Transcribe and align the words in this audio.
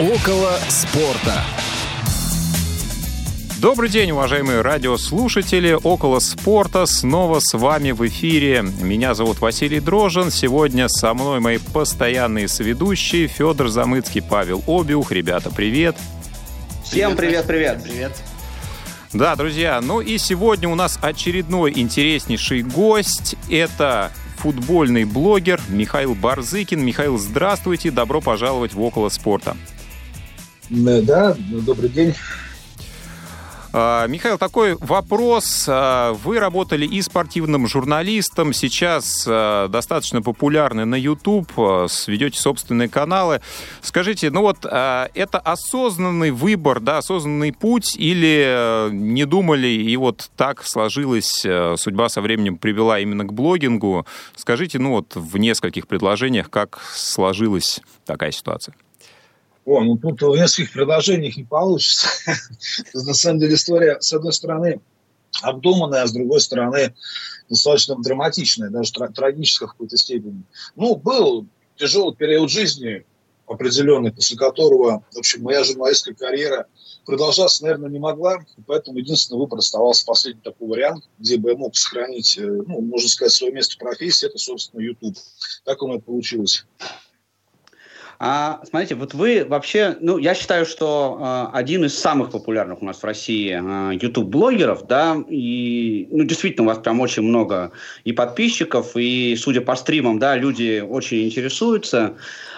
Около 0.00 0.58
спорта. 0.70 1.44
Добрый 3.60 3.90
день, 3.90 4.12
уважаемые 4.12 4.62
радиослушатели. 4.62 5.76
Около 5.82 6.20
спорта 6.20 6.86
снова 6.86 7.38
с 7.40 7.52
вами 7.52 7.90
в 7.90 8.06
эфире. 8.08 8.64
Меня 8.80 9.12
зовут 9.12 9.42
Василий 9.42 9.78
Дрожин. 9.78 10.30
Сегодня 10.30 10.88
со 10.88 11.12
мной 11.12 11.40
мои 11.40 11.58
постоянные 11.58 12.48
соведущие 12.48 13.26
Федор 13.26 13.68
Замыцкий, 13.68 14.22
Павел 14.22 14.64
Обиух. 14.66 15.12
Ребята, 15.12 15.50
привет. 15.50 15.98
Всем 16.82 17.14
привет, 17.14 17.46
привет. 17.46 17.82
Привет. 17.84 18.12
Да, 19.12 19.36
друзья, 19.36 19.82
ну 19.82 20.00
и 20.00 20.16
сегодня 20.16 20.70
у 20.70 20.76
нас 20.76 20.98
очередной 21.02 21.78
интереснейший 21.78 22.62
гость. 22.62 23.36
Это 23.50 24.12
футбольный 24.38 25.04
блогер 25.04 25.60
Михаил 25.68 26.14
Барзыкин. 26.14 26.82
Михаил, 26.82 27.18
здравствуйте, 27.18 27.90
добро 27.90 28.22
пожаловать 28.22 28.72
в 28.72 28.80
«Около 28.80 29.10
спорта». 29.10 29.58
Да, 30.70 31.36
добрый 31.50 31.88
день. 31.88 32.14
А, 33.72 34.06
Михаил, 34.08 34.36
такой 34.38 34.76
вопрос. 34.76 35.66
А, 35.68 36.12
вы 36.12 36.40
работали 36.40 36.84
и 36.86 37.02
спортивным 37.02 37.68
журналистом, 37.68 38.52
сейчас 38.52 39.24
а, 39.28 39.68
достаточно 39.68 40.22
популярны 40.22 40.84
на 40.84 40.96
YouTube, 40.96 41.50
ведете 42.06 42.40
собственные 42.40 42.88
каналы. 42.88 43.40
Скажите, 43.80 44.30
ну 44.30 44.42
вот 44.42 44.64
это 44.64 45.38
осознанный 45.38 46.30
выбор, 46.30 46.80
да, 46.80 46.98
осознанный 46.98 47.52
путь 47.52 47.96
или 47.96 48.90
не 48.92 49.24
думали 49.24 49.68
и 49.68 49.96
вот 49.96 50.30
так 50.36 50.64
сложилась, 50.64 51.44
судьба 51.76 52.08
со 52.08 52.20
временем 52.20 52.58
привела 52.58 52.98
именно 52.98 53.24
к 53.24 53.32
блогингу? 53.32 54.06
Скажите, 54.34 54.78
ну 54.78 54.90
вот 54.90 55.14
в 55.14 55.36
нескольких 55.36 55.86
предложениях, 55.86 56.50
как 56.50 56.80
сложилась 56.92 57.80
такая 58.04 58.32
ситуация? 58.32 58.74
О, 59.64 59.80
ну 59.82 59.96
тут 59.98 60.22
в 60.22 60.36
нескольких 60.36 60.72
предложениях 60.72 61.36
не 61.36 61.44
получится. 61.44 62.08
На 62.94 63.14
самом 63.14 63.40
деле 63.40 63.54
история, 63.54 64.00
с 64.00 64.12
одной 64.12 64.32
стороны, 64.32 64.80
обдуманная, 65.42 66.02
а 66.02 66.06
с 66.06 66.12
другой 66.12 66.40
стороны, 66.40 66.94
достаточно 67.48 67.96
драматичная, 67.96 68.70
даже 68.70 68.92
трагическая 68.92 69.68
в 69.68 69.72
какой-то 69.72 69.96
степени. 69.96 70.42
Ну, 70.76 70.96
был 70.96 71.46
тяжелый 71.76 72.14
период 72.14 72.50
жизни 72.50 73.04
определенный, 73.46 74.12
после 74.12 74.36
которого, 74.36 75.04
в 75.12 75.18
общем, 75.18 75.42
моя 75.42 75.64
журналистская 75.64 76.14
карьера 76.14 76.66
продолжаться, 77.04 77.64
наверное, 77.64 77.90
не 77.90 77.98
могла, 77.98 78.44
поэтому 78.66 78.98
единственный 78.98 79.38
выбор 79.38 79.58
оставался 79.58 80.04
последний 80.06 80.42
такой 80.42 80.68
вариант, 80.68 81.08
где 81.18 81.36
бы 81.36 81.50
я 81.50 81.56
мог 81.56 81.76
сохранить, 81.76 82.38
э, 82.38 82.42
ну, 82.42 82.80
можно 82.80 83.08
сказать, 83.08 83.32
свое 83.32 83.52
место 83.52 83.74
в 83.74 83.78
профессии, 83.78 84.26
это, 84.26 84.38
собственно, 84.38 84.80
YouTube. 84.80 85.16
Так 85.64 85.82
у 85.82 85.88
меня 85.88 85.98
получилось. 85.98 86.64
А, 88.22 88.60
смотрите, 88.68 88.96
вот 88.96 89.14
вы 89.14 89.46
вообще, 89.48 89.96
ну, 89.98 90.18
я 90.18 90.34
считаю, 90.34 90.66
что 90.66 91.18
э, 91.18 91.56
один 91.56 91.86
из 91.86 91.98
самых 91.98 92.30
популярных 92.30 92.82
у 92.82 92.84
нас 92.84 92.98
в 92.98 93.04
России 93.04 93.48
э, 93.50 93.94
YouTube-блогеров, 93.94 94.86
да, 94.86 95.16
и, 95.26 96.06
ну, 96.10 96.24
действительно, 96.24 96.64
у 96.64 96.68
вас 96.68 96.80
прям 96.80 97.00
очень 97.00 97.22
много 97.22 97.72
и 98.04 98.12
подписчиков, 98.12 98.94
и, 98.94 99.34
судя 99.36 99.62
по 99.62 99.74
стримам, 99.74 100.18
да, 100.18 100.36
люди 100.36 100.84
очень 100.86 101.24
интересуются. 101.24 102.14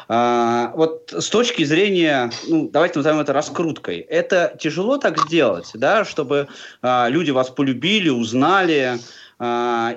А, 0.08 0.72
вот 0.74 1.14
с 1.16 1.28
точки 1.28 1.62
зрения, 1.62 2.32
ну, 2.48 2.68
давайте 2.68 2.98
назовем 2.98 3.20
это 3.20 3.32
раскруткой, 3.32 3.98
это 3.98 4.56
тяжело 4.58 4.98
так 4.98 5.16
сделать, 5.20 5.70
да, 5.74 6.04
чтобы 6.04 6.48
а, 6.82 7.06
люди 7.08 7.30
вас 7.30 7.50
полюбили, 7.50 8.08
узнали, 8.08 8.98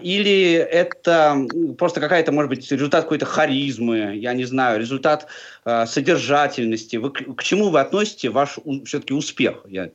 или 0.02 0.54
это 0.54 1.46
просто 1.78 2.00
какая-то, 2.00 2.32
может 2.32 2.50
быть, 2.50 2.72
результат 2.72 3.04
какой-то 3.04 3.26
харизмы, 3.26 4.16
я 4.16 4.34
не 4.34 4.46
знаю, 4.46 4.80
результат 4.80 5.28
э, 5.66 5.86
содержательности. 5.86 6.96
Вы, 6.96 7.12
к, 7.12 7.44
чему 7.44 7.70
вы 7.70 7.80
относите 7.80 8.30
ваш 8.30 8.58
все-таки 8.86 9.14
успех? 9.14 9.64
Я, 9.68 9.92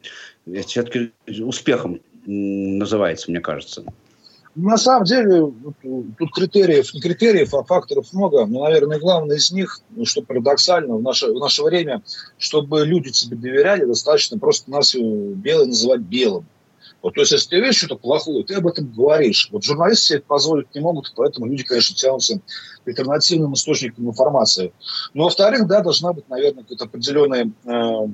я 0.47 0.63
все-таки 0.63 1.13
успехом 1.43 2.01
называется, 2.27 3.31
мне 3.31 3.41
кажется. 3.41 3.85
На 4.55 4.77
самом 4.77 5.05
деле, 5.05 5.53
тут 6.19 6.33
критериев, 6.33 6.93
не 6.93 7.01
критериев, 7.01 7.55
а 7.55 7.65
факторов 7.65 8.13
много. 8.13 8.47
Но, 8.47 8.65
наверное, 8.65 8.99
главное 8.99 9.37
из 9.37 9.51
них, 9.51 9.81
ну, 9.91 10.05
что 10.05 10.23
парадоксально 10.23 10.97
в 10.97 11.03
наше, 11.03 11.27
в 11.27 11.39
наше 11.39 11.63
время, 11.63 12.03
чтобы 12.39 12.85
люди 12.85 13.11
тебе 13.11 13.37
доверяли, 13.37 13.85
достаточно 13.85 14.39
просто 14.39 14.71
нас 14.71 14.95
белое 14.95 15.67
называть 15.67 16.01
белым. 16.01 16.47
Вот, 17.03 17.15
то 17.15 17.21
есть, 17.21 17.33
если 17.33 17.49
ты 17.49 17.57
видишь 17.57 17.79
что-то 17.79 17.97
плохое, 17.97 18.45
ты 18.45 18.55
об 18.55 18.67
этом 18.67 18.93
говоришь. 18.93 19.49
Вот 19.53 19.65
журналисты 19.65 20.05
себе 20.05 20.19
это 20.19 20.27
позволить 20.27 20.75
не 20.75 20.81
могут, 20.81 21.13
поэтому 21.17 21.47
люди, 21.47 21.65
конечно, 21.65 21.97
тянутся 21.97 22.41
к 22.85 22.89
альтернативным 22.89 23.55
источникам 23.55 24.09
информации. 24.09 24.73
Но, 25.15 25.25
во-вторых, 25.25 25.67
да, 25.67 25.81
должна 25.81 26.13
быть, 26.13 26.29
наверное, 26.29 26.63
какой-то 26.63 26.85
определенный, 26.85 27.53
э, 27.65 28.09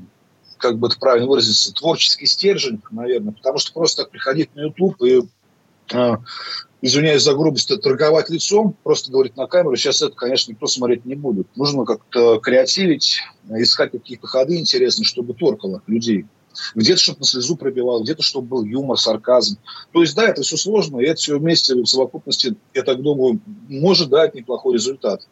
как 0.59 0.79
бы 0.79 0.87
это 0.87 0.99
правильно 0.99 1.27
выразиться, 1.27 1.75
творческий 1.75 2.27
стержень, 2.27 2.81
наверное, 2.91 3.33
потому 3.33 3.59
что 3.59 3.73
просто 3.73 4.03
так 4.03 4.13
приходить 4.13 4.55
на 4.55 4.61
YouTube 4.61 5.03
и 5.03 5.23
э, 5.93 6.17
извиняюсь 6.81 7.23
за 7.23 7.35
грубость, 7.35 7.69
торговать 7.83 8.31
лицом, 8.31 8.77
просто 8.85 9.11
говорить 9.11 9.37
на 9.37 9.49
камеру, 9.49 9.75
сейчас 9.75 10.01
это, 10.01 10.15
конечно, 10.15 10.53
никто 10.53 10.69
смотреть 10.69 11.05
не 11.05 11.17
будет. 11.17 11.49
Нужно 11.57 11.85
как-то 11.85 12.39
креативить, 12.39 13.19
искать 13.51 13.91
какие-то 13.91 14.29
ходы 14.29 14.59
интересные, 14.61 15.07
чтобы 15.07 15.35
торкало 15.35 15.83
людей 15.89 16.27
где-то, 16.75 17.01
чтобы 17.01 17.21
на 17.21 17.27
слезу 17.27 17.57
пробивал, 17.57 18.03
где-то, 18.03 18.23
чтобы 18.23 18.49
был 18.49 18.65
юмор, 18.65 18.99
сарказм. 18.99 19.59
То 19.93 20.01
есть, 20.01 20.15
да, 20.15 20.25
это 20.29 20.43
все 20.43 20.57
сложно, 20.57 21.01
и 21.01 21.07
это 21.07 21.21
все 21.21 21.39
вместе 21.39 21.75
в 21.75 21.87
совокупности, 21.87 22.57
я 22.75 22.83
так 22.83 23.03
думаю, 23.03 23.41
может 23.69 24.11
дать 24.11 24.35
неплохой 24.35 24.75
результат. 24.75 25.27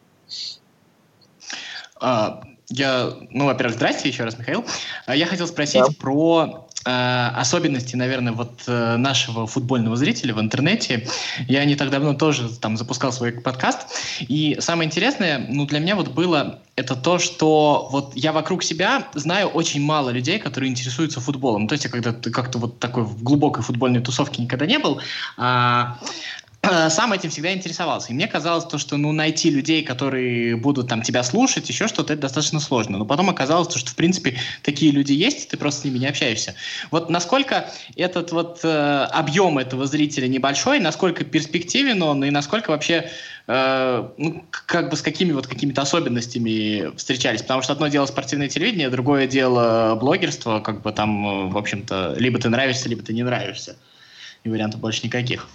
А, 1.99 2.41
я, 2.69 3.13
ну, 3.29 3.45
во-первых, 3.45 3.75
здрасте 3.75 4.09
еще 4.09 4.23
раз, 4.23 4.37
Михаил. 4.37 4.65
А 5.05 5.15
я 5.15 5.25
хотел 5.25 5.47
спросить 5.47 5.81
да. 5.85 5.93
про 5.99 6.64
особенности, 6.85 7.95
наверное, 7.95 8.33
вот 8.33 8.63
э, 8.67 8.95
нашего 8.97 9.47
футбольного 9.47 9.95
зрителя 9.95 10.33
в 10.33 10.39
интернете. 10.39 11.07
Я 11.47 11.65
не 11.65 11.75
так 11.75 11.89
давно 11.89 12.13
тоже 12.13 12.49
там 12.49 12.77
запускал 12.77 13.11
свой 13.11 13.31
подкаст, 13.31 13.87
и 14.19 14.57
самое 14.59 14.87
интересное, 14.87 15.45
ну, 15.49 15.65
для 15.65 15.79
меня 15.79 15.95
вот 15.95 16.09
было 16.09 16.59
это 16.75 16.95
то, 16.95 17.19
что 17.19 17.87
вот 17.91 18.11
я 18.15 18.33
вокруг 18.33 18.61
себя 18.63 19.07
знаю 19.13 19.47
очень 19.47 19.81
мало 19.81 20.09
людей, 20.09 20.39
которые 20.39 20.69
интересуются 20.69 21.21
футболом. 21.21 21.67
То 21.67 21.73
есть 21.73 21.85
я 21.85 21.89
когда-то 21.89 22.29
как-то 22.29 22.59
вот 22.59 22.79
такой 22.79 23.03
в 23.03 23.23
глубокой 23.23 23.63
футбольной 23.63 24.01
тусовке 24.01 24.41
никогда 24.41 24.65
не 24.65 24.77
был. 24.77 24.99
А, 25.37 25.97
Э, 26.44 26.44
сам 26.89 27.13
этим 27.13 27.29
всегда 27.29 27.53
интересовался. 27.53 28.11
И 28.11 28.13
мне 28.13 28.27
казалось 28.27 28.65
то, 28.65 28.77
что 28.77 28.97
ну, 28.97 29.11
найти 29.11 29.49
людей, 29.49 29.83
которые 29.83 30.55
будут 30.55 30.87
там 30.87 31.01
тебя 31.01 31.23
слушать, 31.23 31.67
еще 31.69 31.87
что-то, 31.87 32.13
это 32.13 32.23
достаточно 32.23 32.59
сложно. 32.59 32.97
Но 32.97 33.05
потом 33.05 33.29
оказалось, 33.29 33.67
то, 33.67 33.79
что 33.79 33.91
в 33.91 33.95
принципе 33.95 34.37
такие 34.61 34.91
люди 34.91 35.13
есть, 35.13 35.45
и 35.45 35.49
ты 35.49 35.57
просто 35.57 35.81
с 35.81 35.83
ними 35.85 35.97
не 35.97 36.07
общаешься. 36.07 36.55
Вот 36.91 37.09
насколько 37.09 37.69
этот 37.95 38.31
вот 38.31 38.59
э, 38.63 39.07
объем 39.11 39.57
этого 39.57 39.85
зрителя 39.85 40.27
небольшой, 40.27 40.79
насколько 40.79 41.23
перспективен 41.23 42.01
он, 42.01 42.23
и 42.23 42.29
насколько 42.29 42.71
вообще 42.71 43.09
э, 43.47 44.09
ну, 44.17 44.45
как 44.49 44.89
бы 44.89 44.97
с 44.97 45.01
какими 45.01 45.31
вот 45.31 45.47
какими-то 45.47 45.81
особенностями 45.81 46.95
встречались. 46.95 47.41
Потому 47.41 47.61
что 47.61 47.73
одно 47.73 47.87
дело 47.87 48.05
спортивное 48.05 48.49
телевидение, 48.49 48.89
другое 48.89 49.27
дело 49.27 49.97
блогерство, 49.99 50.59
как 50.59 50.81
бы 50.81 50.91
там, 50.91 51.27
э, 51.27 51.49
в 51.49 51.57
общем-то, 51.57 52.15
либо 52.17 52.39
ты 52.39 52.49
нравишься, 52.49 52.89
либо 52.89 53.03
ты 53.03 53.13
не 53.13 53.23
нравишься. 53.23 53.75
И 54.43 54.49
вариантов 54.49 54.79
больше 54.79 55.01
никаких. 55.03 55.47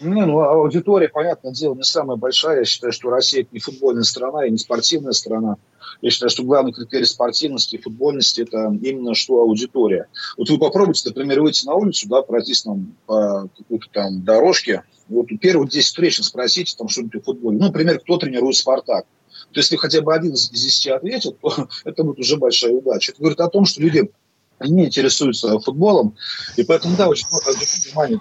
Не, 0.00 0.24
ну, 0.24 0.40
аудитория, 0.40 1.08
понятное 1.08 1.52
дело, 1.52 1.74
не 1.74 1.82
самая 1.82 2.16
большая. 2.16 2.60
Я 2.60 2.64
считаю, 2.64 2.92
что 2.92 3.10
Россия 3.10 3.42
это 3.42 3.50
не 3.52 3.60
футбольная 3.60 4.02
страна 4.02 4.46
и 4.46 4.50
не 4.50 4.58
спортивная 4.58 5.12
страна. 5.12 5.56
Я 6.00 6.10
считаю, 6.10 6.30
что 6.30 6.42
главный 6.42 6.72
критерий 6.72 7.04
спортивности 7.04 7.76
и 7.76 7.80
футбольности– 7.80 8.40
это 8.42 8.72
именно 8.82 9.14
что 9.14 9.40
аудитория. 9.40 10.06
Вот 10.38 10.48
вы 10.48 10.58
попробуйте, 10.58 11.08
например, 11.08 11.42
выйти 11.42 11.66
на 11.66 11.74
улицу, 11.74 12.08
да, 12.08 12.22
пройтись 12.22 12.64
нам 12.64 12.96
по 13.06 13.48
какой-то 13.58 13.86
там 13.92 14.24
дорожке, 14.24 14.84
вот 15.08 15.30
у 15.30 15.36
первых 15.36 15.70
10 15.70 15.84
встреч 15.84 16.18
спросите 16.22 16.74
там 16.76 16.88
что-нибудь 16.88 17.20
о 17.20 17.24
футболе. 17.24 17.58
Ну, 17.58 17.66
например, 17.66 17.98
кто 17.98 18.16
тренирует 18.16 18.56
«Спартак». 18.56 19.04
То 19.52 19.58
есть, 19.58 19.70
если 19.70 19.76
хотя 19.76 20.00
бы 20.00 20.14
один 20.14 20.32
из 20.32 20.48
10 20.48 20.86
ответит, 20.88 21.38
то 21.42 21.68
это 21.84 22.04
будет 22.04 22.20
уже 22.20 22.36
большая 22.36 22.72
удача. 22.72 23.12
Это 23.12 23.20
говорит 23.20 23.40
о 23.40 23.48
том, 23.48 23.64
что 23.64 23.82
люди 23.82 24.10
не 24.60 24.86
интересуются 24.86 25.58
футболом, 25.60 26.16
и 26.56 26.62
поэтому, 26.62 26.96
да, 26.96 27.08
очень 27.08 27.26
много 27.30 27.58
внимания. 27.84 28.20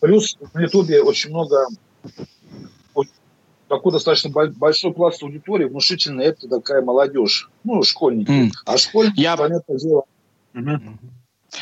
Плюс 0.00 0.36
на 0.54 0.62
Ютубе 0.62 1.02
очень 1.02 1.30
много 1.30 1.66
такой 3.68 3.92
достаточно 3.92 4.30
большой 4.30 4.92
пласт 4.92 5.22
аудитории, 5.22 5.64
внушительный, 5.64 6.24
это 6.24 6.48
такая 6.48 6.82
молодежь, 6.82 7.50
ну, 7.64 7.82
школьники. 7.82 8.30
Mm. 8.30 8.50
А 8.64 8.78
школьники, 8.78 9.20
Я... 9.20 9.36
понятное 9.36 9.78
дело... 9.78 10.04
Угу. 10.54 10.80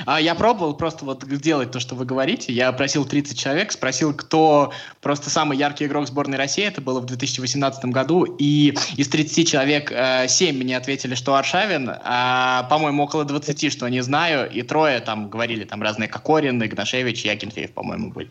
А 0.06 0.20
я 0.20 0.35
пробовал 0.35 0.75
просто 0.75 1.05
вот 1.05 1.25
сделать 1.25 1.70
то, 1.70 1.81
что 1.81 1.94
вы 1.94 2.05
говорите. 2.05 2.52
Я 2.52 2.73
просил 2.73 3.05
30 3.05 3.38
человек, 3.38 3.73
спросил, 3.73 4.14
кто 4.14 4.73
просто 5.00 5.31
самый 5.31 5.58
яркий 5.58 5.87
игрок 5.87 6.06
сборной 6.06 6.38
России. 6.38 6.64
Это 6.64 6.81
было 6.81 7.00
в 7.00 7.06
2018 7.06 7.85
году. 7.87 8.25
И 8.38 8.75
из 8.96 9.08
30 9.08 9.49
человек 9.49 9.93
э, 9.93 10.26
7 10.29 10.56
мне 10.56 10.76
ответили, 10.76 11.14
что 11.14 11.35
Аршавин. 11.35 11.91
А, 12.02 12.64
по-моему, 12.64 13.05
около 13.05 13.25
20, 13.25 13.73
что 13.73 13.88
не 13.88 14.02
знаю. 14.02 14.50
И 14.50 14.62
трое 14.62 15.00
там 15.00 15.29
говорили 15.29 15.64
там 15.64 15.82
разные 15.82 16.08
Кокорин, 16.08 16.62
Игнашевич 16.62 17.25
и 17.25 17.29
Акинфеев, 17.29 17.73
по-моему, 17.73 18.11
были. 18.11 18.31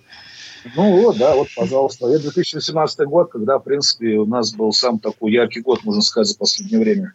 Ну 0.76 1.02
вот, 1.02 1.18
да, 1.18 1.36
вот, 1.36 1.50
пожалуйста. 1.56 2.08
Это 2.08 2.24
2018 2.24 3.00
год, 3.08 3.32
когда, 3.32 3.60
в 3.60 3.64
принципе, 3.64 4.16
у 4.16 4.26
нас 4.26 4.54
был 4.54 4.72
сам 4.72 5.00
такой 5.00 5.32
яркий 5.32 5.62
год, 5.62 5.84
можно 5.84 6.02
сказать, 6.02 6.28
за 6.28 6.38
последнее 6.38 6.80
время. 6.80 7.14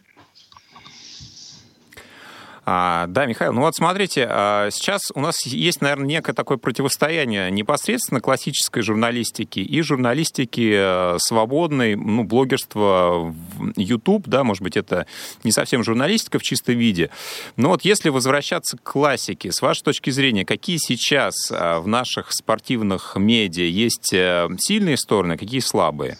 А, 2.65 3.07
да, 3.07 3.25
Михаил, 3.25 3.53
ну 3.53 3.61
вот 3.61 3.75
смотрите, 3.75 4.27
а, 4.29 4.69
сейчас 4.71 5.01
у 5.13 5.21
нас 5.21 5.45
есть, 5.45 5.81
наверное, 5.81 6.07
некое 6.07 6.33
такое 6.33 6.57
противостояние 6.57 7.49
непосредственно 7.51 8.21
классической 8.21 8.81
журналистики 8.81 9.59
и 9.59 9.81
журналистики 9.81 10.73
э, 10.75 11.17
свободной, 11.19 11.95
ну, 11.95 12.23
блогерства 12.23 13.33
в 13.57 13.73
YouTube, 13.77 14.27
да, 14.27 14.43
может 14.43 14.63
быть, 14.63 14.77
это 14.77 15.05
не 15.43 15.51
совсем 15.51 15.83
журналистика 15.83 16.39
в 16.39 16.43
чистом 16.43 16.77
виде. 16.77 17.09
Но 17.55 17.69
вот 17.69 17.83
если 17.83 18.09
возвращаться 18.09 18.77
к 18.77 18.83
классике, 18.83 19.51
с 19.51 19.61
вашей 19.61 19.83
точки 19.83 20.09
зрения, 20.09 20.45
какие 20.45 20.77
сейчас 20.77 21.33
а, 21.51 21.79
в 21.79 21.87
наших 21.87 22.31
спортивных 22.31 23.15
медиа 23.15 23.65
есть 23.65 24.13
э, 24.13 24.47
сильные 24.59 24.97
стороны, 24.97 25.37
какие 25.37 25.61
слабые? 25.61 26.17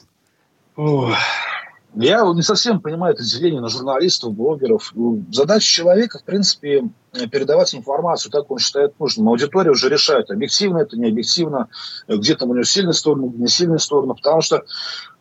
Я 1.95 2.24
не 2.33 2.44
совсем 2.44 2.81
понимаю 2.81 3.15
это 3.15 3.24
деление 3.24 3.62
на 3.62 3.69
журналистов, 3.69 4.33
блогеров. 4.33 4.91
Ну, 4.94 5.25
задача 5.31 5.65
человека, 5.65 6.19
в 6.19 6.24
принципе, 6.24 6.83
передавать 7.31 7.74
информацию 7.74 8.31
как 8.31 8.51
он 8.51 8.59
считает 8.59 9.00
нужным. 9.00 9.30
Аудитория 9.30 9.71
уже 9.71 9.89
решает, 9.89 10.30
объективно 10.30 10.80
это, 10.80 10.97
не 10.97 11.09
объективно, 11.09 11.68
где 12.07 12.36
там 12.36 12.51
у 12.51 12.53
него 12.53 12.63
сильные 12.63 12.94
стороны, 12.94 13.30
где 13.30 13.41
не 13.41 13.47
сильные 13.47 13.80
стороны. 13.80 14.13
Потому 14.13 14.41
что 14.41 14.63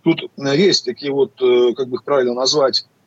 тут 0.03 0.31
есть 0.37 0.85
такие 0.85 1.11
вот, 1.11 1.41
э, 1.41 1.73
как 1.75 1.89
бы 1.89 1.97
их 1.97 2.05
правильно 2.05 2.35
назвать, 2.35 2.87
Э, 2.89 2.98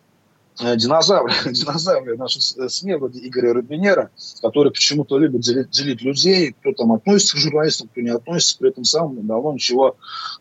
динозавры, 0.59 1.31
динозавры 1.51 2.17
наши 2.17 2.41
СМИ, 2.41 2.95
вроде 2.95 3.19
Игоря 3.27 3.53
Рубинера, 3.53 4.11
который 4.41 4.71
почему-то 4.71 5.17
любит 5.17 5.41
делить, 5.41 5.69
делить 5.69 6.01
людей, 6.01 6.55
кто 6.59 6.73
там 6.73 6.91
относится 6.91 7.35
к 7.35 7.39
журналистам, 7.39 7.87
кто 7.87 8.01
не 8.01 8.09
относится, 8.09 8.57
при 8.57 8.69
этом 8.69 8.83
сам 8.83 9.25
давно 9.25 9.53
ничего 9.53 9.97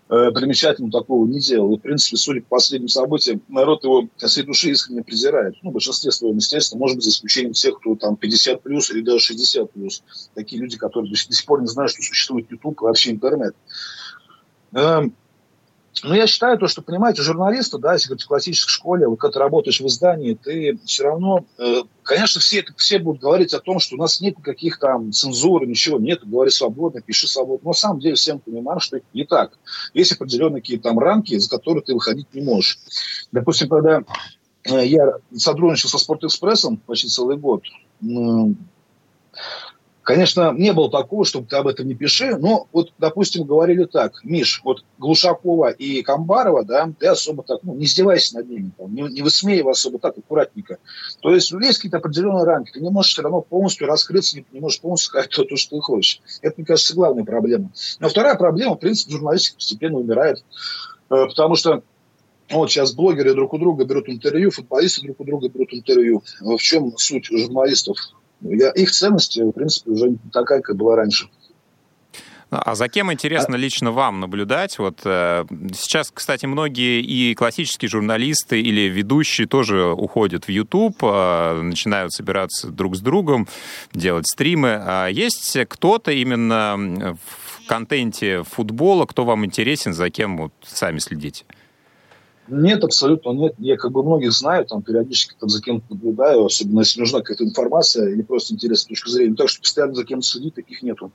э, 0.08 0.30
примечательного 0.32 1.00
такого 1.00 1.26
не 1.26 1.40
делал. 1.40 1.74
И, 1.74 1.78
в 1.78 1.82
принципе, 1.82 2.16
судя 2.16 2.40
по 2.42 2.56
последним 2.56 2.88
событиям, 2.88 3.42
народ 3.48 3.84
его 3.84 4.08
всей 4.16 4.42
души 4.42 4.70
искренне 4.70 5.02
презирает. 5.02 5.54
Ну, 5.62 5.70
в 5.70 5.72
большинстве 5.74 6.10
своем, 6.10 6.36
естественно, 6.36 6.80
может 6.80 6.96
быть, 6.96 7.04
за 7.04 7.10
исключением 7.10 7.52
тех, 7.52 7.78
кто 7.78 7.94
там 7.94 8.16
50 8.16 8.62
плюс 8.62 8.90
или 8.90 9.02
даже 9.02 9.20
60 9.20 9.70
плюс. 9.70 10.02
Такие 10.34 10.60
люди, 10.60 10.76
которые 10.76 11.10
до 11.10 11.16
сих 11.16 11.46
пор 11.46 11.60
не 11.60 11.68
знают, 11.68 11.92
что 11.92 12.02
существует 12.02 12.50
YouTube 12.50 12.80
и 12.80 12.84
вообще 12.84 13.10
интернет. 13.10 13.54
Эм, 14.72 15.14
ну, 16.02 16.14
я 16.14 16.26
считаю 16.26 16.56
то, 16.56 16.66
что, 16.68 16.82
понимаете, 16.82 17.22
журналисты, 17.22 17.78
да, 17.78 17.94
если 17.94 18.08
говорить 18.08 18.24
в 18.24 18.28
классической 18.28 18.70
школе, 18.70 19.08
вот 19.08 19.16
когда 19.16 19.32
ты 19.32 19.38
работаешь 19.40 19.80
в 19.80 19.86
издании, 19.86 20.34
ты 20.34 20.78
все 20.84 21.04
равно, 21.04 21.44
э, 21.58 21.82
конечно, 22.02 22.40
все, 22.40 22.64
все 22.76 22.98
будут 22.98 23.20
говорить 23.20 23.52
о 23.52 23.60
том, 23.60 23.80
что 23.80 23.96
у 23.96 23.98
нас 23.98 24.20
нет 24.20 24.38
никаких 24.38 24.78
там 24.78 25.12
цензуры, 25.12 25.66
ничего 25.66 25.98
нет, 25.98 26.20
говори 26.26 26.50
свободно, 26.50 27.00
пиши 27.00 27.26
свободно. 27.26 27.64
Но 27.64 27.70
на 27.70 27.74
самом 27.74 28.00
деле 28.00 28.14
всем 28.14 28.38
понимаем, 28.38 28.80
что 28.80 28.98
это 28.98 29.06
не 29.12 29.24
так. 29.24 29.58
Есть 29.92 30.12
определенные 30.12 30.62
какие-то 30.62 30.84
там 30.84 30.98
рамки, 30.98 31.36
за 31.36 31.50
которые 31.50 31.82
ты 31.82 31.92
выходить 31.92 32.32
не 32.34 32.42
можешь. 32.42 32.78
Допустим, 33.32 33.68
когда 33.68 34.02
э, 34.64 34.86
я 34.86 35.14
сотрудничал 35.36 35.88
со 35.88 35.98
Спортэкспрессом 35.98 36.78
почти 36.78 37.08
целый 37.08 37.36
год, 37.36 37.62
Конечно, 40.10 40.52
не 40.52 40.72
было 40.72 40.90
такого, 40.90 41.24
чтобы 41.24 41.46
ты 41.46 41.54
об 41.54 41.68
этом 41.68 41.86
не 41.86 41.94
пиши, 41.94 42.36
но 42.36 42.66
вот, 42.72 42.92
допустим, 42.98 43.44
говорили 43.44 43.84
так, 43.84 44.24
Миш, 44.24 44.60
вот 44.64 44.84
Глушакова 44.98 45.70
и 45.70 46.02
Камбарова, 46.02 46.64
да, 46.64 46.92
ты 46.98 47.06
особо 47.06 47.44
так, 47.44 47.60
ну, 47.62 47.76
не 47.76 47.84
издевайся 47.84 48.38
над 48.38 48.48
ними, 48.48 48.72
там, 48.76 48.92
не, 48.92 49.02
не 49.02 49.22
высмеивай 49.22 49.70
особо 49.70 50.00
так, 50.00 50.18
аккуратненько. 50.18 50.78
То 51.20 51.32
есть 51.32 51.52
есть 51.52 51.78
какие-то 51.78 51.98
определенные 51.98 52.42
рамки, 52.42 52.72
ты 52.72 52.80
не 52.80 52.90
можешь 52.90 53.12
все 53.12 53.22
равно 53.22 53.40
полностью 53.40 53.86
раскрыться, 53.86 54.38
не, 54.38 54.44
не 54.50 54.58
можешь 54.58 54.80
полностью 54.80 55.10
сказать 55.10 55.30
то, 55.30 55.44
то, 55.44 55.54
что 55.54 55.76
ты 55.76 55.80
хочешь. 55.80 56.20
Это, 56.42 56.54
мне 56.56 56.66
кажется, 56.66 56.96
главная 56.96 57.24
проблема. 57.24 57.70
Но 58.00 58.08
вторая 58.08 58.34
проблема, 58.34 58.74
в 58.74 58.80
принципе, 58.80 59.12
журналистика 59.12 59.58
постепенно 59.58 59.98
умирает, 59.98 60.44
э, 61.08 61.26
потому 61.28 61.54
что 61.54 61.84
вот 62.50 62.68
сейчас 62.68 62.94
блогеры 62.94 63.34
друг 63.34 63.52
у 63.52 63.58
друга 63.58 63.84
берут 63.84 64.08
интервью, 64.08 64.50
футболисты 64.50 65.02
друг 65.02 65.20
у 65.20 65.24
друга 65.24 65.48
берут 65.48 65.72
интервью. 65.72 66.24
В 66.40 66.58
чем 66.58 66.98
суть 66.98 67.26
журналистов? 67.26 67.96
Я, 68.42 68.70
их 68.70 68.90
ценность, 68.90 69.36
в 69.36 69.52
принципе, 69.52 69.90
уже 69.90 70.16
такая, 70.32 70.60
как 70.60 70.76
была 70.76 70.96
раньше. 70.96 71.28
А 72.50 72.74
за 72.74 72.88
кем 72.88 73.12
интересно 73.12 73.54
а... 73.54 73.58
лично 73.58 73.92
вам 73.92 74.18
наблюдать? 74.18 74.78
Вот 74.78 75.02
э, 75.04 75.44
сейчас, 75.72 76.10
кстати, 76.12 76.46
многие 76.46 77.00
и 77.00 77.34
классические 77.34 77.88
журналисты 77.88 78.60
или 78.60 78.88
ведущие 78.88 79.46
тоже 79.46 79.86
уходят 79.86 80.46
в 80.46 80.48
YouTube, 80.48 80.96
э, 81.02 81.60
начинают 81.62 82.12
собираться 82.12 82.68
друг 82.68 82.96
с 82.96 83.00
другом, 83.00 83.46
делать 83.92 84.26
стримы. 84.26 84.80
А 84.80 85.06
есть 85.06 85.56
кто-то 85.68 86.10
именно 86.10 87.16
в 87.24 87.68
контенте 87.68 88.42
футбола, 88.42 89.06
кто 89.06 89.24
вам 89.24 89.44
интересен, 89.44 89.92
за 89.92 90.10
кем 90.10 90.36
вот 90.36 90.52
сами 90.64 90.98
следите? 90.98 91.44
Нет, 92.48 92.82
абсолютно 92.82 93.30
нет. 93.30 93.54
Я 93.58 93.76
как 93.76 93.92
бы 93.92 94.02
многих 94.02 94.32
знаю, 94.32 94.66
там 94.66 94.82
периодически 94.82 95.34
там, 95.38 95.48
за 95.48 95.62
кем-то 95.62 95.86
наблюдаю, 95.90 96.44
особенно 96.44 96.80
если 96.80 97.00
нужна 97.00 97.20
какая-то 97.20 97.44
информация 97.44 98.08
или 98.10 98.22
просто 98.22 98.54
интересная 98.54 98.88
точка 98.88 99.10
зрения. 99.10 99.36
Так 99.36 99.48
что 99.48 99.60
постоянно 99.60 99.94
за 99.94 100.04
кем-то 100.04 100.26
следить 100.26 100.54
таких 100.54 100.82
нету. 100.82 101.12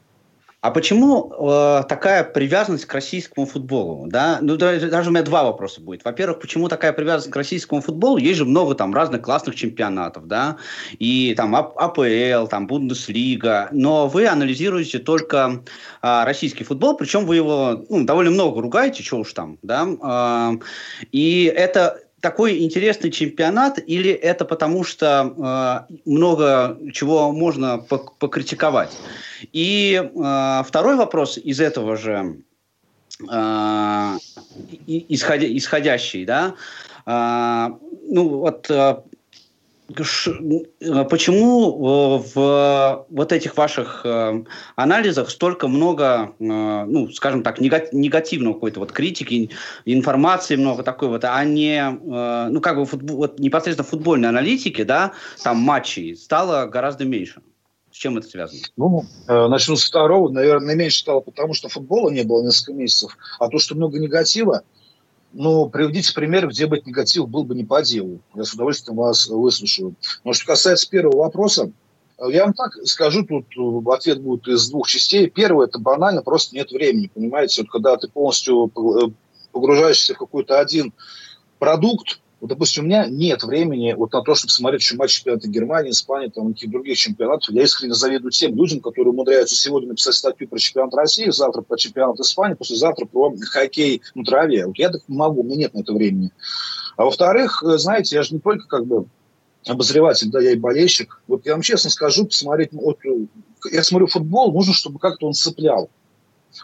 А 0.65 0.71
почему 0.71 1.31
э, 1.31 1.83
такая 1.87 2.23
привязанность 2.23 2.85
к 2.85 2.93
российскому 2.95 3.45
футболу? 3.45 4.07
Да? 4.07 4.39
Ну, 4.41 4.57
даже 4.57 5.09
у 5.09 5.11
меня 5.11 5.21
два 5.21 5.43
вопроса 5.43 5.79
будет. 5.79 6.03
Во-первых, 6.03 6.39
почему 6.39 6.69
такая 6.69 6.91
привязанность 6.91 7.29
к 7.29 7.35
российскому 7.35 7.81
футболу? 7.81 8.17
Есть 8.17 8.39
же 8.39 8.45
много 8.45 8.73
там 8.73 8.91
разных 8.91 9.21
классных 9.21 9.53
чемпионатов, 9.53 10.25
да, 10.25 10.57
и 10.97 11.35
там 11.37 11.55
АПЛ, 11.55 12.47
там 12.47 12.65
Бундеслига, 12.65 13.69
но 13.73 14.07
вы 14.07 14.25
анализируете 14.25 14.97
только 14.97 15.61
э, 16.01 16.23
российский 16.25 16.63
футбол, 16.63 16.97
причем 16.97 17.27
вы 17.27 17.35
его 17.35 17.85
ну, 17.87 18.03
довольно 18.03 18.31
много 18.31 18.59
ругаете, 18.59 19.03
что 19.03 19.17
уж 19.17 19.33
там, 19.33 19.59
да, 19.61 19.85
э, 19.85 20.65
и 21.11 21.43
это 21.55 22.04
такой 22.25 22.63
интересный 22.63 23.11
чемпионат, 23.11 23.77
или 23.85 24.09
это 24.09 24.45
потому 24.45 24.83
что 24.83 25.85
э, 25.87 25.93
много 26.05 26.75
чего 26.91 27.31
можно 27.31 27.77
покритиковать? 27.77 28.97
И 29.53 29.93
э, 30.01 30.63
второй 30.65 30.95
вопрос 30.95 31.37
из 31.37 31.59
этого 31.59 31.95
же 31.95 32.37
э, 33.29 34.17
исходя, 34.87 35.45
исходящий, 35.55 36.25
да, 36.25 36.55
э, 37.05 37.69
ну 38.09 38.29
вот 38.39 38.71
э, 38.71 38.97
почему 39.87 42.17
в 42.17 43.05
вот 43.09 43.31
этих 43.31 43.55
ваших 43.55 44.01
э, 44.03 44.43
анализах 44.75 45.29
столько 45.29 45.67
много, 45.67 46.33
э, 46.39 46.39
ну, 46.39 47.09
скажем 47.11 47.43
так, 47.43 47.59
негативного 47.59 48.53
какой-то 48.53 48.79
вот 48.79 48.91
критики, 48.91 49.51
информации 49.85 50.55
много 50.55 50.83
такой 50.83 51.09
вот, 51.09 51.23
а 51.23 51.43
не, 51.43 51.77
э, 51.77 52.47
ну, 52.49 52.61
как 52.61 52.77
бы 52.77 52.85
футбол, 52.85 53.17
вот 53.17 53.39
непосредственно 53.39 53.87
футбольной 53.87 54.29
аналитики, 54.29 54.83
да, 54.83 55.13
там 55.43 55.57
матчей 55.57 56.15
стало 56.15 56.65
гораздо 56.65 57.05
меньше. 57.05 57.41
С 57.91 57.97
чем 57.97 58.17
это 58.17 58.27
связано? 58.27 58.59
Ну, 58.75 59.03
начну 59.27 59.77
с 59.77 59.87
второго. 59.87 60.29
Наверное, 60.29 60.75
меньше 60.75 60.99
стало 60.99 61.21
потому, 61.21 61.53
что 61.53 61.69
футбола 61.69 62.09
не 62.09 62.23
было 62.23 62.43
несколько 62.43 62.73
месяцев. 62.73 63.17
А 63.39 63.47
то, 63.47 63.57
что 63.57 63.75
много 63.75 63.99
негатива, 63.99 64.63
ну, 65.37 65.69
приведите 65.69 66.13
пример, 66.13 66.47
где 66.47 66.65
бы 66.65 66.81
негатив 66.85 67.27
был 67.27 67.43
бы 67.43 67.55
не 67.55 67.65
по 67.65 67.81
делу. 67.81 68.21
Я 68.33 68.45
с 68.45 68.53
удовольствием 68.53 68.97
вас 68.97 69.27
выслушаю. 69.27 69.95
Но 70.23 70.31
что 70.31 70.45
касается 70.45 70.89
первого 70.89 71.23
вопроса, 71.23 71.71
я 72.25 72.45
вам 72.45 72.53
так 72.53 72.71
скажу, 72.85 73.25
тут 73.25 73.45
ответ 73.89 74.21
будет 74.21 74.47
из 74.47 74.69
двух 74.69 74.87
частей. 74.87 75.29
Первое, 75.29 75.67
это 75.67 75.77
банально, 75.77 76.21
просто 76.21 76.55
нет 76.55 76.71
времени, 76.71 77.11
понимаете? 77.13 77.61
Вот 77.61 77.69
когда 77.69 77.97
ты 77.97 78.07
полностью 78.07 78.71
погружаешься 79.51 80.13
в 80.13 80.17
какой-то 80.17 80.57
один 80.59 80.93
продукт, 81.59 82.21
вот, 82.45 82.49
допустим, 82.49 82.83
у 82.83 82.85
меня 82.85 83.07
нет 83.07 83.41
времени 83.41 83.93
вот 83.93 84.13
на 84.13 84.21
то, 84.21 84.35
чтобы 84.35 84.51
смотреть 84.51 84.93
матч 84.93 85.17
чемпионата 85.17 85.47
Германии, 85.47 85.89
Испании, 85.89 86.27
там, 86.27 86.53
каких 86.53 86.69
других 86.69 86.95
чемпионатов. 86.95 87.49
Я 87.49 87.63
искренне 87.63 87.95
завидую 87.95 88.29
тем 88.29 88.55
людям, 88.55 88.81
которые 88.81 89.13
умудряются 89.13 89.55
сегодня 89.55 89.89
написать 89.89 90.13
статью 90.13 90.47
про 90.47 90.59
чемпионат 90.59 90.93
России, 90.93 91.27
завтра 91.31 91.63
про 91.63 91.75
чемпионат 91.75 92.19
Испании, 92.19 92.53
послезавтра 92.53 93.05
про 93.05 93.33
хоккей 93.49 94.03
на 94.13 94.23
траве. 94.23 94.67
Вот 94.67 94.77
я 94.77 94.91
так 94.91 95.01
не 95.07 95.17
могу, 95.17 95.41
у 95.41 95.43
меня 95.43 95.55
нет 95.55 95.73
на 95.73 95.79
это 95.79 95.91
времени. 95.93 96.29
А 96.97 97.05
во-вторых, 97.05 97.63
э, 97.63 97.79
знаете, 97.79 98.15
я 98.15 98.21
же 98.21 98.35
не 98.35 98.39
только 98.39 98.67
как 98.67 98.85
бы 98.85 99.07
обозреватель, 99.65 100.29
да, 100.29 100.39
я 100.39 100.51
и 100.51 100.55
болельщик. 100.55 101.23
Вот 101.27 101.47
я 101.47 101.53
вам 101.53 101.63
честно 101.63 101.89
скажу, 101.89 102.25
посмотреть, 102.25 102.73
вот, 102.73 102.99
э, 103.05 103.25
я 103.71 103.81
смотрю 103.81 104.05
футбол, 104.05 104.53
нужно, 104.53 104.75
чтобы 104.75 104.99
как-то 104.99 105.25
он 105.25 105.33
цеплял. 105.33 105.89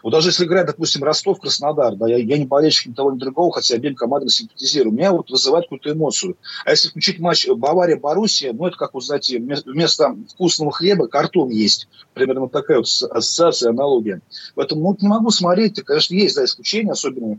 Вот 0.02 0.12
даже 0.12 0.28
если 0.28 0.44
играть, 0.44 0.66
допустим, 0.66 1.04
Ростов-Краснодар, 1.04 1.96
да, 1.96 2.08
я, 2.08 2.16
я 2.16 2.38
не 2.38 2.46
болельщик 2.46 2.86
ни 2.88 2.94
того, 2.94 3.12
ни 3.12 3.18
другого, 3.18 3.52
хотя 3.52 3.74
обеим 3.74 3.94
командам 3.94 4.28
симпатизирую, 4.28 4.94
меня 4.94 5.12
вот 5.12 5.30
вызывает 5.30 5.66
какую-то 5.66 5.92
эмоцию. 5.92 6.36
А 6.64 6.70
если 6.70 6.88
включить 6.88 7.18
матч 7.18 7.46
Бавария-Боруссия, 7.48 8.52
ну, 8.52 8.66
это 8.66 8.76
как, 8.76 8.94
вот, 8.94 9.04
знаете, 9.04 9.38
вместо 9.38 10.16
вкусного 10.30 10.72
хлеба 10.72 11.08
картон 11.08 11.50
есть. 11.50 11.88
Примерно 12.14 12.48
такая 12.48 12.78
вот 12.78 12.86
ассоциация, 12.86 13.70
аналогия. 13.70 14.20
Поэтому 14.54 14.82
ну, 14.82 14.96
не 15.00 15.08
могу 15.08 15.30
смотреть, 15.30 15.82
конечно, 15.82 16.14
есть, 16.14 16.36
да, 16.36 16.44
исключения, 16.44 16.92
особенно 16.92 17.38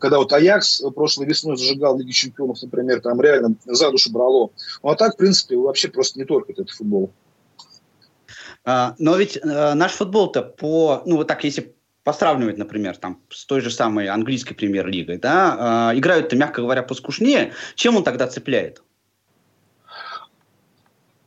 когда 0.00 0.18
вот 0.18 0.32
Аякс 0.32 0.82
прошлой 0.94 1.26
весной 1.26 1.56
зажигал 1.56 1.98
Лиги 1.98 2.12
Чемпионов, 2.12 2.62
например, 2.62 3.00
там 3.00 3.20
реально 3.20 3.56
за 3.64 3.90
душу 3.90 4.10
брало. 4.10 4.50
Ну, 4.82 4.88
а 4.90 4.96
так, 4.96 5.14
в 5.14 5.16
принципе, 5.18 5.56
вообще 5.56 5.88
просто 5.88 6.18
не 6.18 6.24
только 6.24 6.52
этот 6.52 6.70
футбол. 6.70 7.12
А, 8.64 8.96
но 8.98 9.16
ведь 9.16 9.36
э, 9.36 9.74
наш 9.74 9.92
футбол-то 9.92 10.42
по, 10.42 11.02
ну 11.06 11.18
вот 11.18 11.28
так, 11.28 11.44
если 11.44 11.75
посравнивать, 12.06 12.56
например, 12.56 12.96
там, 12.96 13.20
с 13.30 13.44
той 13.46 13.60
же 13.60 13.68
самой 13.68 14.06
английской 14.06 14.54
премьер-лигой, 14.54 15.18
да, 15.18 15.90
э, 15.92 15.98
играют-то, 15.98 16.36
мягко 16.36 16.62
говоря, 16.62 16.84
поскушнее, 16.84 17.52
чем 17.74 17.96
он 17.96 18.04
тогда 18.04 18.28
цепляет? 18.28 18.80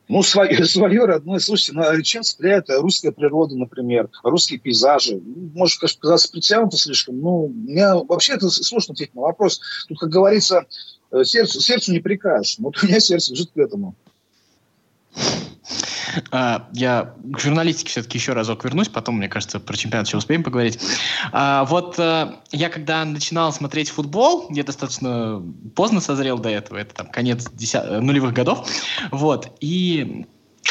Ну, 0.08 0.22
свое, 0.22 0.64
свое 0.64 1.04
родное. 1.04 1.38
Слушайте, 1.38 1.74
ну, 1.74 2.00
чем 2.00 2.22
цепляет 2.22 2.70
русская 2.70 3.12
природа, 3.12 3.58
например, 3.58 4.08
русские 4.22 4.58
пейзажи? 4.58 5.20
Может, 5.54 5.80
конечно, 5.80 6.00
казаться 6.00 6.32
притянуто 6.32 6.78
слишком. 6.78 7.20
Ну, 7.20 7.48
меня 7.48 7.96
вообще 7.96 8.32
это 8.32 8.48
сложно 8.48 8.94
ответить 8.94 9.14
на 9.14 9.20
вопрос. 9.20 9.60
Тут, 9.86 9.98
как 9.98 10.08
говорится, 10.08 10.64
э, 11.12 11.24
сердцу, 11.24 11.60
сердцу 11.60 11.92
не 11.92 12.00
прикажешь. 12.00 12.56
Вот 12.58 12.82
у 12.82 12.86
меня 12.86 13.00
сердце 13.00 13.32
лежит 13.32 13.50
к 13.50 13.58
этому. 13.58 13.94
А, 16.30 16.68
я 16.72 17.14
к 17.32 17.38
журналистике 17.38 17.90
все-таки 17.90 18.18
еще 18.18 18.32
разок 18.32 18.64
вернусь, 18.64 18.88
потом, 18.88 19.16
мне 19.16 19.28
кажется, 19.28 19.60
про 19.60 19.76
чемпионат 19.76 20.06
еще 20.06 20.16
успеем 20.16 20.42
поговорить. 20.42 20.78
А, 21.32 21.64
вот 21.64 21.98
а, 21.98 22.40
я 22.52 22.68
когда 22.68 23.04
начинал 23.04 23.52
смотреть 23.52 23.90
футбол, 23.90 24.48
я 24.50 24.64
достаточно 24.64 25.42
поздно 25.74 26.00
созрел 26.00 26.38
до 26.38 26.48
этого, 26.48 26.78
это 26.78 26.94
там 26.94 27.06
конец 27.08 27.50
десят... 27.52 28.00
нулевых 28.00 28.32
годов, 28.32 28.68
вот, 29.10 29.56
и 29.60 30.26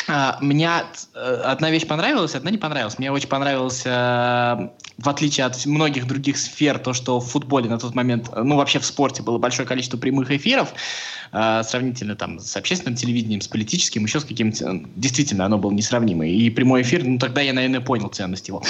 а, 0.08 0.38
меня 0.42 0.86
одна 1.16 1.72
вещь 1.72 1.88
понравилась, 1.88 2.36
одна 2.36 2.52
не 2.52 2.58
понравилась. 2.58 3.00
Мне 3.00 3.12
очень 3.12 3.30
понравилось, 3.30 3.84
в 3.86 5.08
отличие 5.08 5.46
от 5.46 5.66
многих 5.66 6.08
других 6.08 6.38
сфер, 6.38 6.78
то, 6.78 6.94
что 6.94 7.20
в 7.20 7.28
футболе 7.28 7.70
на 7.70 7.80
тот 7.80 7.96
момент, 7.96 8.30
ну 8.36 8.58
вообще 8.58 8.80
в 8.80 8.86
спорте 8.86 9.24
было 9.24 9.38
большое 9.38 9.68
количество 9.68 9.98
прямых 9.98 10.30
эфиров, 10.32 10.74
э, 11.32 11.62
сравнительно 11.64 12.16
там 12.16 12.40
с 12.40 12.56
общественным 12.58 12.96
телевидением, 12.96 13.42
с 13.42 13.48
политическим, 13.48 14.04
еще 14.04 14.20
с 14.20 14.26
каким-то... 14.26 14.82
Действительно, 14.96 15.46
оно 15.46 15.58
было 15.58 15.72
несравнимое. 15.72 16.30
И 16.30 16.50
прямой 16.50 16.82
эфир, 16.82 17.04
ну 17.04 17.18
тогда 17.18 17.42
я, 17.42 17.54
наверное, 17.54 17.82
понял 17.82 18.10
ценность 18.10 18.48
его. 18.48 18.62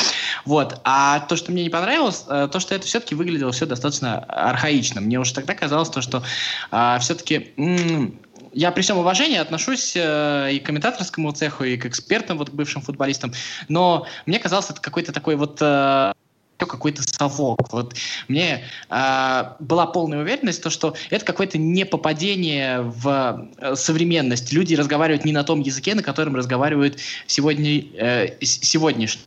Вот. 0.46 0.80
А 0.84 1.22
то, 1.22 1.36
что 1.36 1.52
мне 1.52 1.64
не 1.64 1.70
понравилось, 1.70 2.26
э, 2.28 2.48
то, 2.52 2.60
что 2.60 2.76
это 2.76 2.86
все-таки 2.86 3.16
выглядело 3.16 3.52
все 3.52 3.66
достаточно 3.66 4.20
архаично. 4.20 5.02
Мне 5.02 5.20
уже 5.20 5.34
тогда 5.34 5.56
казалось 5.56 5.90
то, 5.90 6.02
что 6.02 6.24
э, 6.72 6.98
все-таки... 7.00 7.52
М- 7.58 8.20
я 8.54 8.72
при 8.72 8.82
всем 8.82 8.98
уважении 8.98 9.38
отношусь 9.38 9.94
э, 9.96 10.54
и 10.54 10.60
к 10.60 10.66
комментаторскому 10.66 11.32
цеху, 11.32 11.64
и 11.64 11.78
к 11.78 11.86
экспертам, 11.86 12.38
вот 12.38 12.50
к 12.50 12.54
бывшим 12.54 12.82
футболистам, 12.82 13.34
но 13.68 14.08
мне 14.26 14.40
казалось, 14.40 14.70
это 14.70 14.82
какой-то 14.82 15.12
такой 15.12 15.36
вот 15.36 15.58
э, 15.62 16.14
какой-то 16.58 17.04
совок. 17.04 17.72
Вот 17.72 17.96
мне 18.28 18.64
э, 18.90 19.44
была 19.60 19.88
полная 19.88 20.20
уверенность, 20.20 20.62
то, 20.62 20.70
что 20.70 20.96
это 21.10 21.26
какое-то 21.26 21.58
непопадение 21.58 22.82
в 22.82 23.50
э, 23.58 23.76
современность. 23.76 24.52
Люди 24.52 24.76
разговаривают 24.76 25.26
не 25.26 25.32
на 25.32 25.44
том 25.44 25.62
языке, 25.62 25.96
на 25.96 26.04
котором 26.04 26.36
разговаривают 26.36 27.00
сегодня, 27.28 27.84
э, 27.96 28.38
сегодняшние 28.42 29.26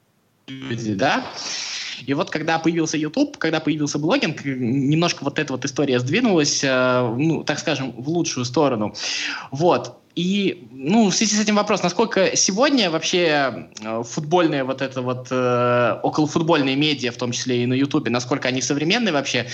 люди, 0.49 0.95
да. 0.95 1.25
И 2.07 2.15
вот 2.15 2.31
когда 2.31 2.59
появился 2.59 2.97
YouTube, 2.97 3.39
когда 3.39 3.61
появился 3.61 3.99
блогинг, 3.99 4.45
немножко 4.45 5.25
вот 5.25 5.39
эта 5.39 5.53
вот 5.53 5.65
история 5.65 5.99
сдвинулась, 6.01 6.63
э, 6.65 7.15
ну, 7.17 7.45
так 7.45 7.59
скажем, 7.59 7.93
в 7.93 8.09
лучшую 8.09 8.45
сторону. 8.45 8.95
Вот. 9.51 9.99
И, 10.15 10.69
ну, 10.71 11.09
в 11.09 11.15
связи 11.15 11.37
с 11.37 11.41
этим 11.41 11.57
вопрос, 11.57 11.83
насколько 11.83 12.37
сегодня 12.37 12.91
вообще 12.91 13.69
э, 13.81 14.03
футбольные 14.05 14.63
вот 14.63 14.83
это 14.83 15.01
вот, 15.01 15.29
э, 15.31 16.01
околофутбольные 16.03 16.77
медиа, 16.77 17.13
в 17.13 17.17
том 17.17 17.33
числе 17.33 17.63
и 17.63 17.67
на 17.67 17.73
Ютубе, 17.73 18.11
насколько 18.11 18.49
они 18.49 18.61
современные 18.61 19.13
вообще, 19.13 19.47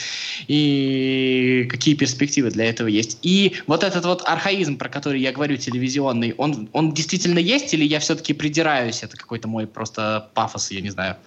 и 0.48 1.68
какие 1.70 1.94
перспективы 1.94 2.50
для 2.50 2.64
этого 2.64 2.88
есть. 2.88 3.18
И 3.22 3.54
вот 3.68 3.84
этот 3.84 4.04
вот 4.04 4.22
архаизм, 4.26 4.78
про 4.78 4.88
который 4.88 5.20
я 5.20 5.30
говорю, 5.30 5.56
телевизионный, 5.56 6.34
он, 6.36 6.68
он 6.72 6.92
действительно 6.92 7.38
есть, 7.38 7.72
или 7.72 7.84
я 7.84 8.00
все-таки 8.00 8.32
придираюсь, 8.32 9.04
это 9.04 9.16
какой-то 9.16 9.46
мой 9.46 9.68
просто 9.68 10.28
пафос, 10.34 10.72
я 10.72 10.80
не 10.80 10.90
знаю. 10.90 11.18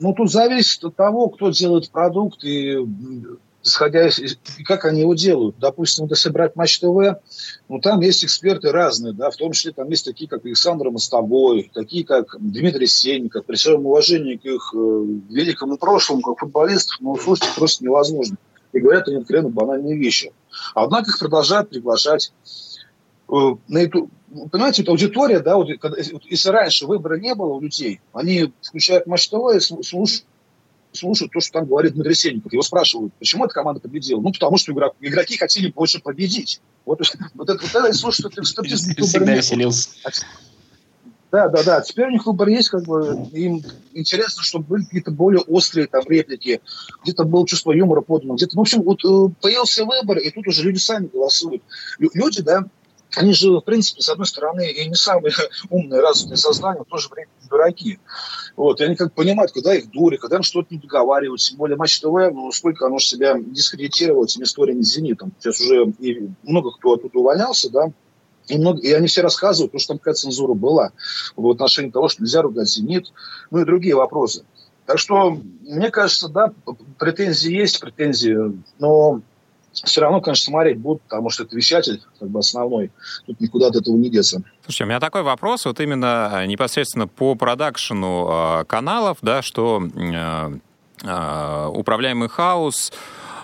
Ну, 0.00 0.12
тут 0.12 0.30
зависит 0.30 0.84
от 0.84 0.96
того, 0.96 1.28
кто 1.28 1.50
делает 1.50 1.90
продукт 1.90 2.44
и 2.44 2.78
исходя 3.64 4.06
из, 4.06 4.38
как 4.66 4.84
они 4.84 5.00
его 5.00 5.14
делают. 5.14 5.56
Допустим, 5.58 6.06
если 6.06 6.28
брать 6.28 6.54
Матч 6.54 6.78
ТВ, 6.80 7.18
ну, 7.68 7.80
там 7.80 8.00
есть 8.00 8.24
эксперты 8.24 8.70
разные, 8.70 9.14
да, 9.14 9.30
в 9.30 9.36
том 9.36 9.52
числе 9.52 9.72
там 9.72 9.88
есть 9.88 10.04
такие, 10.04 10.28
как 10.28 10.44
Александр 10.44 10.90
Мостовой, 10.90 11.70
такие, 11.72 12.04
как 12.04 12.36
Дмитрий 12.38 12.86
Сенников, 12.86 13.46
при 13.46 13.56
всем 13.56 13.86
уважении 13.86 14.36
к 14.36 14.44
их 14.44 14.72
э, 14.74 14.76
великому 15.30 15.78
прошлому, 15.78 16.20
как 16.20 16.40
футболистов, 16.40 16.98
ну, 17.00 17.16
слушайте, 17.16 17.52
просто 17.56 17.84
невозможно. 17.84 18.36
И 18.72 18.80
говорят 18.80 19.08
они 19.08 19.18
откровенно 19.18 19.48
банальные 19.48 19.96
вещи. 19.96 20.32
Однако 20.74 21.10
их 21.10 21.18
продолжают 21.18 21.70
приглашать 21.70 22.32
э, 23.30 23.34
на 23.68 23.78
эту, 23.78 24.10
понимаете, 24.50 24.82
вот 24.82 24.90
аудитория, 24.90 25.40
да, 25.40 25.56
вот, 25.56 25.68
когда, 25.80 25.98
если 25.98 26.48
раньше 26.48 26.86
выбора 26.86 27.18
не 27.18 27.34
было 27.34 27.54
у 27.54 27.60
людей, 27.60 28.00
они 28.12 28.52
включают 28.62 29.06
Матч 29.06 29.28
ТВ 29.28 29.54
и 29.56 29.60
слушают 29.60 30.24
слушают 30.96 31.32
то, 31.32 31.40
что 31.40 31.52
там 31.52 31.66
говорит 31.66 31.94
Дмитрий 31.94 32.14
Сенников. 32.14 32.52
Его 32.52 32.62
спрашивают, 32.62 33.12
почему 33.14 33.44
эта 33.44 33.54
команда 33.54 33.80
победила? 33.80 34.20
Ну, 34.20 34.32
потому 34.32 34.56
что 34.56 34.72
игрок, 34.72 34.94
игроки 35.00 35.36
хотели 35.36 35.70
больше 35.70 36.00
победить. 36.00 36.60
Вот, 36.84 37.00
вот 37.34 37.50
это, 37.50 37.60
вот 37.60 37.74
это 37.74 37.92
слушай, 37.92 38.20
что 38.20 38.44
статистику 38.44 39.04
Всегда 39.04 39.34
веселился. 39.34 39.90
Да, 41.30 41.48
да, 41.48 41.64
да. 41.64 41.80
Теперь 41.80 42.06
у 42.06 42.10
них 42.10 42.26
выбор 42.26 42.46
есть, 42.46 42.68
как 42.68 42.84
бы 42.84 43.28
им 43.32 43.60
интересно, 43.92 44.44
чтобы 44.44 44.66
были 44.66 44.84
какие-то 44.84 45.10
более 45.10 45.40
острые 45.40 45.88
там 45.88 46.04
реплики, 46.06 46.60
где-то 47.02 47.24
было 47.24 47.44
чувство 47.44 47.72
юмора 47.72 48.02
подано, 48.02 48.34
где-то, 48.36 48.56
в 48.56 48.60
общем, 48.60 48.82
вот 48.82 49.04
э, 49.04 49.34
появился 49.40 49.84
выбор, 49.84 50.18
и 50.18 50.30
тут 50.30 50.46
уже 50.46 50.62
люди 50.62 50.78
сами 50.78 51.08
голосуют. 51.12 51.64
Люди, 51.98 52.40
да, 52.40 52.66
они 53.16 53.32
же, 53.32 53.50
в 53.50 53.60
принципе, 53.60 54.02
с 54.02 54.08
одной 54.08 54.26
стороны, 54.26 54.70
и 54.70 54.88
не 54.88 54.94
самые 54.94 55.32
умные, 55.70 56.00
развитые 56.00 56.36
сознания, 56.36 56.82
в 56.82 56.90
то 56.90 56.98
же 56.98 57.08
время 57.08 57.28
дураки. 57.48 57.98
Вот, 58.56 58.80
и 58.80 58.84
они 58.84 58.96
как 58.96 59.12
понимают, 59.12 59.52
когда 59.52 59.74
их 59.74 59.90
дурят, 59.90 60.20
когда 60.20 60.36
им 60.36 60.42
что-то 60.42 60.68
не 60.70 60.78
договаривают. 60.78 61.40
Тем 61.40 61.58
более 61.58 61.76
Матч 61.76 62.00
ТВ, 62.00 62.06
ну, 62.32 62.50
сколько 62.52 62.86
оно 62.86 62.98
себя 62.98 63.36
дискредитировало 63.38 64.24
этими 64.24 64.44
историями 64.44 64.82
с 64.82 64.94
«Зенитом». 64.94 65.32
Сейчас 65.38 65.60
уже 65.60 65.92
и 65.98 66.28
много 66.42 66.72
кто 66.72 66.94
оттуда 66.94 67.18
увольнялся, 67.18 67.70
да, 67.70 67.92
и, 68.48 68.58
много, 68.58 68.80
и 68.80 68.92
они 68.92 69.06
все 69.06 69.22
рассказывают, 69.22 69.72
потому 69.72 69.80
что 69.80 69.88
там 69.94 69.98
какая 69.98 70.14
цензура 70.14 70.54
была 70.54 70.92
в 71.36 71.48
отношении 71.48 71.90
того, 71.90 72.08
что 72.08 72.22
нельзя 72.22 72.42
ругать 72.42 72.68
«Зенит», 72.68 73.12
ну 73.50 73.60
и 73.60 73.64
другие 73.64 73.94
вопросы. 73.94 74.44
Так 74.86 74.98
что, 74.98 75.38
мне 75.62 75.90
кажется, 75.90 76.28
да, 76.28 76.52
претензии 76.98 77.52
есть, 77.52 77.80
претензии, 77.80 78.36
но 78.78 79.22
все 79.82 80.00
равно, 80.00 80.20
конечно, 80.20 80.52
смотреть 80.52 80.78
будут, 80.78 81.02
потому 81.02 81.30
что 81.30 81.44
это 81.44 81.56
вещатель 81.56 82.02
как 82.18 82.28
бы 82.28 82.38
основной. 82.38 82.90
Тут 83.26 83.40
никуда 83.40 83.68
от 83.68 83.76
этого 83.76 83.96
не 83.96 84.10
деться. 84.10 84.42
Слушайте, 84.64 84.84
у 84.84 84.86
меня 84.88 85.00
такой 85.00 85.22
вопрос, 85.22 85.64
вот 85.64 85.80
именно 85.80 86.30
э, 86.34 86.46
непосредственно 86.46 87.08
по 87.08 87.34
продакшену 87.34 88.28
э, 88.60 88.64
каналов, 88.66 89.18
да, 89.22 89.42
что 89.42 89.82
э, 89.82 90.58
э, 91.02 91.70
управляемый 91.74 92.28
хаос, 92.28 92.92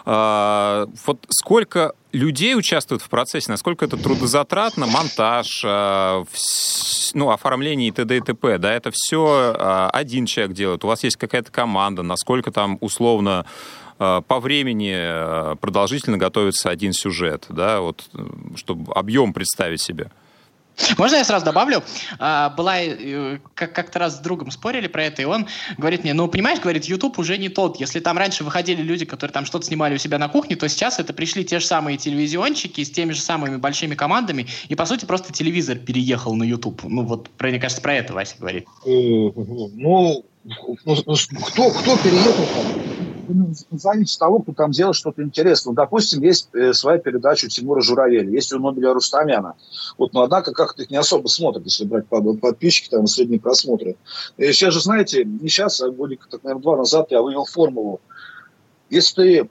э, 0.07 0.87
вот 1.07 1.27
сколько 1.29 1.93
людей 2.13 2.57
участвуют 2.57 3.03
в 3.03 3.09
процессе, 3.09 3.51
насколько 3.51 3.85
это 3.85 3.97
трудозатратно, 3.97 4.87
монтаж, 4.87 5.63
э, 5.65 6.25
ну, 7.15 7.31
оформление 7.31 7.89
и 7.89 7.93
т.д. 7.93 8.17
и 8.17 8.21
т.п., 8.21 8.59
да, 8.59 8.73
это 8.73 8.91
все 8.93 9.55
э, 9.57 9.89
один 9.93 10.27
человек 10.27 10.55
делает, 10.55 10.85
у 10.85 10.89
вас 10.89 11.05
есть 11.05 11.17
какая-то 11.17 11.51
команда, 11.51 12.03
насколько 12.03 12.51
там 12.51 12.79
условно 12.81 13.47
по 14.01 14.41
времени 14.41 14.95
э, 14.97 15.57
продолжительно 15.57 16.17
готовится 16.17 16.71
один 16.71 16.95
сюжет, 16.95 17.45
да, 17.51 17.81
вот, 17.81 18.09
э, 18.15 18.27
чтобы 18.57 18.91
объем 18.95 19.35
представить 19.35 19.83
себе. 19.83 20.11
Можно 20.97 21.17
я 21.17 21.25
сразу 21.25 21.45
добавлю? 21.45 21.83
А, 22.19 22.49
была, 22.49 22.77
как-то 23.55 23.99
раз 23.99 24.17
с 24.17 24.19
другом 24.21 24.51
спорили 24.51 24.87
про 24.87 25.05
это, 25.05 25.21
и 25.21 25.27
он 25.27 25.47
говорит 25.77 26.03
мне, 26.03 26.15
ну, 26.15 26.29
понимаешь, 26.29 26.61
говорит, 26.61 26.87
YouTube 26.87 27.19
уже 27.19 27.37
не 27.37 27.51
тот. 27.51 27.79
Если 27.79 28.01
там 28.01 28.17
раньше 28.17 28.43
выходили 28.43 28.81
люди, 28.81 29.05
которые 29.05 29.35
там 29.35 29.45
что-то 29.45 29.67
снимали 29.67 29.97
у 29.97 29.99
себя 29.99 30.17
на 30.17 30.29
кухне, 30.29 30.57
то 30.57 30.67
сейчас 30.71 30.99
это 30.99 31.13
пришли 31.13 31.45
те 31.45 31.59
же 31.59 31.67
самые 31.67 31.99
телевизионщики 31.99 32.83
с 32.83 32.91
теми 32.91 33.13
же 33.13 33.21
самыми 33.21 33.59
большими 33.59 33.95
командами, 33.95 34.47
и, 34.69 34.75
по 34.75 34.87
сути, 34.87 35.05
просто 35.05 35.31
телевизор 35.33 35.77
переехал 35.77 36.35
на 36.35 36.45
YouTube. 36.45 36.85
Ну, 36.85 37.05
вот, 37.05 37.29
мне 37.39 37.61
кажется, 37.61 37.83
про 37.83 37.97
это 37.97 38.15
Вася 38.15 38.37
говорит. 38.39 38.67
Ну, 38.87 40.25
ну 40.87 40.95
кто, 40.95 41.71
кто 41.71 41.97
переехал 41.99 42.47
там? 43.35 43.79
зависит 43.79 44.17
от 44.17 44.21
того, 44.21 44.39
кто 44.41 44.53
там 44.53 44.71
делает 44.71 44.97
что-то 44.97 45.23
интересное. 45.23 45.75
Допустим, 45.75 46.23
есть 46.23 46.49
э, 46.55 46.73
своя 46.73 46.99
передача 46.99 47.47
у 47.47 47.49
Тимура 47.49 47.81
Журавеля, 47.81 48.31
есть 48.31 48.53
у 48.53 48.59
Нобеля 48.59 48.93
Рустамяна. 48.95 49.55
Вот, 49.99 50.13
но 50.13 50.23
однако 50.23 50.53
как-то 50.53 50.83
их 50.83 50.91
не 50.91 50.97
особо 50.97 51.29
смотрят, 51.29 51.65
если 51.65 51.85
брать 51.85 52.07
подписчики, 52.07 52.89
там, 52.89 53.07
средние 53.07 53.41
просмотры. 53.41 53.97
И 54.37 54.53
сейчас 54.53 54.75
же, 54.75 54.81
знаете, 54.81 55.25
не 55.25 55.49
сейчас, 55.49 55.81
а 55.81 55.91
годик, 55.91 56.27
так, 56.31 56.43
наверное, 56.43 56.63
два 56.63 56.77
назад 56.77 57.09
я 57.11 57.23
вывел 57.23 57.45
формулу. 57.45 58.01
Если 58.89 59.15
ты 59.15 59.49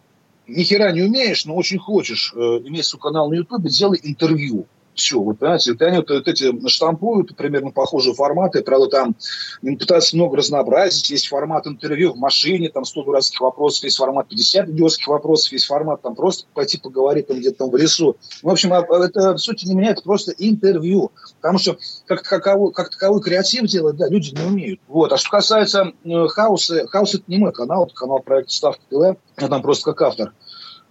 ни 0.47 0.63
хера 0.63 0.91
не 0.91 1.03
умеешь, 1.03 1.45
но 1.45 1.55
очень 1.55 1.79
хочешь 1.79 2.33
э, 2.35 2.39
иметь 2.39 2.85
свой 2.85 3.01
канал 3.01 3.29
на 3.29 3.35
Ютубе, 3.35 3.69
делай 3.69 3.99
интервью 4.03 4.67
все. 4.99 5.19
Вот, 5.19 5.39
понимаете, 5.39 5.71
вот 5.71 5.81
они 5.81 5.97
вот, 5.97 6.09
вот 6.09 6.27
эти 6.27 6.67
штампуют 6.67 7.35
примерно 7.35 7.71
похожие 7.71 8.13
форматы, 8.13 8.61
правда, 8.61 8.87
там 8.87 9.15
пытаются 9.61 10.15
много 10.15 10.37
разнообразить, 10.37 11.09
есть 11.09 11.27
формат 11.27 11.65
интервью 11.65 12.13
в 12.13 12.17
машине, 12.17 12.69
там 12.69 12.85
100 12.85 13.03
дурацких 13.03 13.41
вопросов, 13.41 13.83
есть 13.83 13.97
формат 13.97 14.27
50 14.27 14.69
идиотских 14.69 15.07
вопросов, 15.07 15.51
есть 15.51 15.65
формат 15.65 16.01
там 16.01 16.15
просто 16.15 16.45
пойти 16.53 16.77
поговорить 16.77 17.27
там 17.27 17.37
где-то 17.37 17.59
там 17.59 17.69
в 17.71 17.77
лесу. 17.77 18.17
В 18.43 18.49
общем, 18.49 18.73
а, 18.73 18.79
а 18.79 19.05
это, 19.05 19.33
в 19.33 19.39
сути, 19.39 19.65
не 19.65 19.75
меня, 19.75 19.91
это 19.91 20.01
просто 20.01 20.33
интервью, 20.37 21.11
потому 21.41 21.57
что 21.57 21.77
как 22.05 22.27
таковой, 22.27 22.71
как 22.73 22.89
таковой 22.89 23.21
креатив 23.21 23.65
делать, 23.65 23.95
да, 23.95 24.07
люди 24.07 24.35
не 24.35 24.45
умеют. 24.45 24.79
Вот. 24.87 25.11
А 25.13 25.17
что 25.17 25.29
касается 25.29 25.93
э, 26.03 26.27
хаоса, 26.27 26.87
хаос 26.87 27.15
это 27.15 27.23
не 27.27 27.37
мой 27.37 27.51
канал, 27.51 27.85
это 27.85 27.93
канал 27.93 28.19
проекта 28.19 28.53
Ставка 28.53 28.81
ТВ, 28.89 29.17
я 29.37 29.47
там 29.47 29.61
просто 29.61 29.91
как 29.91 30.01
автор. 30.01 30.33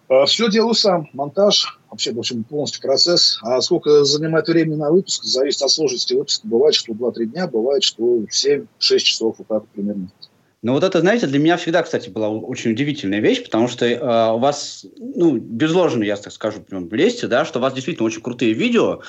А, 0.09 0.25
все 0.25 0.51
делаю 0.51 0.75
сам. 0.75 1.09
Монтаж, 1.13 1.79
вообще, 1.91 2.13
в 2.13 2.19
общем, 2.19 2.43
полностью 2.45 2.83
процесс. 2.83 3.39
А 3.43 3.61
сколько 3.61 4.05
занимает 4.05 4.49
времени 4.49 4.77
на 4.77 4.91
выпуск, 4.91 5.25
зависит 5.25 5.63
от 5.63 5.71
сложности 5.71 6.15
выпуска. 6.15 6.47
Бывает, 6.47 6.75
что 6.75 6.93
2-3 6.93 7.27
дня, 7.27 7.47
бывает, 7.47 7.83
что 7.83 8.21
7-6 8.21 8.67
часов, 8.99 9.37
вот 9.39 9.47
так 9.47 9.67
примерно. 9.69 10.11
Ну 10.61 10.73
вот 10.73 10.83
это, 10.83 10.99
знаете, 11.01 11.29
для 11.29 11.39
меня 11.39 11.57
всегда, 11.57 11.85
кстати, 11.85 12.11
была 12.11 12.29
очень 12.29 12.73
удивительная 12.73 13.21
вещь, 13.21 13.45
потому 13.45 13.69
что 13.69 13.87
э, 13.87 14.33
у 14.33 14.39
вас, 14.39 14.85
ну, 14.99 15.37
без 15.37 15.73
ложно, 15.73 16.03
я 16.03 16.17
так 16.17 16.33
скажу, 16.33 16.61
прям 16.63 16.91
лезьте, 16.91 17.29
да, 17.29 17.45
что 17.45 17.61
у 17.61 17.63
вас 17.63 17.75
действительно 17.75 18.07
очень 18.07 18.23
крутые 18.23 18.55
видео, 18.55 19.01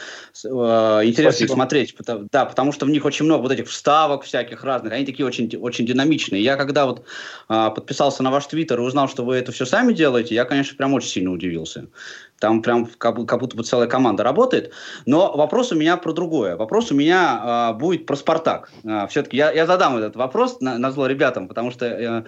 э, 0.43 0.47
интересно 0.47 1.31
Спасибо. 1.31 1.53
смотреть, 1.53 1.95
потому, 1.95 2.27
да, 2.31 2.45
потому 2.45 2.71
что 2.71 2.85
в 2.85 2.89
них 2.91 3.03
очень 3.03 3.25
много 3.25 3.41
вот 3.41 3.51
этих 3.51 3.67
вставок 3.67 4.25
всяких 4.25 4.63
разных, 4.63 4.93
они 4.93 5.07
такие 5.07 5.25
очень, 5.25 5.49
очень 5.57 5.87
динамичные. 5.87 6.43
Я 6.43 6.55
когда 6.55 6.85
вот 6.85 7.03
э, 7.49 7.71
подписался 7.75 8.21
на 8.21 8.29
ваш 8.29 8.45
твиттер 8.45 8.79
и 8.79 8.83
узнал, 8.83 9.09
что 9.09 9.25
вы 9.25 9.35
это 9.35 9.51
все 9.51 9.65
сами 9.65 9.93
делаете, 9.93 10.35
я, 10.35 10.45
конечно, 10.45 10.77
прям 10.77 10.93
очень 10.93 11.09
сильно 11.09 11.31
удивился. 11.31 11.87
Там 12.39 12.61
прям 12.61 12.85
как, 12.85 13.15
будто 13.15 13.57
бы 13.57 13.63
целая 13.63 13.87
команда 13.87 14.23
работает. 14.23 14.71
Но 15.05 15.35
вопрос 15.35 15.71
у 15.71 15.75
меня 15.75 15.97
про 15.97 16.13
другое. 16.13 16.55
Вопрос 16.55 16.91
у 16.91 16.95
меня 16.95 17.71
э, 17.73 17.77
будет 17.77 18.05
про 18.05 18.15
«Спартак». 18.15 18.71
Э, 18.83 19.07
все-таки 19.09 19.37
я, 19.37 19.51
я 19.51 19.65
задам 19.65 19.97
этот 19.97 20.15
вопрос 20.15 20.61
на, 20.61 20.77
на 20.77 20.91
зло 20.91 21.07
ребятам, 21.07 21.47
потому 21.47 21.71
что 21.71 21.85
э, 21.85 22.23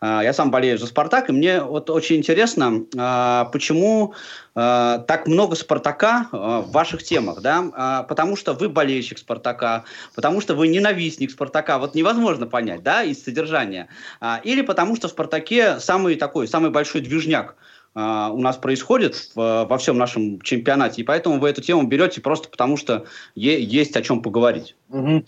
э, 0.00 0.20
я 0.22 0.32
сам 0.32 0.50
болею 0.50 0.78
за 0.78 0.86
«Спартак», 0.86 1.28
и 1.28 1.32
мне 1.32 1.60
вот 1.60 1.90
очень 1.90 2.16
интересно, 2.16 2.82
э, 2.94 3.50
почему 3.52 4.14
э, 4.54 5.04
так 5.06 5.26
много 5.26 5.56
«Спартака» 5.56 6.28
э, 6.32 6.36
в 6.36 6.70
ваших 6.70 7.02
темах, 7.02 7.40
да? 7.40 8.02
Э, 8.04 8.08
потому 8.08 8.36
что 8.36 8.52
вы 8.52 8.68
болельщик 8.68 9.18
«Спартака», 9.18 9.84
потому 10.14 10.40
что 10.40 10.54
вы 10.54 10.68
ненавистник 10.68 11.32
«Спартака». 11.32 11.78
Вот 11.78 11.96
невозможно 11.96 12.46
понять, 12.46 12.84
да, 12.84 13.02
из 13.02 13.24
содержания. 13.24 13.88
Э, 14.20 14.36
или 14.44 14.62
потому 14.62 14.94
что 14.94 15.08
в 15.08 15.10
«Спартаке» 15.10 15.80
самый 15.80 16.14
такой, 16.14 16.46
самый 16.46 16.70
большой 16.70 17.00
движняк– 17.00 17.56
Uh, 17.96 18.30
у 18.30 18.42
нас 18.42 18.58
происходит 18.58 19.30
в, 19.34 19.64
во 19.64 19.78
всем 19.78 19.96
нашем 19.96 20.38
чемпионате, 20.42 21.00
и 21.00 21.04
поэтому 21.04 21.40
вы 21.40 21.48
эту 21.48 21.62
тему 21.62 21.86
берете 21.86 22.20
просто 22.20 22.50
потому, 22.50 22.76
что 22.76 23.06
е- 23.34 23.62
есть 23.62 23.96
о 23.96 24.02
чем 24.02 24.20
поговорить. 24.20 24.76
Угу. 24.90 25.24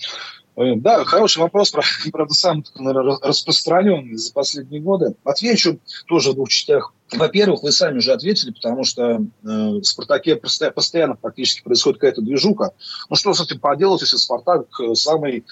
Да, 0.76 1.04
хороший 1.04 1.38
вопрос, 1.38 1.70
правда, 2.12 2.34
самый 2.34 2.64
наверное, 2.74 3.16
распространенный 3.22 4.16
за 4.16 4.34
последние 4.34 4.82
годы. 4.82 5.14
Отвечу 5.24 5.78
тоже 6.06 6.32
в 6.32 6.34
двух 6.34 6.50
частях. 6.50 6.92
Во-первых, 7.10 7.62
вы 7.62 7.72
сами 7.72 7.98
уже 7.98 8.12
ответили, 8.12 8.50
потому 8.50 8.84
что 8.84 9.02
э, 9.12 9.18
в 9.42 9.82
«Спартаке» 9.84 10.36
постоянно 10.36 11.14
практически 11.14 11.62
происходит 11.62 12.00
какая-то 12.00 12.20
движуха. 12.20 12.72
Ну 13.08 13.16
что 13.16 13.32
с 13.32 13.40
этим 13.40 13.60
поделать, 13.60 14.02
если 14.02 14.18
«Спартак» 14.18 14.66
самый 14.92 15.46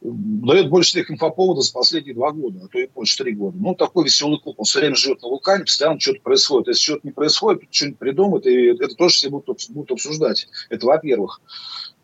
дает 0.00 0.70
больше 0.70 0.90
всех 0.90 1.10
инфоповодов 1.10 1.64
за 1.64 1.72
последние 1.72 2.14
два 2.14 2.32
года, 2.32 2.60
а 2.64 2.68
то 2.68 2.78
и 2.78 2.86
больше, 2.86 3.18
три 3.18 3.32
года. 3.32 3.56
Ну, 3.60 3.74
такой 3.74 4.04
веселый 4.04 4.40
клуб, 4.40 4.56
он 4.58 4.64
все 4.64 4.80
время 4.80 4.96
живет 4.96 5.22
на 5.22 5.28
вулкане, 5.28 5.64
постоянно 5.64 6.00
что-то 6.00 6.20
происходит. 6.22 6.68
Если 6.68 6.82
что-то 6.82 7.06
не 7.06 7.12
происходит, 7.12 7.62
что-нибудь 7.70 7.98
придумают, 7.98 8.46
и 8.46 8.66
это 8.68 8.94
тоже 8.94 9.16
все 9.16 9.28
будут, 9.28 9.68
будут 9.70 9.92
обсуждать. 9.92 10.48
Это 10.70 10.86
во-первых. 10.86 11.40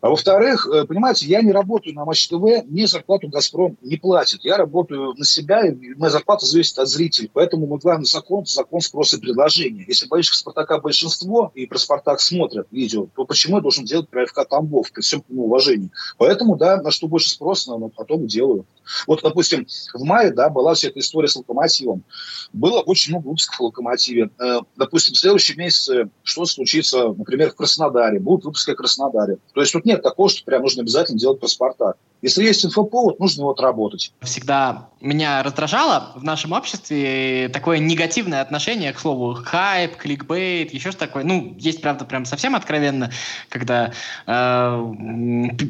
А 0.01 0.11
во-вторых, 0.11 0.69
э, 0.69 0.85
понимаете, 0.85 1.27
я 1.27 1.41
не 1.41 1.53
работаю 1.53 1.95
на 1.95 2.05
Матч 2.05 2.29
ТВ, 2.29 2.65
мне 2.67 2.87
зарплату 2.87 3.29
«Газпром» 3.29 3.79
не 3.81 3.97
платит. 3.97 4.45
Я 4.45 4.59
работаю 4.59 5.15
на 5.15 5.25
себя, 5.25 5.67
и 5.67 5.95
моя 5.95 6.11
зарплата 6.11 6.45
зависит 6.45 6.79
от 6.79 6.89
зрителей. 6.89 7.31
Поэтому 7.33 7.67
мой 7.67 7.79
главный 7.79 8.05
закон– 8.05 8.45
закон 8.47 8.81
спроса 8.81 9.17
и 9.17 9.21
предложения. 9.21 9.85
Если 9.89 10.07
болельщиков 10.07 10.39
«Спартака» 10.39 10.79
большинство, 10.81 11.51
и 11.55 11.67
про 11.67 11.79
«Спартак» 11.79 12.21
смотрят 12.21 12.67
видео, 12.71 13.09
то 13.17 13.25
почему 13.25 13.57
я 13.57 13.63
должен 13.63 13.85
делать 13.85 14.09
про 14.09 14.27
ФК 14.27 14.47
Тамбов, 14.49 14.93
при 14.93 15.01
всем 15.01 15.25
уважении? 15.29 15.91
Поэтому, 16.19 16.57
да, 16.57 16.81
на 16.81 16.91
что 16.91 17.09
больше 17.09 17.31
спроса, 17.31 17.75
на 17.77 17.89
потом 17.89 18.25
и 18.25 18.29
делаю. 18.29 18.67
Вот, 19.07 19.21
допустим, 19.23 19.67
в 19.95 20.05
мае, 20.05 20.33
да, 20.33 20.49
была 20.49 20.75
вся 20.75 20.89
эта 20.89 21.01
история 21.01 21.29
с 21.29 21.37
«Локомотивом». 21.37 22.05
Было 22.53 22.81
очень 22.81 23.13
много 23.13 23.29
выпусков 23.29 23.61
о 23.61 23.65
«Локомотиве». 23.65 24.31
Э, 24.39 24.61
допустим, 24.77 25.15
в 25.15 25.19
следующем 25.19 25.59
месяце 25.59 26.09
что 26.23 26.45
случится, 26.47 27.09
например, 27.09 27.51
в 27.51 27.57
Краснодаре. 27.57 28.21
Будут 28.21 28.45
выпуски 28.45 28.71
о 28.71 28.75
Краснодаре. 28.75 29.39
То 29.55 29.61
есть 29.61 29.73
тут 29.73 29.85
нет 29.85 30.03
такого, 30.03 30.29
что 30.29 30.45
прям 30.45 30.63
нужно 30.63 30.83
обязательно 30.83 31.19
делать 31.19 31.41
про 31.41 31.49
«Спартак». 31.49 31.97
Если 32.23 32.45
есть 32.45 32.65
инфоповод, 32.65 33.21
нужно 33.21 33.43
его 33.43 33.51
отработать. 33.51 34.13
Всегда 34.23 34.89
меня 35.01 35.43
раздражало 35.43 36.13
в 36.17 36.25
нашем 36.25 36.53
обществе 36.53 37.51
такое 37.53 37.79
негативное 37.79 38.41
отношение 38.41 38.93
к 38.93 38.99
слову 38.99 39.35
хайп, 39.35 39.97
кликбейт, 39.97 40.73
еще 40.73 40.91
что 40.91 41.01
такое. 41.01 41.25
Ну, 41.25 41.55
есть, 41.59 41.83
правда, 41.83 42.05
прям 42.05 42.25
совсем 42.25 42.57
откровенно, 42.57 43.11
когда 43.51 43.93
э, 44.27 44.93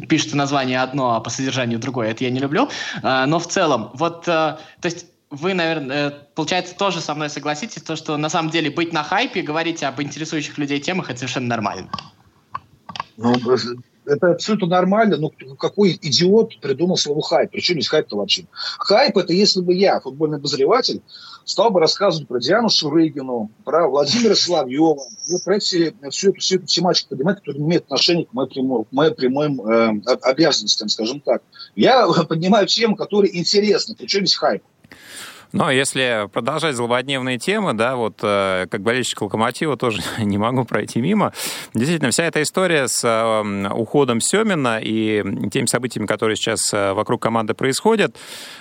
пишется 0.09 0.37
название 0.37 0.81
одно, 0.81 1.17
а 1.17 1.21
по 1.21 1.31
содержанию 1.31 1.79
другое. 1.81 2.11
Это 2.11 2.25
я 2.25 2.31
не 2.31 2.39
люблю. 2.39 2.69
Э, 3.03 3.25
но 3.27 3.39
в 3.39 3.49
целом, 3.49 3.91
вот, 3.95 4.29
э, 4.29 4.31
то 4.31 4.85
есть 4.85 5.07
вы, 5.31 5.55
наверное, 5.55 6.09
э, 6.09 6.13
получается, 6.35 6.77
тоже 6.77 7.01
со 7.01 7.15
мной 7.15 7.29
согласитесь, 7.29 7.83
то, 7.83 7.97
что 7.97 8.17
на 8.17 8.29
самом 8.29 8.51
деле 8.51 8.71
быть 8.71 8.93
на 8.93 9.03
хайпе, 9.03 9.43
говорить 9.43 9.83
об 9.83 10.01
интересующих 10.01 10.57
людей 10.59 10.81
темах, 10.81 11.11
это 11.11 11.19
совершенно 11.19 11.49
нормально. 11.49 11.91
Ну, 13.17 13.35
это 14.07 14.33
абсолютно 14.33 14.69
нормально, 14.69 15.17
но 15.17 15.31
какой 15.59 15.99
идиот 16.01 16.61
придумал 16.61 16.97
слово 16.97 17.23
хайп? 17.23 17.51
Причем 17.51 17.75
здесь 17.75 17.89
хайп-то 17.89 18.17
вообще? 18.17 18.47
Хайп– 18.79 19.17
это 19.19 19.33
если 19.33 19.61
бы 19.61 19.75
я, 19.75 20.01
футбольный 20.01 20.39
обозреватель, 20.39 21.03
стал 21.45 21.71
бы 21.71 21.81
рассказывать 21.81 22.29
про 22.29 22.41
Диану 22.41 22.69
Шурыгину, 22.69 23.51
про 23.65 23.89
Владимира 23.89 24.35
Соловьева, 24.35 25.03
про 25.45 25.59
все, 25.59 25.95
всю, 26.11 26.31
эту, 26.31 26.41
всю 26.41 26.57
эту 26.57 26.67
тематику 26.67 27.11
поднимать, 27.11 27.39
которая 27.39 27.61
не 27.61 27.67
имеет 27.69 27.85
отношения 27.85 28.27
к 28.27 28.33
моим, 28.33 28.87
моим 28.91 29.15
прямым 29.15 29.61
э, 29.61 30.01
обязанностям, 30.23 30.89
скажем 30.89 31.21
так. 31.21 31.43
Я 31.75 32.07
поднимаю 32.29 32.67
тему, 32.67 32.97
которая 32.97 33.31
интересна, 33.33 33.95
причем 33.97 34.21
здесь 34.21 34.37
хайп. 34.37 34.63
Но 35.53 35.71
если 35.71 36.29
продолжать 36.33 36.77
злободневные 36.77 37.39
темы, 37.39 37.73
да, 37.73 37.97
вот 37.97 38.21
э, 38.23 38.67
как 38.71 38.83
болельщик 38.83 39.23
«Локомотива» 39.23 39.77
тоже 39.77 40.03
не 40.19 40.39
могу 40.39 40.65
пройти 40.65 41.01
мимо. 41.01 41.33
Действительно, 41.75 42.11
вся 42.11 42.25
эта 42.25 42.43
история 42.43 42.89
с 42.89 43.03
э, 43.05 43.69
уходом 43.73 44.21
Семина 44.21 44.81
и 44.83 45.23
теми 45.51 45.67
событиями, 45.67 46.07
которые 46.07 46.37
сейчас 46.37 46.73
э, 46.73 46.93
вокруг 46.93 47.23
команды 47.23 47.55
происходят, 47.55 48.17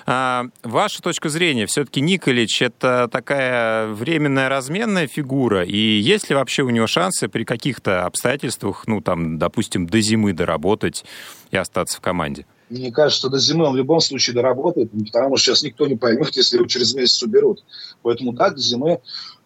ваша 0.06 1.02
точка 1.02 1.30
зрения, 1.30 1.66
все-таки 1.66 2.02
Николич— 2.02 2.62
это 2.62 3.10
такая 3.12 3.88
временная 3.88 4.50
разменная 4.50 5.08
фигура, 5.08 5.64
и 5.64 5.78
есть 5.78 6.30
ли 6.30 6.36
вообще 6.36 6.64
у 6.64 6.70
него 6.70 6.88
шансы 6.88 7.28
при 7.28 7.44
каких-то 7.44 8.06
обстоятельствах, 8.06 8.84
ну, 8.88 9.02
там, 9.02 9.38
допустим, 9.38 9.88
до 9.88 10.00
зимы 10.00 10.34
доработать 10.34 11.06
и 11.52 11.58
остаться 11.58 11.98
в 11.98 12.02
команде? 12.02 12.46
Мне 12.70 12.92
кажется, 12.92 13.20
что 13.20 13.30
до 13.30 13.38
зимы 13.38 13.66
он 13.66 13.74
в 13.74 13.78
любом 13.78 14.00
случае 14.00 14.34
доработает, 14.34 14.90
потому 14.92 15.38
что 15.38 15.52
сейчас 15.52 15.64
никто 15.64 15.86
не 15.86 15.96
поймет, 15.96 16.36
если 16.36 16.58
его 16.58 16.66
через 16.66 16.96
месяц 16.96 17.22
уберут. 17.22 17.64
Поэтому 18.02 18.34
да, 18.34 18.50
до 18.50 18.60
зимы 18.60 19.02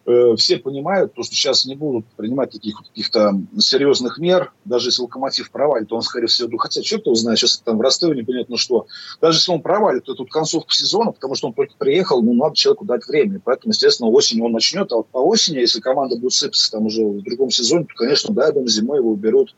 э, 0.05 0.35
все 0.37 0.57
понимают, 0.57 1.13
то, 1.13 1.23
что 1.23 1.35
сейчас 1.35 1.65
не 1.65 1.75
будут 1.75 2.05
принимать 2.15 2.51
таких 2.51 2.77
каких-то 2.77 3.33
серьезных 3.57 4.19
мер. 4.19 4.53
Даже 4.63 4.87
если 4.87 5.01
локомотив 5.01 5.51
провалит, 5.51 5.89
то 5.89 5.97
он, 5.97 6.01
скорее 6.01 6.27
всего, 6.27 6.57
хотя 6.57 6.81
черт 6.81 7.05
его 7.05 7.15
знает, 7.15 7.39
сейчас 7.39 7.57
там 7.59 7.77
в 7.77 7.81
Ростове 7.81 8.15
непонятно 8.15 8.55
что. 8.55 8.87
Даже 9.19 9.39
если 9.39 9.51
он 9.51 9.61
провалит, 9.61 10.05
то 10.05 10.13
тут 10.13 10.31
концовка 10.31 10.73
сезона, 10.73 11.11
потому 11.11 11.35
что 11.35 11.47
он 11.47 11.53
только 11.53 11.73
приехал, 11.77 12.21
ну, 12.21 12.33
надо 12.33 12.55
человеку 12.55 12.85
дать 12.85 13.05
время. 13.05 13.41
Поэтому, 13.43 13.73
естественно, 13.73 14.09
осенью 14.09 14.45
он 14.45 14.53
начнет, 14.53 14.89
а 14.93 14.97
вот 14.97 15.09
по 15.09 15.17
осени, 15.17 15.57
если 15.57 15.81
команда 15.81 16.15
будет 16.15 16.33
сыпаться 16.33 16.71
там 16.71 16.85
уже 16.85 17.03
в 17.03 17.21
другом 17.21 17.51
сезоне, 17.51 17.83
то, 17.83 17.95
конечно, 17.95 18.33
да, 18.33 18.45
я 18.45 18.53
думаю, 18.53 18.69
зимой 18.69 18.99
его 18.99 19.11
уберут. 19.11 19.55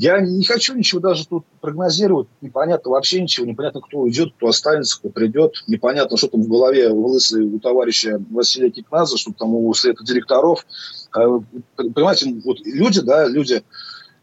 Я 0.00 0.20
не 0.20 0.44
хочу 0.44 0.76
ничего 0.76 1.00
даже 1.00 1.26
тут 1.26 1.44
прогнозировать. 1.60 2.28
Непонятно 2.40 2.92
вообще 2.92 3.20
ничего. 3.20 3.44
Непонятно, 3.46 3.80
кто 3.80 3.98
уйдет, 3.98 4.32
кто 4.36 4.46
останется, 4.46 4.96
кто 4.96 5.08
придет. 5.08 5.54
Непонятно, 5.66 6.16
что 6.16 6.28
там 6.28 6.42
в 6.42 6.48
голове 6.48 6.88
у 6.90 7.04
лысой 7.08 7.44
у 7.44 7.58
товарища 7.58 8.22
Василия 8.30 8.70
Кикназа, 8.70 9.18
что 9.18 9.32
там 9.32 9.56
у 9.56 9.74
совета 9.74 10.04
директоров. 10.04 10.64
А, 11.10 11.40
понимаете, 11.74 12.32
вот 12.44 12.58
люди, 12.64 13.00
да, 13.00 13.26
люди, 13.26 13.64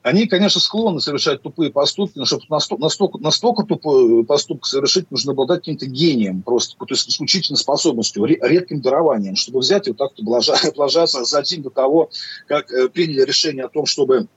они, 0.01 0.27
конечно, 0.27 0.61
склонны 0.61 1.01
совершать 1.01 1.41
тупые 1.41 1.71
поступки, 1.71 2.19
но 2.19 2.23
чтобы 2.23 2.43
настолько, 2.47 2.81
настолько, 2.81 3.17
настолько 3.17 3.63
тупой 3.63 4.23
поступок 4.23 4.67
совершить, 4.67 5.11
нужно 5.11 5.33
обладать 5.33 5.59
каким-то 5.59 5.87
гением 5.87 6.41
просто, 6.41 6.77
то 6.77 6.85
есть 6.89 7.09
исключительно 7.09 7.57
способностью, 7.57 8.23
редким 8.23 8.79
дарованием, 8.79 9.35
чтобы 9.35 9.59
взять 9.59 9.87
и 9.87 9.89
вот 9.89 9.97
так-то 9.97 10.23
облажаться 10.69 11.25
за 11.25 11.41
день 11.41 11.63
до 11.63 11.69
того, 11.69 12.11
как 12.47 12.71
э, 12.71 12.87
приняли 12.87 13.23
решение 13.23 13.65
о 13.65 13.69
том, 13.69 13.85
чтобы 13.87 14.27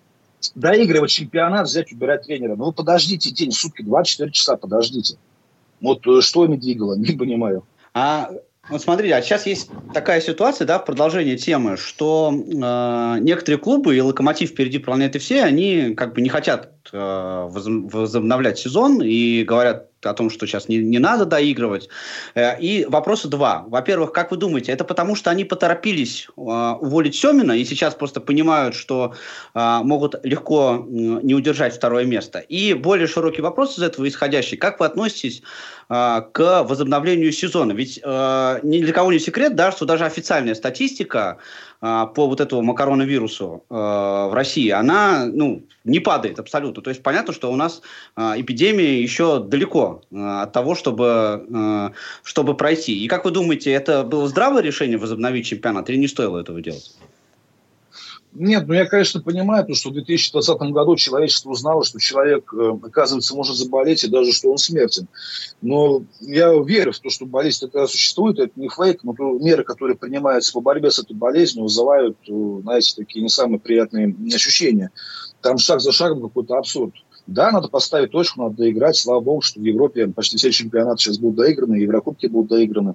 доигрывать 0.54 1.10
чемпионат, 1.10 1.66
взять, 1.66 1.92
убирать 1.92 2.22
тренера. 2.26 2.56
Ну, 2.56 2.72
подождите 2.72 3.30
день, 3.30 3.52
сутки, 3.52 3.82
24 3.82 4.30
часа 4.30 4.56
подождите. 4.56 5.16
Вот 5.80 6.06
э, 6.06 6.20
что 6.20 6.44
ими 6.44 6.56
двигало, 6.56 6.94
не 6.98 7.12
понимаю. 7.12 7.64
А 7.94 8.30
вот 8.68 8.82
смотрите, 8.82 9.14
а 9.14 9.22
сейчас 9.22 9.46
есть 9.46 9.70
такая 9.94 10.20
ситуация, 10.20 10.66
да, 10.66 10.78
в 10.78 10.84
продолжении 10.84 11.36
темы, 11.36 11.76
что 11.76 12.32
э, 12.32 13.18
некоторые 13.20 13.58
клубы 13.58 13.96
и 13.96 14.00
Локомотив 14.00 14.50
впереди 14.50 14.78
планеты 14.78 15.18
все, 15.18 15.42
они 15.42 15.94
как 15.94 16.14
бы 16.14 16.20
не 16.20 16.28
хотят 16.28 16.77
возобновлять 16.92 18.58
сезон 18.58 19.02
и 19.02 19.44
говорят, 19.44 19.88
о 20.02 20.14
том, 20.14 20.30
что 20.30 20.46
сейчас 20.46 20.68
не, 20.68 20.78
не 20.78 20.98
надо 20.98 21.24
доигрывать. 21.24 21.88
Э, 22.34 22.58
и 22.60 22.84
вопросы 22.88 23.28
два. 23.28 23.64
Во-первых, 23.66 24.12
как 24.12 24.30
вы 24.30 24.36
думаете, 24.36 24.72
это 24.72 24.84
потому, 24.84 25.16
что 25.16 25.30
они 25.30 25.44
поторопились 25.44 26.28
э, 26.28 26.40
уволить 26.40 27.16
Семина 27.16 27.52
и 27.52 27.64
сейчас 27.64 27.94
просто 27.94 28.20
понимают, 28.20 28.74
что 28.74 29.14
э, 29.54 29.78
могут 29.82 30.14
легко 30.24 30.76
э, 30.76 30.90
не 30.90 31.34
удержать 31.34 31.74
второе 31.74 32.04
место? 32.04 32.38
И 32.38 32.74
более 32.74 33.08
широкий 33.08 33.42
вопрос 33.42 33.78
из 33.78 33.82
этого 33.82 34.08
исходящий. 34.08 34.56
Как 34.56 34.78
вы 34.80 34.86
относитесь 34.86 35.42
э, 35.88 36.22
к 36.32 36.62
возобновлению 36.62 37.32
сезона? 37.32 37.72
Ведь 37.72 38.00
э, 38.02 38.60
ни 38.62 38.80
для 38.80 38.92
кого 38.92 39.12
не 39.12 39.18
секрет, 39.18 39.56
да, 39.56 39.72
что 39.72 39.84
даже 39.84 40.04
официальная 40.04 40.54
статистика 40.54 41.38
по 41.80 42.26
вот 42.26 42.40
этому 42.40 42.62
макароновирусу 42.62 43.64
в 43.68 44.30
России, 44.34 44.70
она 44.70 45.26
ну, 45.26 45.62
не 45.84 46.00
падает 46.00 46.38
абсолютно. 46.38 46.82
То 46.82 46.90
есть 46.90 47.02
понятно, 47.02 47.32
что 47.32 47.52
у 47.52 47.56
нас 47.56 47.82
эпидемия 48.16 49.00
еще 49.00 49.40
далеко 49.40 50.02
от 50.12 50.52
того, 50.52 50.74
чтобы, 50.74 51.94
чтобы 52.24 52.56
пройти. 52.56 53.04
И 53.04 53.06
как 53.06 53.24
вы 53.24 53.30
думаете, 53.30 53.70
это 53.70 54.02
было 54.02 54.26
здравое 54.26 54.62
решение 54.62 54.98
возобновить 54.98 55.46
чемпионат 55.46 55.88
или 55.88 55.96
не 55.98 56.08
стоило 56.08 56.38
этого 56.38 56.60
делать? 56.60 56.96
Нет, 58.32 58.68
ну 58.68 58.74
я, 58.74 58.86
конечно, 58.86 59.22
понимаю, 59.22 59.64
то, 59.64 59.74
что 59.74 59.90
в 59.90 59.94
2020 59.94 60.60
году 60.70 60.96
человечество 60.96 61.50
узнало, 61.50 61.82
что 61.82 61.98
человек, 61.98 62.52
э, 62.52 62.78
оказывается, 62.82 63.34
может 63.34 63.56
заболеть 63.56 64.04
и 64.04 64.08
даже, 64.08 64.32
что 64.32 64.50
он 64.50 64.58
смертен. 64.58 65.08
Но 65.62 66.02
я 66.20 66.52
верю 66.62 66.92
в 66.92 66.98
то, 66.98 67.08
что 67.08 67.24
болезнь 67.26 67.60
такая 67.60 67.86
существует, 67.86 68.38
это 68.38 68.52
не 68.56 68.68
фейк, 68.68 69.02
но 69.02 69.14
меры, 69.38 69.64
которые 69.64 69.96
принимаются 69.96 70.52
по 70.52 70.60
борьбе 70.60 70.90
с 70.90 70.98
этой 70.98 71.16
болезнью, 71.16 71.64
вызывают, 71.64 72.18
э, 72.28 72.60
знаете, 72.62 72.94
такие 72.96 73.22
не 73.22 73.30
самые 73.30 73.60
приятные 73.60 74.14
ощущения. 74.34 74.90
Там 75.40 75.56
шаг 75.58 75.80
за 75.80 75.92
шагом 75.92 76.20
какой-то 76.20 76.58
абсурд. 76.58 76.94
Да, 77.26 77.50
надо 77.50 77.68
поставить 77.68 78.10
точку, 78.10 78.42
надо 78.42 78.56
доиграть. 78.56 78.96
Слава 78.96 79.20
богу, 79.20 79.40
что 79.40 79.60
в 79.60 79.64
Европе 79.64 80.06
почти 80.08 80.36
все 80.36 80.50
чемпионаты 80.50 81.02
сейчас 81.02 81.18
будут 81.18 81.36
доиграны, 81.36 81.76
Еврокубки 81.76 82.26
будут 82.26 82.50
доиграны. 82.50 82.94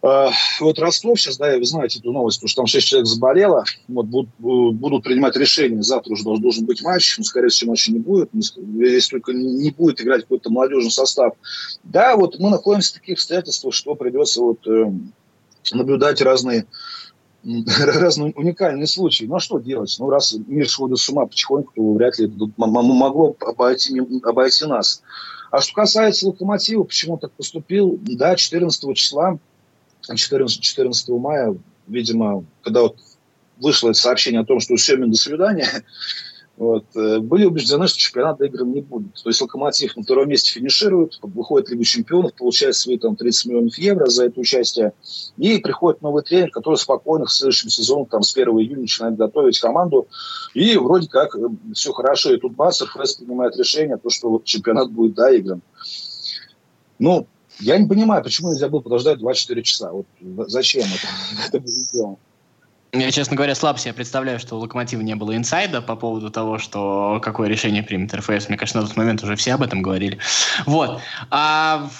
А, 0.00 0.30
вот 0.60 0.78
Ростов 0.78 1.20
сейчас, 1.20 1.38
да, 1.38 1.56
вы 1.56 1.64
знаете 1.64 1.98
эту 1.98 2.12
новость, 2.12 2.38
потому 2.38 2.48
что 2.48 2.60
там 2.60 2.66
6 2.66 2.86
человек 2.86 3.08
заболело. 3.08 3.64
Вот 3.88 4.06
будут, 4.06 4.30
будут 4.38 5.02
принимать 5.02 5.36
решение. 5.36 5.82
Завтра 5.82 6.12
уже 6.12 6.22
должен, 6.22 6.66
быть 6.66 6.82
матч. 6.82 7.18
Но, 7.18 7.24
скорее 7.24 7.48
всего, 7.48 7.70
матча 7.70 7.92
не 7.92 7.98
будет. 7.98 8.30
Если 8.32 9.10
только 9.10 9.32
не 9.32 9.70
будет 9.70 10.00
играть 10.00 10.22
какой-то 10.22 10.50
молодежный 10.50 10.92
состав. 10.92 11.34
Да, 11.82 12.16
вот 12.16 12.38
мы 12.38 12.50
находимся 12.50 12.92
в 12.92 13.00
таких 13.00 13.14
обстоятельствах, 13.14 13.74
что 13.74 13.96
придется 13.96 14.40
вот 14.40 14.64
э, 14.68 14.92
наблюдать 15.72 16.22
разные 16.22 16.66
разные 17.44 18.32
уникальные 18.34 18.86
случаи. 18.86 19.24
Ну, 19.24 19.36
а 19.36 19.40
что 19.40 19.58
делать? 19.58 19.94
Ну, 19.98 20.10
раз 20.10 20.36
мир 20.46 20.68
сходит 20.68 20.98
с 20.98 21.08
ума 21.08 21.26
потихоньку, 21.26 21.72
то 21.74 21.92
вряд 21.94 22.18
ли 22.18 22.30
могло 22.56 23.36
обойти, 23.40 24.00
обойти 24.22 24.64
нас. 24.66 25.02
А 25.50 25.60
что 25.60 25.74
касается 25.74 26.26
Локомотива, 26.28 26.84
почему 26.84 27.14
он 27.14 27.20
так 27.20 27.32
поступил? 27.32 27.98
Да, 28.02 28.36
14 28.36 28.94
числа 28.94 29.38
14, 30.16 30.60
14 30.60 31.08
мая, 31.10 31.56
видимо, 31.86 32.44
когда 32.62 32.82
вот 32.82 32.96
вышло 33.60 33.90
это 33.90 33.98
сообщение 33.98 34.40
о 34.40 34.44
том, 34.44 34.60
что 34.60 34.76
Семин 34.76 35.10
до 35.10 35.16
свидания, 35.16 35.66
вот, 36.56 36.84
э, 36.96 37.18
были 37.18 37.44
убеждены, 37.44 37.86
что 37.86 37.98
чемпионат 37.98 38.38
доигран 38.38 38.72
не 38.72 38.80
будет. 38.80 39.14
То 39.22 39.30
есть 39.30 39.40
«Локомотив» 39.40 39.96
на 39.96 40.02
втором 40.02 40.28
месте 40.28 40.52
финиширует, 40.52 41.18
выходит 41.22 41.68
в 41.68 41.84
чемпионов, 41.84 42.34
получает 42.34 42.74
свои 42.76 42.98
там, 42.98 43.16
30 43.16 43.46
миллионов 43.46 43.78
евро 43.78 44.06
за 44.06 44.26
это 44.26 44.40
участие, 44.40 44.92
и 45.36 45.58
приходит 45.58 46.02
новый 46.02 46.22
тренер, 46.22 46.50
который 46.50 46.76
спокойно 46.76 47.26
в 47.26 47.32
следующем 47.32 47.70
сезоне, 47.70 48.06
там, 48.10 48.22
с 48.22 48.36
1 48.36 48.48
июня 48.48 48.82
начинает 48.82 49.16
готовить 49.16 49.58
команду, 49.58 50.08
и 50.54 50.76
вроде 50.76 51.08
как 51.08 51.36
э, 51.36 51.40
все 51.74 51.92
хорошо. 51.92 52.32
И 52.32 52.38
тут 52.38 52.54
бац, 52.54 52.82
РФС 52.82 53.14
принимает 53.14 53.56
решение, 53.56 53.96
то, 53.96 54.10
что 54.10 54.30
вот 54.30 54.44
чемпионат 54.44 54.90
будет 54.90 55.14
доигран. 55.14 55.62
Ну, 56.98 57.28
я 57.60 57.78
не 57.78 57.86
понимаю, 57.86 58.22
почему 58.22 58.50
нельзя 58.50 58.68
было 58.68 58.80
подождать 58.80 59.18
24 59.18 59.62
часа. 59.62 59.90
Вот 59.90 60.06
зачем 60.50 60.84
это, 60.84 61.08
это 61.48 61.60
было 61.60 61.68
сделано? 61.68 62.16
Я, 62.92 63.10
честно 63.10 63.36
говоря, 63.36 63.54
слабо 63.54 63.78
себе 63.78 63.92
представляю, 63.92 64.38
что 64.38 64.56
у 64.56 64.60
Локомотива 64.60 65.02
не 65.02 65.14
было 65.14 65.36
инсайда 65.36 65.82
по 65.82 65.94
поводу 65.94 66.30
того, 66.30 66.58
что 66.58 67.20
какое 67.22 67.46
решение 67.48 67.82
примет 67.82 68.14
РФС. 68.14 68.48
Мне 68.48 68.56
кажется, 68.56 68.80
на 68.80 68.86
тот 68.86 68.96
момент 68.96 69.22
уже 69.22 69.36
все 69.36 69.54
об 69.54 69.62
этом 69.62 69.82
говорили. 69.82 70.18
Вот. 70.64 71.00
А 71.30 71.90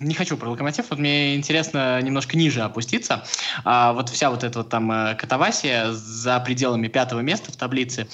не 0.00 0.14
хочу 0.14 0.36
про 0.36 0.50
Локомотив, 0.50 0.86
вот 0.90 0.98
мне 0.98 1.36
интересно 1.36 2.00
немножко 2.02 2.36
ниже 2.36 2.62
опуститься. 2.62 3.24
А, 3.64 3.92
вот 3.92 4.08
вся 4.08 4.30
вот 4.30 4.44
эта 4.44 4.58
вот 4.58 4.68
там 4.68 4.90
э, 4.90 5.14
катавасия 5.14 5.92
за 5.92 6.40
пределами 6.40 6.88
пятого 6.88 7.20
места 7.20 7.52
в 7.52 7.56
таблице. 7.56 8.08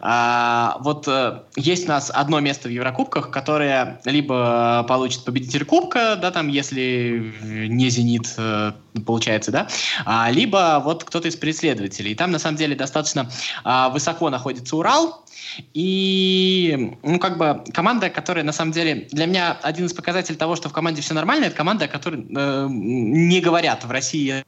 А, 0.00 0.78
вот 0.80 1.06
а, 1.08 1.44
есть 1.56 1.86
у 1.86 1.88
нас 1.88 2.10
одно 2.14 2.40
место 2.40 2.68
в 2.68 2.70
Еврокубках, 2.70 3.30
которое 3.30 4.00
либо 4.04 4.84
получит 4.88 5.24
победитель 5.24 5.64
Кубка, 5.64 6.16
да, 6.16 6.30
там, 6.30 6.48
если 6.48 7.34
не 7.42 7.88
Зенит 7.90 8.34
э, 8.36 8.72
получается, 9.06 9.50
да, 9.50 9.68
а, 10.04 10.30
либо 10.30 10.80
вот 10.84 11.04
кто-то 11.04 11.28
из 11.28 11.36
преследователей. 11.36 12.12
И 12.12 12.14
там, 12.14 12.30
на 12.30 12.38
самом 12.38 12.56
деле, 12.56 12.76
достаточно 12.76 13.30
а, 13.64 13.88
высоко 13.88 14.30
находится 14.30 14.76
Урал, 14.76 15.23
и, 15.72 16.96
ну, 17.02 17.18
как 17.18 17.38
бы, 17.38 17.64
команда, 17.72 18.10
которая, 18.10 18.44
на 18.44 18.52
самом 18.52 18.72
деле, 18.72 19.08
для 19.10 19.26
меня 19.26 19.58
один 19.62 19.86
из 19.86 19.92
показателей 19.92 20.36
того, 20.36 20.56
что 20.56 20.68
в 20.68 20.72
команде 20.72 21.02
все 21.02 21.14
нормально, 21.14 21.46
это 21.46 21.56
команда, 21.56 21.86
о 21.86 21.88
которой 21.88 22.20
э, 22.20 22.66
не 22.68 23.40
говорят 23.40 23.84
в 23.84 23.90
России 23.90 24.44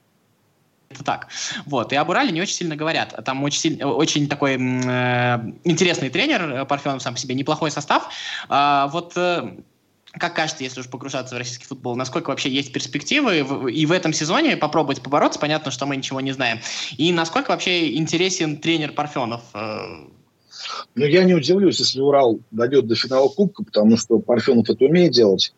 это 0.89 1.03
так. 1.03 1.29
Вот. 1.67 1.93
И 1.93 1.97
об 1.97 2.09
Урале 2.09 2.31
не 2.31 2.41
очень 2.41 2.55
сильно 2.55 2.77
говорят. 2.77 3.15
Там 3.25 3.43
очень, 3.43 3.59
сильно, 3.59 3.89
очень 3.89 4.29
такой 4.29 4.55
э, 4.55 5.53
интересный 5.65 6.11
тренер, 6.11 6.65
Парфенов 6.67 7.03
сам 7.03 7.15
по 7.15 7.21
себе, 7.21 7.35
неплохой 7.35 7.73
состав. 7.73 8.09
А, 8.49 8.87
вот 8.89 9.13
э, 9.17 9.57
как 10.13 10.35
кажется, 10.35 10.65
если 10.65 10.81
уж 10.81 10.89
погружаться 10.89 11.35
в 11.35 11.39
российский 11.39 11.67
футбол, 11.67 11.97
насколько 11.97 12.31
вообще 12.31 12.51
есть 12.51 12.73
перспективы 12.73 13.39
и 13.71 13.87
в 13.87 13.93
этом 13.93 14.13
сезоне 14.13 14.57
попробовать 14.57 15.03
побороться, 15.03 15.39
понятно, 15.39 15.71
что 15.71 15.87
мы 15.87 15.97
ничего 15.97 16.21
не 16.21 16.33
знаем. 16.33 16.61
И 16.97 17.13
насколько 17.13 17.51
вообще 17.51 17.95
интересен 17.97 18.57
тренер 18.59 18.93
Парфенов 18.93 19.43
э, 19.55 20.07
но 20.95 21.05
я 21.05 21.25
не 21.25 21.35
удивлюсь, 21.35 21.79
если 21.79 22.01
Урал 22.01 22.41
дойдет 22.51 22.87
до 22.87 22.95
финала 22.95 23.29
Кубка, 23.29 23.65
потому 23.65 23.97
что 23.97 24.19
Парфенов 24.19 24.69
это 24.71 24.85
умеет 24.85 25.13
делать. 25.13 25.55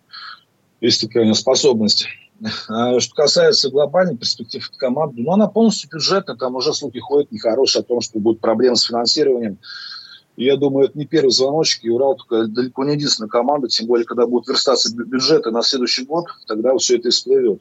Есть 0.81 1.01
такая 1.01 1.23
у 1.23 1.27
него 1.27 1.35
способность. 1.35 2.07
А 2.69 3.01
что 3.01 3.15
касается 3.15 3.71
глобальной 3.71 4.17
перспектив 4.17 4.71
команды, 4.77 5.23
ну, 5.23 5.33
она 5.33 5.49
полностью 5.49 5.91
бюджетная, 5.91 6.37
там 6.37 6.55
уже 6.55 6.73
слухи 6.73 7.01
ходят 7.01 7.33
нехорошие 7.33 7.81
о 7.81 7.85
том, 7.85 8.01
что 8.01 8.21
будут 8.21 8.41
проблемы 8.41 8.77
с 8.77 8.85
финансированием. 8.85 9.59
Я 10.37 10.57
думаю, 10.57 10.87
это 10.87 10.97
не 10.97 11.05
первый 11.05 11.31
звоночек, 11.31 11.83
и 11.83 11.91
Урал 11.91 12.15
только 12.15 12.47
далеко 12.47 12.85
не 12.85 12.93
единственная 12.93 13.29
команда, 13.29 13.67
тем 13.67 13.89
более, 13.89 14.07
когда 14.07 14.25
будут 14.25 14.47
верстаться 14.47 14.95
бюджеты 14.95 15.51
на 15.51 15.63
следующий 15.63 16.05
год, 16.05 16.27
тогда 16.47 16.77
все 16.79 16.97
это 16.97 17.09
и. 17.09 17.61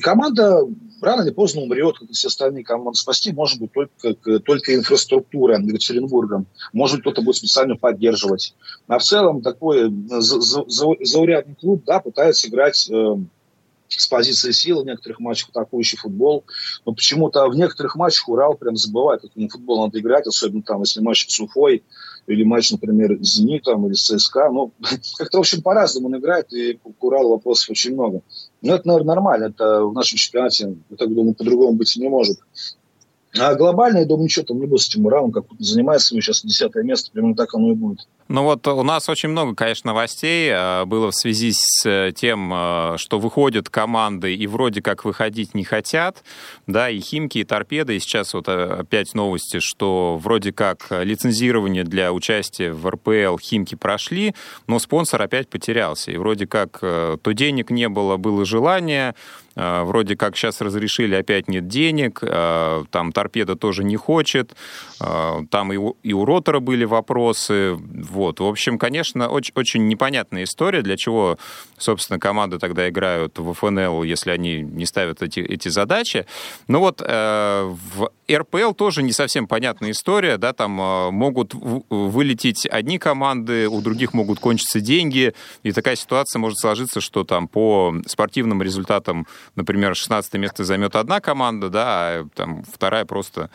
Команда 0.00 0.60
рано 1.02 1.22
или 1.22 1.30
поздно 1.30 1.62
умрет, 1.62 1.98
как 1.98 2.08
и 2.08 2.12
все 2.12 2.28
остальные 2.28 2.64
команды. 2.64 2.98
Спасти 2.98 3.32
может 3.32 3.60
быть 3.60 3.72
только, 3.72 4.38
только 4.40 4.74
инфраструктура 4.74 5.60
Екатеринбургом. 5.60 6.46
Может 6.72 6.96
быть, 6.96 7.02
кто-то 7.02 7.22
будет 7.22 7.36
специально 7.36 7.76
поддерживать. 7.76 8.54
А 8.86 8.98
в 8.98 9.02
целом 9.02 9.42
такой 9.42 9.92
заурядный 10.08 11.54
клуб 11.56 11.84
да, 11.84 12.00
пытается 12.00 12.48
играть 12.48 12.88
э, 12.90 13.16
с 13.88 14.06
позиции 14.06 14.52
силы 14.52 14.82
в 14.82 14.86
некоторых 14.86 15.20
матчах 15.20 15.50
атакующий 15.50 15.98
футбол. 15.98 16.44
Но 16.86 16.94
почему-то 16.94 17.46
в 17.48 17.54
некоторых 17.54 17.96
матчах 17.96 18.28
Урал 18.28 18.54
прям 18.54 18.76
забывает, 18.76 19.22
как 19.22 19.30
ему 19.34 19.48
футбол 19.48 19.84
надо 19.84 19.98
играть, 19.98 20.26
особенно 20.26 20.62
там, 20.62 20.80
если 20.80 21.00
матч 21.00 21.26
с 21.28 21.40
Уфой 21.40 21.82
или 22.26 22.42
матч, 22.42 22.70
например, 22.72 23.18
с 23.22 23.34
Зенитом 23.34 23.86
или 23.86 23.94
с 23.94 24.06
ЦСКА. 24.06 24.50
Ну, 24.50 24.72
как-то, 25.18 25.38
в 25.38 25.40
общем, 25.40 25.62
по-разному 25.62 26.08
он 26.08 26.16
играет, 26.16 26.52
и 26.52 26.74
к 26.74 27.04
Уралу 27.04 27.30
вопросов 27.30 27.70
очень 27.70 27.92
много. 27.94 28.22
Но 28.64 28.76
это, 28.76 28.88
наверное, 28.88 29.14
нормально. 29.14 29.44
Это 29.44 29.84
в 29.84 29.92
нашем 29.92 30.16
чемпионате, 30.16 30.76
я 30.88 30.96
так 30.96 31.12
думаю, 31.12 31.34
по-другому 31.34 31.74
быть 31.74 31.94
не 31.96 32.08
может. 32.08 32.38
А 33.38 33.54
глобально, 33.54 33.98
я 33.98 34.06
думаю, 34.06 34.24
ничего 34.24 34.46
там 34.46 34.58
не 34.58 34.66
будет 34.66 34.80
с 34.80 34.88
этим 34.88 35.04
Уралом, 35.04 35.32
как 35.32 35.44
занимается 35.58 36.14
сейчас 36.14 36.42
десятое 36.42 36.82
место, 36.82 37.10
примерно 37.12 37.36
так 37.36 37.54
оно 37.54 37.72
и 37.72 37.74
будет. 37.74 38.08
Ну 38.28 38.42
вот 38.44 38.66
у 38.66 38.82
нас 38.82 39.10
очень 39.10 39.28
много, 39.28 39.54
конечно, 39.54 39.88
новостей 39.88 40.50
э, 40.50 40.86
было 40.86 41.10
в 41.10 41.14
связи 41.14 41.52
с 41.52 41.84
э, 41.84 42.10
тем, 42.16 42.50
э, 42.54 42.94
что 42.96 43.18
выходят 43.18 43.68
команды 43.68 44.34
и 44.34 44.46
вроде 44.46 44.80
как 44.80 45.04
выходить 45.04 45.54
не 45.54 45.62
хотят, 45.62 46.24
да, 46.66 46.88
и 46.88 47.00
Химки, 47.00 47.38
и 47.38 47.44
Торпеды, 47.44 47.96
и 47.96 48.00
сейчас 48.00 48.32
вот 48.32 48.48
опять 48.48 49.12
новости, 49.12 49.60
что 49.60 50.18
вроде 50.22 50.54
как 50.54 50.86
лицензирование 50.90 51.84
для 51.84 52.14
участия 52.14 52.72
в 52.72 52.88
РПЛ 52.88 53.36
Химки 53.36 53.74
прошли, 53.74 54.34
но 54.66 54.78
спонсор 54.78 55.20
опять 55.20 55.50
потерялся, 55.50 56.10
и 56.10 56.16
вроде 56.16 56.46
как 56.46 56.80
то 56.80 57.32
денег 57.32 57.70
не 57.70 57.90
было, 57.90 58.16
было 58.16 58.46
желание, 58.46 59.14
вроде 59.54 60.16
как 60.16 60.36
сейчас 60.36 60.60
разрешили, 60.60 61.14
опять 61.14 61.48
нет 61.48 61.68
денег, 61.68 62.20
там 62.20 63.12
Торпеда 63.12 63.54
тоже 63.54 63.84
не 63.84 63.96
хочет, 63.96 64.54
там 64.98 65.72
и 65.72 65.76
у, 65.76 65.96
и 66.02 66.12
у 66.12 66.24
Ротора 66.24 66.60
были 66.60 66.84
вопросы, 66.84 67.78
вот. 68.14 68.40
В 68.40 68.46
общем, 68.46 68.78
конечно, 68.78 69.28
очень, 69.28 69.52
очень 69.56 69.88
непонятная 69.88 70.44
история, 70.44 70.82
для 70.82 70.96
чего, 70.96 71.36
собственно, 71.76 72.20
команды 72.20 72.58
тогда 72.58 72.88
играют 72.88 73.38
в 73.38 73.52
ФНЛ, 73.52 74.04
если 74.04 74.30
они 74.30 74.62
не 74.62 74.86
ставят 74.86 75.20
эти, 75.20 75.40
эти 75.40 75.68
задачи. 75.68 76.26
Ну 76.68 76.78
вот 76.78 77.02
э, 77.04 77.62
в 77.64 78.10
РПЛ 78.30 78.72
тоже 78.72 79.02
не 79.02 79.12
совсем 79.12 79.48
понятная 79.48 79.90
история, 79.90 80.38
да, 80.38 80.52
там 80.52 80.80
э, 80.80 81.10
могут 81.10 81.54
вылететь 81.54 82.66
одни 82.66 82.98
команды, 82.98 83.68
у 83.68 83.80
других 83.80 84.14
могут 84.14 84.38
кончиться 84.38 84.80
деньги, 84.80 85.34
и 85.64 85.72
такая 85.72 85.96
ситуация 85.96 86.38
может 86.38 86.58
сложиться, 86.58 87.00
что 87.00 87.24
там 87.24 87.48
по 87.48 87.94
спортивным 88.06 88.62
результатам, 88.62 89.26
например, 89.56 89.96
16 89.96 90.34
место 90.34 90.62
займет 90.62 90.94
одна 90.94 91.20
команда, 91.20 91.68
да, 91.68 91.84
а 91.86 92.28
там 92.34 92.62
вторая 92.64 93.04
просто 93.04 93.50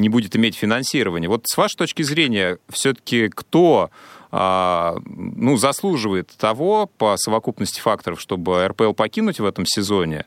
не 0.00 0.08
будет 0.08 0.36
иметь 0.36 0.56
финансирования. 0.56 1.28
Вот 1.28 1.42
с 1.46 1.56
вашей 1.56 1.76
точки 1.76 2.02
зрения, 2.02 2.58
все-таки 2.68 3.28
кто 3.28 3.90
а, 4.32 4.96
ну, 5.06 5.56
заслуживает 5.56 6.28
того 6.36 6.86
по 6.86 7.16
совокупности 7.16 7.80
факторов, 7.80 8.20
чтобы 8.20 8.66
РПЛ 8.68 8.92
покинуть 8.92 9.40
в 9.40 9.44
этом 9.44 9.66
сезоне. 9.66 10.24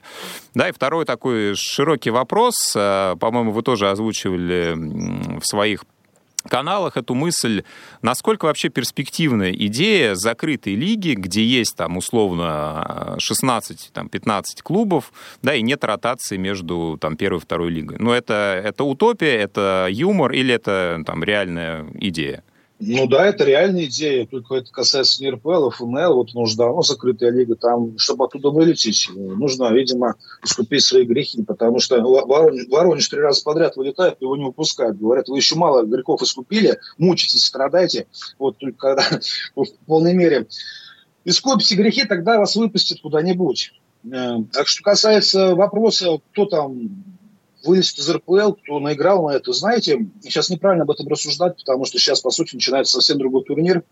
Да, 0.53 0.67
и 0.67 0.73
второй 0.73 1.05
такой 1.05 1.53
широкий 1.55 2.09
вопрос, 2.09 2.73
а, 2.75 3.15
по-моему, 3.15 3.51
вы 3.51 3.61
тоже 3.61 3.89
озвучивали 3.89 4.73
в 5.39 5.45
своих 5.45 5.85
каналах 6.49 6.97
эту 6.97 7.15
мысль, 7.15 7.63
насколько 8.01 8.45
вообще 8.45 8.69
перспективная 8.69 9.51
идея 9.51 10.15
закрытой 10.15 10.75
лиги, 10.75 11.13
где 11.13 11.43
есть 11.43 11.75
там 11.75 11.97
условно 11.97 13.17
16-15 13.19 14.43
клубов, 14.63 15.11
да, 15.41 15.55
и 15.55 15.61
нет 15.61 15.83
ротации 15.83 16.37
между 16.37 16.97
там 16.99 17.15
первой 17.15 17.37
и 17.37 17.41
второй 17.41 17.71
лигой. 17.71 17.97
Но 17.99 18.13
это, 18.13 18.61
это 18.63 18.83
утопия, 18.83 19.35
это 19.35 19.87
юмор 19.89 20.31
или 20.31 20.53
это 20.53 21.01
там 21.05 21.23
реальная 21.23 21.85
идея? 21.95 22.43
Ну 22.79 23.07
да, 23.07 23.27
это 23.27 23.45
реальная 23.45 23.85
идея, 23.85 24.25
только 24.25 24.55
это 24.55 24.71
касается 24.71 25.23
не 25.23 25.29
РПЛ, 25.29 25.69
ФНЛ, 25.69 26.15
вот 26.15 26.33
нужна 26.33 26.65
давно 26.65 26.81
закрытая 26.81 27.29
лига, 27.29 27.55
там, 27.55 27.97
чтобы 27.97 28.25
оттуда 28.25 28.49
вылететь, 28.49 29.09
нужно, 29.15 29.71
видимо, 29.71 30.15
искупить 30.43 30.83
свои 30.83 31.05
грехи, 31.05 31.43
потому 31.43 31.79
что 31.79 32.01
Воронеж, 32.01 32.67
Воронеж 32.69 33.07
три 33.07 33.19
раза 33.19 33.41
подряд 33.43 33.77
вылетает, 33.77 34.21
его 34.21 34.35
не 34.35 34.45
выпускают. 34.45 34.97
Говорят, 34.97 35.29
вы 35.29 35.37
еще 35.37 35.55
мало 35.55 35.83
грехов 35.83 36.23
искупили, 36.23 36.79
мучитесь, 36.97 37.45
страдаете, 37.45 38.07
вот 38.37 38.57
только 38.57 38.77
когда 38.77 39.03
в 39.55 39.65
полной 39.85 40.13
мере 40.13 40.47
искупите 41.25 41.75
грехи, 41.75 42.05
тогда 42.05 42.39
вас 42.39 42.55
выпустят 42.55 43.01
куда-нибудь. 43.01 43.71
Э, 44.11 44.37
а 44.55 44.65
что 44.65 44.83
касается 44.83 45.55
вопроса, 45.55 46.19
кто 46.31 46.45
там 46.45 46.89
вылезет 47.63 47.99
из 47.99 48.09
РПЛ, 48.09 48.53
кто 48.53 48.79
наиграл 48.79 49.27
на 49.27 49.35
это, 49.35 49.53
знаете, 49.53 50.07
сейчас 50.21 50.49
неправильно 50.49 50.83
об 50.83 50.91
этом 50.91 51.07
рассуждать, 51.07 51.57
потому 51.57 51.85
что 51.85 51.97
сейчас, 51.99 52.21
по 52.21 52.29
сути, 52.29 52.55
начинается 52.55 52.93
совсем 52.93 53.17
другой 53.17 53.43
турнир, 53.43 53.83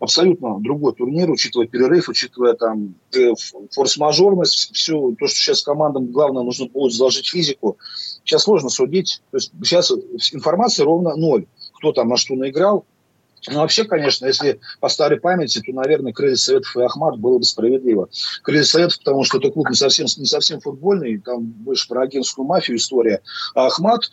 абсолютно 0.00 0.58
другой 0.60 0.94
турнир, 0.94 1.30
учитывая 1.30 1.66
перерыв, 1.66 2.08
учитывая 2.08 2.54
там 2.54 2.94
э, 3.14 3.32
форс-мажорность, 3.70 4.74
все 4.74 5.14
то, 5.18 5.26
что 5.26 5.36
сейчас 5.36 5.62
командам 5.62 6.06
главное 6.06 6.42
нужно 6.42 6.66
будет 6.66 6.92
заложить 6.92 7.28
физику. 7.28 7.78
Сейчас 8.24 8.42
сложно 8.42 8.68
судить. 8.68 9.22
То 9.30 9.36
есть 9.36 9.52
сейчас 9.62 9.92
информация 10.32 10.84
ровно 10.84 11.14
ноль. 11.16 11.46
Кто 11.78 11.92
там 11.92 12.08
на 12.08 12.16
что 12.16 12.34
наиграл, 12.34 12.84
ну, 13.48 13.58
вообще, 13.58 13.84
конечно, 13.84 14.26
если 14.26 14.60
по 14.80 14.88
старой 14.88 15.20
памяти, 15.20 15.60
то, 15.60 15.72
наверное, 15.72 16.12
Крылья 16.12 16.36
Советов 16.36 16.76
и 16.76 16.82
Ахмат 16.82 17.18
было 17.18 17.38
бы 17.38 17.44
справедливо. 17.44 18.08
Крылья 18.42 18.62
Советов, 18.62 18.98
потому 18.98 19.24
что 19.24 19.38
это 19.38 19.50
клуб 19.50 19.68
не 19.68 19.74
совсем, 19.74 20.06
не 20.16 20.26
совсем 20.26 20.60
футбольный, 20.60 21.18
там 21.18 21.44
больше 21.44 21.88
про 21.88 22.02
агентскую 22.02 22.46
мафию 22.46 22.76
история. 22.76 23.20
А 23.54 23.66
Ахмат, 23.66 24.10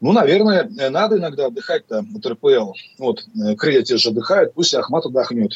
ну, 0.00 0.12
наверное, 0.12 0.68
надо 0.90 1.18
иногда 1.18 1.46
отдыхать-то 1.46 2.04
от 2.14 2.26
РПЛ. 2.26 2.72
Вот, 2.98 3.22
э, 3.22 3.54
Крылья 3.56 3.82
те 3.82 3.96
же 3.96 4.08
отдыхают, 4.10 4.54
пусть 4.54 4.74
Ахмат 4.74 5.04
отдохнет. 5.04 5.52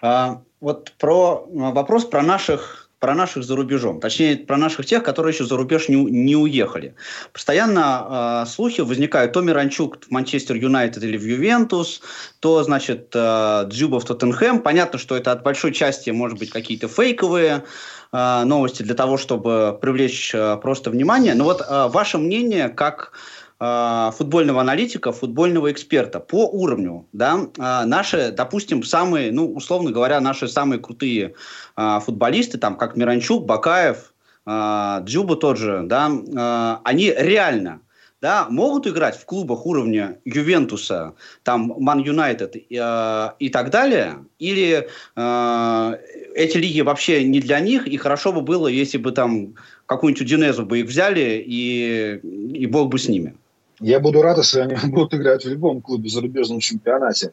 А, 0.00 0.42
вот 0.60 0.92
про 0.98 1.46
вопрос 1.50 2.04
про 2.04 2.22
наших 2.22 2.87
про 2.98 3.14
наших 3.14 3.44
за 3.44 3.54
рубежом, 3.54 4.00
точнее, 4.00 4.36
про 4.36 4.56
наших 4.56 4.86
тех, 4.86 5.02
которые 5.02 5.32
еще 5.32 5.44
за 5.44 5.56
рубеж 5.56 5.88
не, 5.88 5.96
не 5.96 6.36
уехали. 6.36 6.94
Постоянно 7.32 8.44
э, 8.44 8.50
слухи 8.50 8.80
возникают, 8.80 9.32
то 9.32 9.40
Миранчук 9.40 10.04
в 10.04 10.10
Манчестер 10.10 10.56
Юнайтед 10.56 11.02
или 11.04 11.16
в 11.16 11.24
Ювентус, 11.24 12.00
то, 12.40 12.62
значит, 12.64 13.10
э, 13.14 13.66
Дзюба 13.68 14.00
в 14.00 14.04
Тоттенхэм. 14.04 14.62
Понятно, 14.62 14.98
что 14.98 15.16
это 15.16 15.30
от 15.32 15.42
большой 15.42 15.72
части, 15.72 16.10
может 16.10 16.38
быть, 16.38 16.50
какие-то 16.50 16.88
фейковые 16.88 17.64
э, 18.12 18.44
новости 18.44 18.82
для 18.82 18.94
того, 18.94 19.16
чтобы 19.16 19.78
привлечь 19.80 20.34
э, 20.34 20.56
просто 20.60 20.90
внимание. 20.90 21.34
Но 21.34 21.44
вот 21.44 21.60
э, 21.60 21.88
ваше 21.88 22.18
мнение, 22.18 22.68
как 22.68 23.12
э, 23.60 24.10
футбольного 24.16 24.60
аналитика, 24.60 25.12
футбольного 25.12 25.70
эксперта 25.72 26.20
по 26.20 26.46
уровню, 26.46 27.06
да, 27.12 27.48
э, 27.56 27.84
наши, 27.86 28.32
допустим, 28.32 28.82
самые, 28.82 29.32
ну, 29.32 29.52
условно 29.52 29.90
говоря, 29.90 30.20
наши 30.20 30.48
самые 30.48 30.80
крутые 30.80 31.34
э, 31.76 32.00
футболисты, 32.04 32.58
там, 32.58 32.76
как 32.76 32.96
Миранчук, 32.96 33.46
Бакаев, 33.46 34.14
э, 34.46 35.00
Джуба 35.04 35.36
тот 35.36 35.58
же, 35.58 35.82
да, 35.84 36.10
э, 36.10 36.80
они 36.84 37.14
реально 37.16 37.80
да, 38.20 38.48
могут 38.50 38.86
играть 38.86 39.16
в 39.16 39.24
клубах 39.24 39.64
уровня 39.64 40.18
Ювентуса, 40.24 41.14
там 41.44 41.72
Ман 41.78 42.00
Юнайтед 42.00 42.56
э, 42.56 43.30
и 43.38 43.48
так 43.48 43.70
далее, 43.70 44.24
или 44.38 44.88
э, 45.14 45.98
эти 46.34 46.58
лиги 46.58 46.80
вообще 46.80 47.22
не 47.24 47.40
для 47.40 47.60
них, 47.60 47.86
и 47.86 47.96
хорошо 47.96 48.32
бы 48.32 48.40
было, 48.40 48.66
если 48.66 48.98
бы 48.98 49.12
там 49.12 49.54
какую-нибудь 49.86 50.22
Удинезу 50.22 50.66
бы 50.66 50.80
их 50.80 50.86
взяли, 50.86 51.42
и, 51.46 52.20
и 52.54 52.66
бог 52.66 52.88
бы 52.88 52.98
с 52.98 53.08
ними. 53.08 53.36
Я 53.80 54.00
буду 54.00 54.22
рад, 54.22 54.38
если 54.38 54.60
они 54.60 54.74
будут 54.90 55.14
играть 55.14 55.44
в 55.44 55.48
любом 55.48 55.80
клубе 55.80 56.08
в 56.08 56.12
зарубежном 56.12 56.60
чемпионате. 56.60 57.32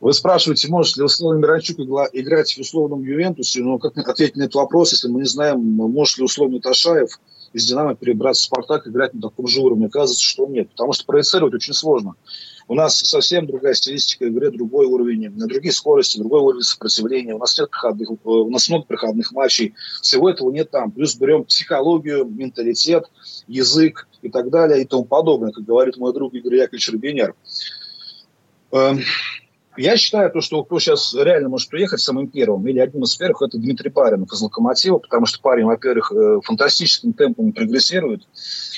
Вы 0.00 0.12
спрашиваете, 0.12 0.68
может 0.68 0.96
ли 0.96 1.04
условно 1.04 1.38
Миранчук 1.38 1.78
играть 1.78 2.52
в 2.52 2.58
условном 2.58 3.04
Ювентусе, 3.04 3.62
но 3.62 3.78
как 3.78 3.96
ответить 4.08 4.34
на 4.34 4.42
этот 4.42 4.56
вопрос, 4.56 4.90
если 4.90 5.06
мы 5.06 5.20
не 5.20 5.26
знаем, 5.26 5.60
может 5.60 6.18
ли 6.18 6.24
условно 6.24 6.60
Ташаев 6.60 7.20
из 7.52 7.66
«Динамо» 7.66 7.94
перебраться 7.94 8.42
в 8.42 8.44
«Спартак» 8.46 8.88
играть 8.88 9.14
на 9.14 9.20
таком 9.20 9.46
же 9.46 9.60
уровне? 9.60 9.86
Оказывается, 9.86 10.24
что 10.24 10.48
нет, 10.48 10.70
потому 10.70 10.92
что 10.92 11.04
проецировать 11.06 11.54
очень 11.54 11.74
сложно. 11.74 12.14
У 12.68 12.74
нас 12.74 12.96
совсем 12.98 13.46
другая 13.46 13.74
стилистика 13.74 14.26
игры, 14.26 14.50
другой 14.50 14.86
уровень, 14.86 15.30
на 15.30 15.46
другие 15.46 15.72
скорости, 15.72 16.18
другой 16.18 16.40
уровень 16.40 16.62
сопротивления. 16.62 17.34
У 17.34 17.38
нас 17.38 17.58
нет 17.58 17.70
проходных, 17.70 18.10
у 18.24 18.50
нас 18.50 18.68
много 18.68 18.84
проходных 18.84 19.32
матчей. 19.32 19.74
Всего 20.00 20.30
этого 20.30 20.50
нет 20.50 20.70
там. 20.70 20.90
Плюс 20.90 21.14
берем 21.14 21.44
психологию, 21.44 22.24
менталитет, 22.24 23.10
язык, 23.46 24.06
и 24.22 24.28
так 24.30 24.50
далее 24.50 24.82
и 24.82 24.86
тому 24.86 25.04
подобное, 25.04 25.52
как 25.52 25.64
говорит 25.64 25.96
мой 25.96 26.12
друг 26.14 26.32
Игорь 26.32 26.56
Яковлевич 26.56 26.90
Рубинер. 26.90 27.34
Эм, 28.70 29.00
я 29.76 29.96
считаю, 29.96 30.30
то, 30.30 30.40
что 30.40 30.64
кто 30.64 30.78
сейчас 30.78 31.14
реально 31.14 31.48
может 31.48 31.68
приехать 31.68 32.00
самым 32.00 32.28
первым 32.28 32.66
или 32.66 32.78
одним 32.78 33.04
из 33.04 33.16
первых, 33.16 33.42
это 33.42 33.58
Дмитрий 33.58 33.90
Паринов 33.90 34.32
из 34.32 34.40
«Локомотива», 34.40 34.98
потому 34.98 35.26
что 35.26 35.40
парень, 35.40 35.64
во-первых, 35.64 36.12
э, 36.12 36.40
фантастическим 36.44 37.12
темпом 37.14 37.52
прогрессирует. 37.52 38.22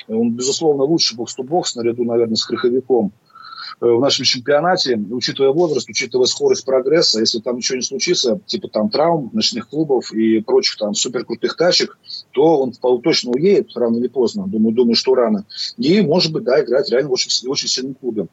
Он, 0.09 0.33
безусловно, 0.33 0.85
лучший 0.85 1.17
бокс-то-бокс, 1.17 1.77
наряду, 1.77 2.05
наверное, 2.05 2.37
с 2.37 2.45
Крыховиком. 2.45 3.13
Э, 3.85 3.93
в 3.93 4.01
нашем 4.01 4.25
чемпионате, 4.25 4.97
учитывая 5.11 5.51
возраст, 5.51 5.89
учитывая 5.89 6.27
скорость 6.27 6.65
прогресса, 6.65 7.21
если 7.21 7.41
там 7.41 7.57
ничего 7.57 7.77
не 7.77 7.83
случится, 7.83 8.41
типа 8.47 8.69
там 8.69 8.89
травм, 8.89 9.29
ночных 9.35 9.69
клубов 9.69 10.11
и 10.13 10.41
прочих 10.41 10.79
там 10.79 10.95
суперкрутых 10.95 11.55
тачек, 11.57 11.99
то 12.31 12.61
он 12.61 12.73
точно 13.03 13.33
уедет 13.33 13.77
рано 13.77 13.99
или 13.99 14.09
поздно, 14.09 14.47
думаю, 14.47 14.75
думаю, 14.75 14.95
что 14.95 15.15
рано. 15.15 15.45
И, 15.77 16.01
может 16.01 16.33
быть, 16.33 16.45
да, 16.45 16.63
играть 16.63 16.91
реально 16.91 17.11
очень, 17.11 17.31
очень 17.47 17.69
сильном 17.69 17.95
клубе. 17.95 18.27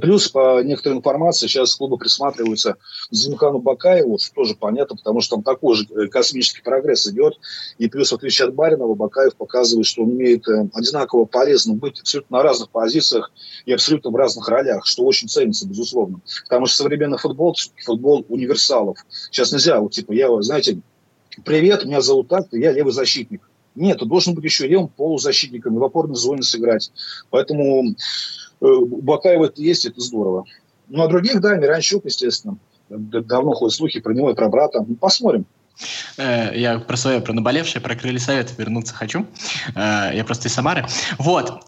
Плюс, 0.00 0.28
по 0.28 0.60
некоторой 0.62 0.98
информации, 0.98 1.46
сейчас 1.46 1.76
клубы 1.76 1.98
присматриваются 1.98 2.74
к 2.74 3.14
Зинхану 3.14 3.60
Бакаеву, 3.60 4.18
что 4.18 4.34
тоже 4.34 4.56
понятно, 4.56 4.96
потому 4.96 5.20
что 5.20 5.36
там 5.36 5.44
такой 5.44 5.76
же 5.76 5.86
э, 5.90 6.08
космический 6.08 6.62
прогресс 6.62 7.06
идет. 7.06 7.38
И 7.78 7.88
плюс, 7.88 8.10
в 8.10 8.14
отличие 8.16 8.48
от 8.48 8.54
Баринова, 8.54 8.94
Бакаев 8.94 9.36
показывает, 9.36 9.86
что 9.86 10.02
он 10.02 10.10
умеет 10.10 10.48
э, 10.48 10.68
одинаково 10.74 11.26
полезно 11.26 11.74
быть 11.74 12.00
абсолютно 12.00 12.38
на 12.38 12.42
разных 12.42 12.70
позициях 12.70 13.30
и 13.66 13.72
абсолютно 13.72 14.10
в 14.10 14.16
разных 14.16 14.48
ролях, 14.48 14.84
что 14.84 15.04
очень 15.04 15.28
ценится, 15.28 15.68
безусловно. 15.68 16.20
Потому 16.44 16.66
что 16.66 16.78
современный 16.78 17.18
футбол– 17.18 17.56
футбол 17.84 18.26
универсалов. 18.28 18.98
Сейчас 19.30 19.52
нельзя, 19.52 19.78
вот 19.80 19.92
типа, 19.92 20.10
я, 20.12 20.28
знаете, 20.42 20.80
привет, 21.44 21.84
меня 21.84 22.00
зовут 22.00 22.28
так, 22.28 22.46
я 22.50 22.72
левый 22.72 22.92
защитник. 22.92 23.48
Нет, 23.76 24.00
ты 24.00 24.06
должен 24.06 24.34
быть 24.34 24.44
еще 24.44 24.66
левым 24.66 24.88
полузащитником 24.88 25.76
в 25.76 25.84
опорной 25.84 26.16
зоне 26.16 26.42
сыграть. 26.42 26.90
Поэтому 27.30 27.94
Бакаева 28.60 29.46
это 29.46 29.60
есть, 29.62 29.84
это 29.84 30.00
здорово. 30.00 30.44
Ну, 30.88 31.02
а 31.02 31.08
других, 31.08 31.40
да, 31.40 31.56
Миранчук, 31.56 32.04
естественно. 32.04 32.56
Давно 32.88 33.52
ходят 33.52 33.74
слухи 33.74 34.00
про 34.00 34.14
него 34.14 34.30
и 34.30 34.34
про 34.34 34.48
брата. 34.48 34.84
Ну, 34.86 34.94
посмотрим. 34.94 35.46
Э, 36.16 36.50
я 36.54 36.78
про 36.78 36.96
свое, 36.96 37.20
про 37.20 37.32
наболевшее, 37.32 37.82
про 37.82 37.94
крылья 37.94 38.18
совета 38.18 38.52
вернуться 38.56 38.94
хочу. 38.94 39.26
Э, 39.74 40.10
я 40.14 40.24
просто 40.24 40.48
из 40.48 40.54
Самары. 40.54 40.86
Вот. 41.18 41.64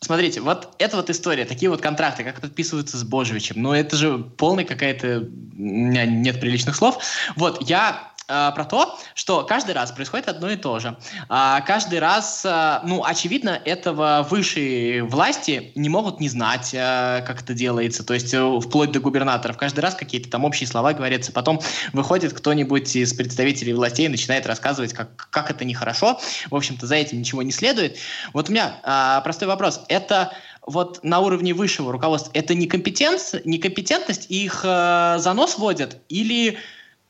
Смотрите, 0.00 0.40
вот 0.40 0.74
эта 0.78 0.96
вот 0.96 1.08
история, 1.08 1.46
такие 1.46 1.70
вот 1.70 1.80
контракты, 1.80 2.22
как 2.22 2.40
подписываются 2.40 2.98
с 2.98 3.02
Божевичем, 3.02 3.62
ну 3.62 3.72
это 3.72 3.96
же 3.96 4.18
полная 4.18 4.64
какая-то... 4.64 5.28
У 5.56 5.58
меня 5.58 6.04
нет 6.04 6.38
приличных 6.38 6.76
слов. 6.76 6.98
Вот, 7.34 7.66
я 7.68 8.12
э, 8.28 8.52
про 8.54 8.64
то, 8.64 8.98
что 9.14 9.44
каждый 9.44 9.72
раз 9.72 9.92
происходит 9.92 10.28
одно 10.28 10.50
и 10.50 10.56
то 10.56 10.78
же. 10.78 10.96
А 11.28 11.60
каждый 11.62 11.98
раз, 11.98 12.44
э, 12.44 12.80
ну, 12.84 13.04
очевидно, 13.04 13.60
этого 13.64 14.26
высшие 14.28 15.04
власти 15.04 15.72
не 15.74 15.88
могут 15.88 16.20
не 16.20 16.28
знать, 16.28 16.70
э, 16.72 17.24
как 17.26 17.42
это 17.42 17.54
делается, 17.54 18.04
то 18.04 18.14
есть 18.14 18.34
вплоть 18.34 18.92
до 18.92 19.00
губернаторов. 19.00 19.56
Каждый 19.56 19.80
раз 19.80 19.94
какие-то 19.94 20.30
там 20.30 20.44
общие 20.44 20.66
слова 20.66 20.92
говорятся, 20.92 21.32
потом 21.32 21.60
выходит 21.92 22.32
кто-нибудь 22.32 22.94
из 22.96 23.12
представителей 23.14 23.72
властей 23.72 24.06
и 24.06 24.08
начинает 24.08 24.46
рассказывать, 24.46 24.92
как, 24.92 25.28
как 25.30 25.50
это 25.50 25.64
нехорошо. 25.64 26.18
В 26.50 26.54
общем-то, 26.54 26.86
за 26.86 26.96
этим 26.96 27.18
ничего 27.18 27.42
не 27.42 27.52
следует. 27.52 27.96
Вот 28.32 28.48
у 28.48 28.52
меня 28.52 28.80
э, 28.82 29.22
простой 29.22 29.48
вопрос. 29.48 29.80
Это 29.88 30.32
вот 30.66 31.02
на 31.04 31.20
уровне 31.20 31.54
высшего 31.54 31.92
руководства 31.92 32.32
это 32.34 32.54
некомпетенция, 32.54 33.40
некомпетентность, 33.44 34.26
их 34.28 34.62
э, 34.64 35.16
занос 35.18 35.58
вводят 35.58 35.98
или 36.08 36.58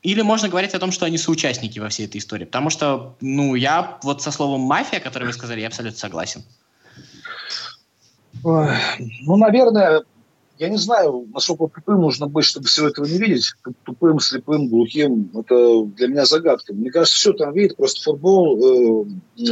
или 0.07 0.21
можно 0.21 0.47
говорить 0.47 0.73
о 0.73 0.79
том, 0.79 0.91
что 0.91 1.05
они 1.05 1.17
соучастники 1.17 1.79
во 1.79 1.89
всей 1.89 2.05
этой 2.05 2.19
истории? 2.19 2.45
Потому 2.45 2.69
что, 2.69 3.17
ну, 3.19 3.55
я 3.55 3.99
вот 4.03 4.21
со 4.21 4.31
словом 4.31 4.61
«мафия», 4.61 5.01
которое 5.01 5.25
вы 5.25 5.33
сказали, 5.33 5.59
я 5.59 5.67
абсолютно 5.67 5.99
согласен. 5.99 6.43
Ну, 8.41 9.35
наверное, 9.35 10.03
я 10.59 10.69
не 10.69 10.77
знаю, 10.77 11.27
насколько 11.33 11.67
тупым 11.67 11.99
нужно 11.99 12.27
быть, 12.27 12.45
чтобы 12.45 12.67
всего 12.67 12.87
этого 12.87 13.03
не 13.05 13.17
видеть. 13.17 13.51
Тупым, 13.83 14.21
слепым, 14.21 14.69
глухим. 14.69 15.29
Это 15.33 15.83
для 15.83 16.07
меня 16.07 16.25
загадка. 16.25 16.73
Мне 16.73 16.89
кажется, 16.89 17.17
все 17.17 17.33
там 17.33 17.51
видит. 17.51 17.75
Просто 17.75 18.01
футбол 18.01 19.03
э, 19.03 19.05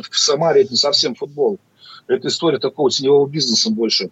в 0.10 0.18
Самаре 0.18 0.62
это 0.62 0.72
не 0.72 0.78
совсем 0.78 1.16
футбол. 1.16 1.60
Это 2.08 2.30
история 2.30 2.60
такого 2.60 2.90
теневого 2.90 3.28
бизнеса 3.28 3.72
больше. 3.72 4.10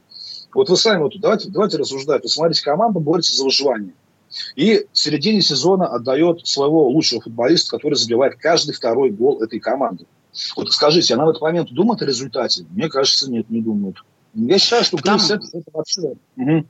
Вот 0.54 0.70
вы 0.70 0.76
сами, 0.76 1.04
вот, 1.04 1.14
давайте, 1.22 1.48
давайте 1.48 1.78
рассуждать. 1.78 2.24
Вы 2.24 2.28
смотрите, 2.28 2.66
команда 2.66 3.00
борется 3.00 3.34
за 3.34 3.46
выживание. 3.46 3.94
И 4.56 4.86
в 4.92 4.98
середине 4.98 5.42
сезона 5.42 5.88
отдает 5.88 6.46
своего 6.48 6.88
лучшего 6.90 7.22
футболиста, 7.22 7.72
который 7.72 7.96
забивает 7.96 8.36
каждый 8.36 8.74
второй 8.74 9.12
гол 9.12 9.42
этой 9.42 9.60
команды. 9.60 10.06
Вот 10.56 10.72
скажите, 10.72 11.14
она 11.14 11.26
в 11.26 11.30
этот 11.30 11.42
момент 11.42 11.72
думает 11.72 12.02
о 12.02 12.06
результате? 12.06 12.66
Мне 12.72 12.90
кажется, 12.90 13.30
нет, 13.30 13.50
не 13.50 13.62
думает. 13.62 13.98
Я 14.34 14.58
считаю, 14.58 14.84
что 14.84 14.98
Там... 14.98 15.20
это, 15.20 15.36
это 15.36 15.72
вообще... 15.72 16.02
Угу. 16.38 16.66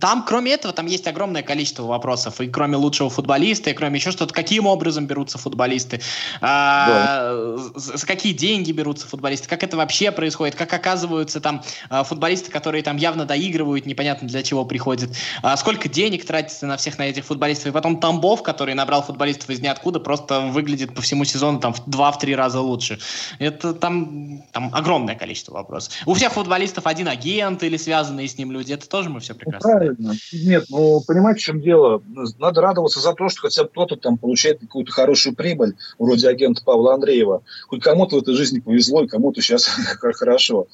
Там, 0.00 0.24
кроме 0.24 0.52
этого, 0.52 0.72
там 0.72 0.86
есть 0.86 1.06
огромное 1.06 1.42
количество 1.42 1.82
вопросов. 1.82 2.40
И 2.40 2.48
кроме 2.48 2.76
лучшего 2.76 3.10
футболиста, 3.10 3.68
и 3.70 3.74
кроме 3.74 3.98
еще 3.98 4.12
что-то, 4.12 4.32
каким 4.32 4.66
образом 4.66 5.06
берутся 5.06 5.36
футболисты, 5.36 6.00
а, 6.40 7.34
да. 7.54 7.56
за 7.74 8.06
какие 8.06 8.32
деньги 8.32 8.72
берутся 8.72 9.06
футболисты, 9.06 9.46
как 9.46 9.62
это 9.62 9.76
вообще 9.76 10.10
происходит, 10.10 10.54
как 10.54 10.72
оказываются 10.72 11.38
там 11.40 11.62
а, 11.90 12.02
футболисты, 12.02 12.50
которые 12.50 12.82
там 12.82 12.96
явно 12.96 13.26
доигрывают, 13.26 13.84
непонятно 13.84 14.26
для 14.26 14.42
чего 14.42 14.64
приходят, 14.64 15.10
а, 15.42 15.54
сколько 15.58 15.88
денег 15.88 16.24
тратится 16.24 16.66
на 16.66 16.78
всех 16.78 16.98
на 16.98 17.02
этих 17.02 17.26
футболистов. 17.26 17.66
И 17.66 17.72
потом 17.72 18.00
Тамбов, 18.00 18.42
который 18.42 18.72
набрал 18.72 19.02
футболистов 19.02 19.50
из 19.50 19.60
ниоткуда, 19.60 20.00
просто 20.00 20.40
выглядит 20.40 20.94
по 20.94 21.02
всему 21.02 21.24
сезону 21.24 21.60
там 21.60 21.74
в 21.74 21.82
два-три 21.86 22.34
раза 22.34 22.60
лучше. 22.60 22.98
Это 23.38 23.74
там, 23.74 24.42
там 24.52 24.70
огромное 24.74 25.14
количество 25.14 25.52
вопросов. 25.52 25.92
У 26.06 26.14
всех 26.14 26.32
футболистов 26.32 26.86
один 26.86 27.08
агент 27.08 27.62
или 27.62 27.76
связанные 27.76 28.28
с 28.28 28.38
ним 28.38 28.50
люди, 28.50 28.72
это 28.72 28.88
тоже 28.88 29.10
мы 29.10 29.20
все 29.20 29.34
прекрасно 29.34 29.73
правильно. 29.78 30.14
Нет, 30.32 30.64
ну, 30.68 31.00
понимаете, 31.06 31.40
в 31.40 31.44
чем 31.44 31.60
дело? 31.60 32.02
Надо 32.38 32.60
радоваться 32.60 33.00
за 33.00 33.12
то, 33.14 33.28
что 33.28 33.42
хотя 33.42 33.64
бы 33.64 33.70
кто-то 33.70 33.96
там 33.96 34.18
получает 34.18 34.60
какую-то 34.60 34.92
хорошую 34.92 35.34
прибыль, 35.34 35.74
вроде 35.98 36.28
агента 36.28 36.62
Павла 36.64 36.94
Андреева. 36.94 37.42
Хоть 37.68 37.82
кому-то 37.82 38.16
в 38.16 38.22
этой 38.22 38.34
жизни 38.34 38.60
повезло, 38.60 39.02
и 39.02 39.08
кому-то 39.08 39.40
сейчас 39.40 39.66
хорошо. 39.98 40.66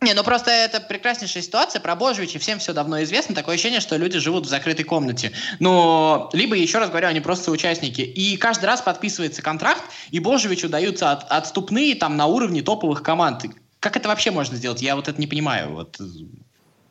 Не, 0.00 0.14
ну 0.14 0.22
просто 0.22 0.52
это 0.52 0.80
прекраснейшая 0.80 1.42
ситуация. 1.42 1.80
Про 1.80 1.96
Божевича 1.96 2.38
всем 2.38 2.60
все 2.60 2.72
давно 2.72 3.02
известно. 3.02 3.34
Такое 3.34 3.56
ощущение, 3.56 3.80
что 3.80 3.96
люди 3.96 4.18
живут 4.20 4.46
в 4.46 4.48
закрытой 4.48 4.84
комнате. 4.84 5.32
Но 5.58 6.30
либо, 6.32 6.54
еще 6.54 6.78
раз 6.78 6.90
говорю, 6.90 7.08
они 7.08 7.20
просто 7.20 7.50
участники. 7.50 8.02
И 8.02 8.36
каждый 8.36 8.66
раз 8.66 8.80
подписывается 8.80 9.42
контракт, 9.42 9.82
и 10.12 10.20
Божевичу 10.20 10.68
даются 10.68 11.10
от, 11.10 11.24
отступные 11.28 11.96
там 11.96 12.16
на 12.16 12.26
уровне 12.26 12.62
топовых 12.62 13.02
команд. 13.02 13.46
Как 13.80 13.96
это 13.96 14.08
вообще 14.08 14.30
можно 14.30 14.56
сделать? 14.56 14.82
Я 14.82 14.94
вот 14.94 15.08
это 15.08 15.20
не 15.20 15.26
понимаю. 15.26 15.74
Вот 15.74 15.98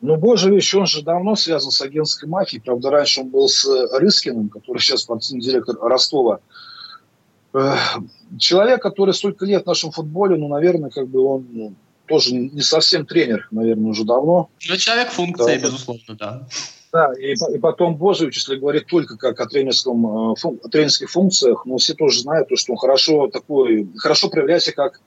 ну, 0.00 0.16
боже 0.16 0.50
вещь, 0.50 0.74
он 0.74 0.86
же 0.86 1.02
давно 1.02 1.34
связан 1.34 1.70
с 1.70 1.80
агентской 1.80 2.28
мафией. 2.28 2.62
Правда, 2.62 2.90
раньше 2.90 3.22
он 3.22 3.30
был 3.30 3.48
с 3.48 3.66
Рыскиным, 3.98 4.48
который 4.48 4.78
сейчас 4.78 5.00
спортивный 5.00 5.42
директор 5.42 5.76
Ростова. 5.80 6.40
Человек, 8.38 8.82
который 8.82 9.14
столько 9.14 9.44
лет 9.44 9.64
в 9.64 9.66
нашем 9.66 9.90
футболе, 9.90 10.36
ну, 10.36 10.48
наверное, 10.48 10.90
как 10.90 11.08
бы 11.08 11.20
он 11.20 11.46
ну, 11.50 11.74
тоже 12.06 12.34
не 12.34 12.60
совсем 12.60 13.06
тренер, 13.06 13.48
наверное, 13.50 13.90
уже 13.90 14.04
давно. 14.04 14.50
Ну, 14.68 14.76
человек 14.76 15.08
функция, 15.10 15.58
да. 15.58 15.66
безусловно, 15.66 16.14
да. 16.14 16.46
Да, 16.90 17.12
и, 17.12 17.34
и 17.34 17.58
потом 17.58 17.96
Божевич, 17.96 18.36
если 18.36 18.56
говорить 18.56 18.86
только 18.86 19.18
как 19.18 19.38
о, 19.40 19.46
тренерском, 19.46 20.32
э, 20.32 20.34
о 20.42 20.68
тренерских 20.70 21.10
функциях, 21.10 21.66
ну, 21.66 21.76
все 21.76 21.94
тоже 21.94 22.20
знают, 22.20 22.48
что 22.54 22.72
он 22.72 22.78
хорошо 22.78 23.28
такой, 23.28 23.88
хорошо 23.98 24.30
проявляется 24.30 24.72
как 24.72 25.00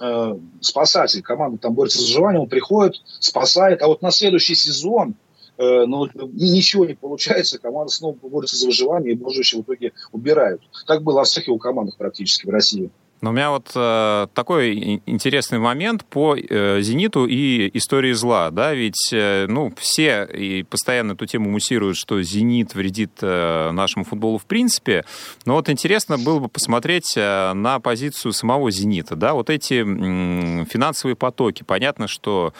э, 0.00 0.38
спасатель. 0.60 1.22
Команда 1.22 1.58
там 1.58 1.74
борется 1.74 1.98
за 1.98 2.06
выживание, 2.06 2.40
он 2.40 2.48
приходит, 2.48 3.02
спасает. 3.20 3.82
А 3.82 3.86
вот 3.86 4.02
на 4.02 4.10
следующий 4.10 4.54
сезон 4.54 5.14
э, 5.58 5.84
ну, 5.86 6.08
ничего 6.32 6.84
не 6.86 6.94
получается, 6.94 7.58
команда 7.58 7.92
снова 7.92 8.14
борется 8.14 8.56
за 8.56 8.66
выживание, 8.66 9.12
и 9.12 9.16
Божевича 9.16 9.58
в 9.58 9.62
итоге 9.62 9.92
убирают. 10.12 10.62
Так 10.86 11.02
было 11.02 11.18
во 11.18 11.24
всех 11.24 11.46
его 11.46 11.58
командах 11.58 11.96
практически 11.96 12.46
в 12.46 12.50
России. 12.50 12.90
Но 13.20 13.30
у 13.30 13.32
меня 13.32 13.50
вот 13.50 13.72
э, 13.74 14.26
такой 14.34 15.00
интересный 15.06 15.58
момент 15.58 16.04
по 16.04 16.36
э, 16.36 16.80
«Зениту» 16.82 17.26
и 17.26 17.70
истории 17.72 18.12
зла, 18.12 18.50
да, 18.50 18.74
ведь, 18.74 19.10
э, 19.12 19.46
ну, 19.48 19.72
все 19.78 20.28
и 20.30 20.62
постоянно 20.62 21.12
эту 21.12 21.24
тему 21.24 21.50
муссируют, 21.50 21.96
что 21.96 22.20
«Зенит» 22.22 22.74
вредит 22.74 23.12
э, 23.22 23.70
нашему 23.72 24.04
футболу 24.04 24.36
в 24.36 24.44
принципе, 24.44 25.04
но 25.46 25.54
вот 25.54 25.70
интересно 25.70 26.18
было 26.18 26.38
бы 26.38 26.48
посмотреть 26.48 27.14
э, 27.16 27.52
на 27.54 27.80
позицию 27.80 28.32
самого 28.32 28.70
«Зенита», 28.70 29.16
да, 29.16 29.32
вот 29.32 29.48
эти 29.48 29.82
э, 29.82 30.64
финансовые 30.66 31.16
потоки, 31.16 31.62
понятно, 31.62 32.08
что 32.08 32.52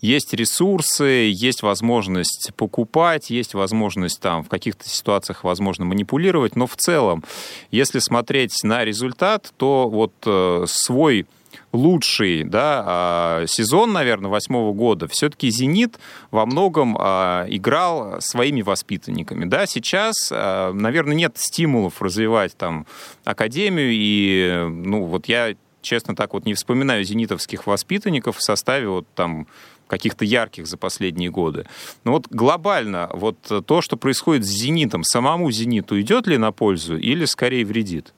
есть 0.00 0.32
ресурсы, 0.34 1.30
есть 1.32 1.62
возможность 1.62 2.52
покупать, 2.56 3.30
есть 3.30 3.54
возможность 3.54 4.20
там 4.20 4.44
в 4.44 4.48
каких-то 4.48 4.88
ситуациях, 4.88 5.42
возможно, 5.42 5.84
манипулировать, 5.84 6.54
но 6.54 6.68
в 6.68 6.76
целом, 6.76 7.24
если 7.72 7.98
смотреть 7.98 8.62
на 8.62 8.84
результат, 8.84 9.52
то 9.56 9.88
вот 9.88 10.11
вот 10.24 10.62
э, 10.62 10.64
свой 10.66 11.26
лучший 11.72 12.44
да, 12.44 12.84
а, 12.86 13.44
сезон, 13.46 13.92
наверное, 13.92 14.30
восьмого 14.30 14.72
года, 14.72 15.08
все-таки 15.08 15.50
«Зенит» 15.50 15.98
во 16.30 16.44
многом 16.46 16.96
а, 16.98 17.46
играл 17.48 18.20
своими 18.20 18.62
воспитанниками. 18.62 19.46
Да, 19.46 19.66
сейчас, 19.66 20.30
а, 20.30 20.72
наверное, 20.72 21.14
нет 21.14 21.32
стимулов 21.36 22.02
развивать 22.02 22.56
там 22.56 22.86
академию, 23.24 23.90
и, 23.92 24.66
ну, 24.68 25.04
вот 25.04 25.26
я, 25.26 25.54
честно, 25.80 26.14
так 26.14 26.34
вот 26.34 26.44
не 26.44 26.54
вспоминаю 26.54 27.04
зенитовских 27.04 27.66
воспитанников 27.66 28.36
в 28.36 28.42
составе 28.42 28.88
вот 28.88 29.06
там 29.14 29.46
каких-то 29.86 30.24
ярких 30.24 30.66
за 30.66 30.78
последние 30.78 31.30
годы. 31.30 31.66
Но 32.04 32.12
вот 32.12 32.26
глобально 32.30 33.10
вот 33.12 33.36
то, 33.66 33.82
что 33.82 33.96
происходит 33.98 34.44
с 34.44 34.48
«Зенитом», 34.48 35.04
самому 35.04 35.50
«Зениту» 35.50 36.00
идет 36.00 36.26
ли 36.26 36.38
на 36.38 36.50
пользу 36.50 36.96
или 36.96 37.26
скорее 37.26 37.66
вредит? 37.66 38.14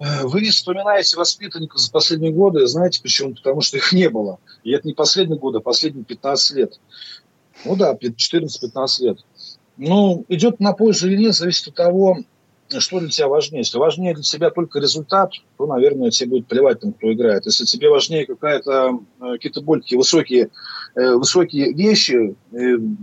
Вы 0.00 0.40
не 0.40 0.48
вспоминаете 0.48 1.18
воспитанников 1.18 1.78
за 1.78 1.90
последние 1.90 2.32
годы, 2.32 2.66
знаете 2.66 3.02
почему? 3.02 3.34
Потому 3.34 3.60
что 3.60 3.76
их 3.76 3.92
не 3.92 4.08
было. 4.08 4.38
И 4.64 4.72
это 4.72 4.88
не 4.88 4.94
последние 4.94 5.38
годы, 5.38 5.58
а 5.58 5.60
последние 5.60 6.06
15 6.06 6.56
лет. 6.56 6.80
Ну 7.66 7.76
да, 7.76 7.92
14-15 7.92 9.02
лет. 9.02 9.18
Ну, 9.76 10.24
идет 10.28 10.58
на 10.58 10.72
пользу 10.72 11.06
или 11.08 11.18
нет, 11.18 11.34
зависит 11.34 11.68
от 11.68 11.74
того, 11.74 12.18
что 12.78 13.00
для 13.00 13.08
тебя 13.08 13.28
важнее. 13.28 13.60
Если 13.60 13.78
важнее 13.78 14.14
для 14.14 14.22
тебя 14.22 14.50
только 14.50 14.78
результат, 14.78 15.32
то, 15.58 15.66
наверное, 15.66 16.10
тебе 16.10 16.30
будет 16.30 16.46
плевать 16.46 16.80
там, 16.80 16.92
кто 16.92 17.12
играет. 17.12 17.46
Если 17.46 17.64
тебе 17.64 17.90
важнее 17.90 18.26
какая-то, 18.26 19.00
э, 19.20 19.32
какие-то 19.32 19.60
более 19.62 19.82
такие 19.82 19.98
высокие, 19.98 20.50
э, 20.94 21.14
высокие 21.14 21.72
вещи, 21.72 22.36
э, 22.52 22.56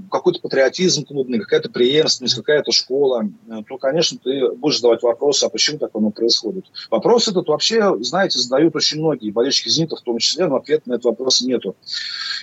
какой-то 0.10 0.40
патриотизм 0.40 1.06
клубный, 1.06 1.40
какая-то 1.40 1.70
преемственность, 1.70 2.36
какая-то 2.36 2.72
школа, 2.72 3.30
то, 3.68 3.78
конечно, 3.78 4.18
ты 4.24 4.52
будешь 4.52 4.78
задавать 4.78 5.04
вопросы, 5.04 5.44
а 5.46 5.50
почему 5.50 5.80
так 5.80 5.92
оно 5.94 6.12
происходит. 6.12 6.66
Вопрос 6.90 7.28
этот 7.28 7.48
вообще, 7.48 7.96
знаете, 8.02 8.40
задают 8.40 8.76
очень 8.76 9.00
многие, 9.00 9.32
болельщики 9.32 9.70
«Зенита» 9.70 9.96
в 9.96 10.02
том 10.02 10.20
числе, 10.20 10.48
но 10.48 10.58
ответа 10.58 10.84
на 10.90 10.94
этот 10.94 11.06
вопрос 11.06 11.42
нету. 11.42 11.76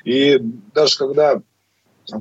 И 0.04 0.38
даже 0.74 0.98
когда 0.98 1.40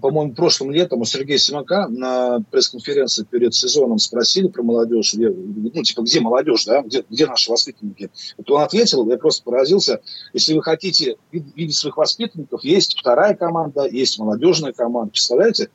по-моему, 0.02 0.34
прошлым 0.34 0.72
летом 0.72 1.02
у 1.02 1.06
Сергея 1.06 1.38
Симака 1.38 1.88
на 1.88 2.40
пресс-конференции 2.52 3.26
перед 3.30 3.54
сезоном 3.54 4.00
спросили 4.00 4.48
про 4.48 4.64
молодежь, 4.64 5.14
ну, 5.14 5.84
типа, 5.84 6.02
где 6.02 6.22
молодежь, 6.22 6.66
да, 6.66 6.82
где, 6.82 7.04
где 7.10 7.26
наши 7.26 7.52
воспитанники. 7.52 8.10
Вот 8.38 8.50
он 8.52 8.62
ответил, 8.62 9.08
я 9.10 9.18
просто 9.18 9.44
поразился, 9.44 10.02
если 10.34 10.54
вы 10.54 10.64
хотите 10.64 11.18
видеть 11.32 11.76
своих 11.76 11.98
воспитанников, 11.98 12.64
есть 12.64 12.98
вторая 12.98 13.36
команда, 13.36 13.86
есть 13.86 14.18
молодежная 14.20 14.72
команда, 14.72 15.12
представляете? 15.12 15.70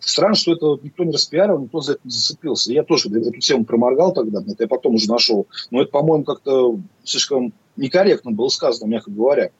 Странно, 0.00 0.34
что 0.34 0.52
это 0.54 0.84
никто 0.84 1.04
не 1.04 1.12
распиарил, 1.12 1.60
никто 1.60 1.80
за 1.80 1.92
это 1.92 2.00
не 2.02 2.10
зацепился. 2.10 2.72
Я 2.72 2.82
тоже 2.82 3.08
эту 3.08 3.38
тему 3.38 3.64
проморгал 3.64 4.12
тогда, 4.12 4.40
это 4.40 4.64
я 4.64 4.68
потом 4.68 4.96
уже 4.96 5.08
нашел. 5.08 5.46
Но 5.70 5.82
это, 5.82 5.92
по-моему, 5.92 6.24
как-то 6.24 6.80
слишком 7.04 7.52
некорректно 7.76 8.32
было 8.32 8.48
сказано, 8.48 8.88
мягко 8.88 9.12
говоря. 9.12 9.52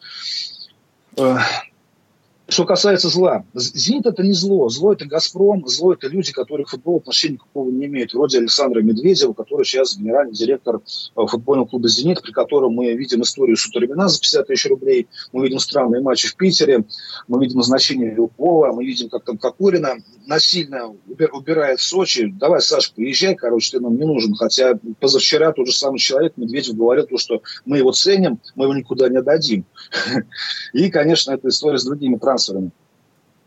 Что 2.52 2.66
касается 2.66 3.08
зла, 3.08 3.46
«Зенит»— 3.54 4.04
это 4.04 4.22
не 4.22 4.34
зло. 4.34 4.68
Зло— 4.68 4.92
это 4.94 5.06
«Газпром», 5.06 5.66
зло— 5.66 5.92
это 5.94 6.06
люди, 6.08 6.32
которые 6.32 6.66
к 6.66 6.68
футболу 6.68 6.98
отношения 6.98 7.36
никакого 7.36 7.70
не 7.70 7.86
имеют. 7.86 8.12
Вроде 8.12 8.40
Александра 8.40 8.82
Медведева, 8.82 9.32
который 9.32 9.64
сейчас 9.64 9.96
генеральный 9.96 10.34
директор 10.34 10.76
э, 10.76 11.26
футбольного 11.26 11.66
клуба 11.66 11.88
«Зенит», 11.88 12.20
при 12.20 12.30
котором 12.30 12.74
мы 12.74 12.92
видим 12.92 13.22
историю 13.22 13.56
Сутермина 13.56 14.06
за 14.06 14.20
50 14.20 14.46
тысяч 14.46 14.66
рублей, 14.66 15.08
мы 15.32 15.44
видим 15.44 15.60
странные 15.60 16.02
матчи 16.02 16.28
в 16.28 16.36
Питере, 16.36 16.84
мы 17.26 17.40
видим 17.40 17.56
назначение 17.56 18.10
Вилкова, 18.10 18.72
мы 18.72 18.84
видим, 18.84 19.08
как 19.08 19.24
там 19.24 19.38
Кокорина 19.38 19.96
насильно 20.26 20.88
убирает 21.32 21.80
в 21.80 21.82
Сочи. 21.82 22.34
Давай, 22.38 22.60
Саша, 22.60 22.92
поезжай, 22.94 23.34
короче, 23.34 23.78
ты 23.78 23.80
нам 23.80 23.96
не 23.96 24.04
нужен. 24.04 24.34
Хотя 24.34 24.78
позавчера 25.00 25.52
тот 25.52 25.68
же 25.68 25.72
самый 25.72 25.98
человек, 25.98 26.34
Медведев, 26.36 26.76
говорил, 26.76 27.06
то, 27.06 27.16
что 27.16 27.42
мы 27.64 27.78
его 27.78 27.92
ценим, 27.92 28.40
мы 28.56 28.66
его 28.66 28.74
никуда 28.74 29.08
не 29.08 29.16
отдадим. 29.16 29.64
И, 30.74 30.90
конечно, 30.90 31.32
эта 31.32 31.48
история 31.48 31.78
с 31.78 31.84
другими 31.84 32.16
sort 32.42 32.58
of 32.58 32.72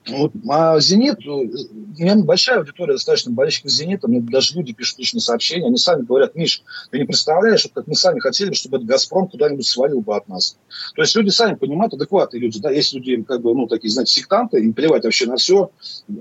Вот, 0.07 0.31
а 0.49 0.79
«Зенит», 0.79 1.17
э, 1.25 1.29
у 1.29 2.01
меня 2.01 2.15
большая 2.17 2.59
аудитория 2.59 2.93
достаточно 2.93 3.31
болельщиков 3.31 3.71
«Зенита», 3.71 4.07
мне 4.07 4.21
даже 4.21 4.53
люди 4.55 4.71
пишут 4.71 4.99
личные 4.99 5.21
сообщения, 5.21 5.65
они 5.65 5.77
сами 5.77 6.03
говорят, 6.03 6.35
Миш, 6.35 6.61
ты 6.91 6.99
не 6.99 7.05
представляешь, 7.05 7.63
вот 7.63 7.73
как 7.73 7.87
мы 7.87 7.95
сами 7.95 8.19
хотели, 8.19 8.53
чтобы 8.53 8.77
этот 8.77 8.87
«Газпром» 8.87 9.27
куда-нибудь 9.27 9.65
свалил 9.65 10.01
бы 10.01 10.15
от 10.15 10.27
нас. 10.27 10.57
То 10.95 11.01
есть 11.01 11.15
люди 11.15 11.29
сами 11.29 11.55
понимают, 11.55 11.93
адекватные 11.93 12.41
люди, 12.41 12.59
да, 12.59 12.69
есть 12.69 12.93
люди, 12.93 13.21
как 13.23 13.41
бы, 13.41 13.55
ну, 13.55 13.67
такие, 13.67 13.89
знаете, 13.89 14.13
сектанты, 14.13 14.59
им 14.59 14.73
плевать 14.73 15.05
вообще 15.05 15.25
на 15.25 15.37
все, 15.37 15.71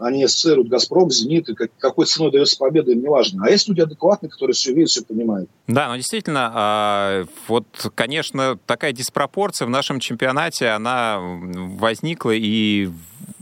они 0.01 0.25
ассоциируют 0.25 0.69
«Газпром», 0.69 1.11
«Зенит», 1.11 1.51
и 1.51 1.55
как, 1.55 1.71
какой 1.79 2.07
ценой 2.07 2.33
дается 2.33 2.57
победа, 2.57 2.93
им 2.93 3.03
не 3.03 3.09
важно. 3.09 3.45
А 3.45 3.51
есть 3.51 3.69
люди 3.69 3.83
адекватные, 3.83 4.31
которые 4.31 4.55
все 4.55 4.73
видят, 4.73 4.91
все 4.91 5.03
понимают. 5.03 5.51
Да, 5.67 5.89
но 5.89 5.97
действительно, 5.97 6.51
а, 6.55 7.25
вот, 7.49 7.67
конечно, 7.95 8.59
такая 8.65 8.93
диспропорция 8.93 9.67
в 9.67 9.71
нашем 9.71 10.01
чемпионате, 10.01 10.69
она 10.69 11.19
возникла 11.21 12.31
и 12.31 12.89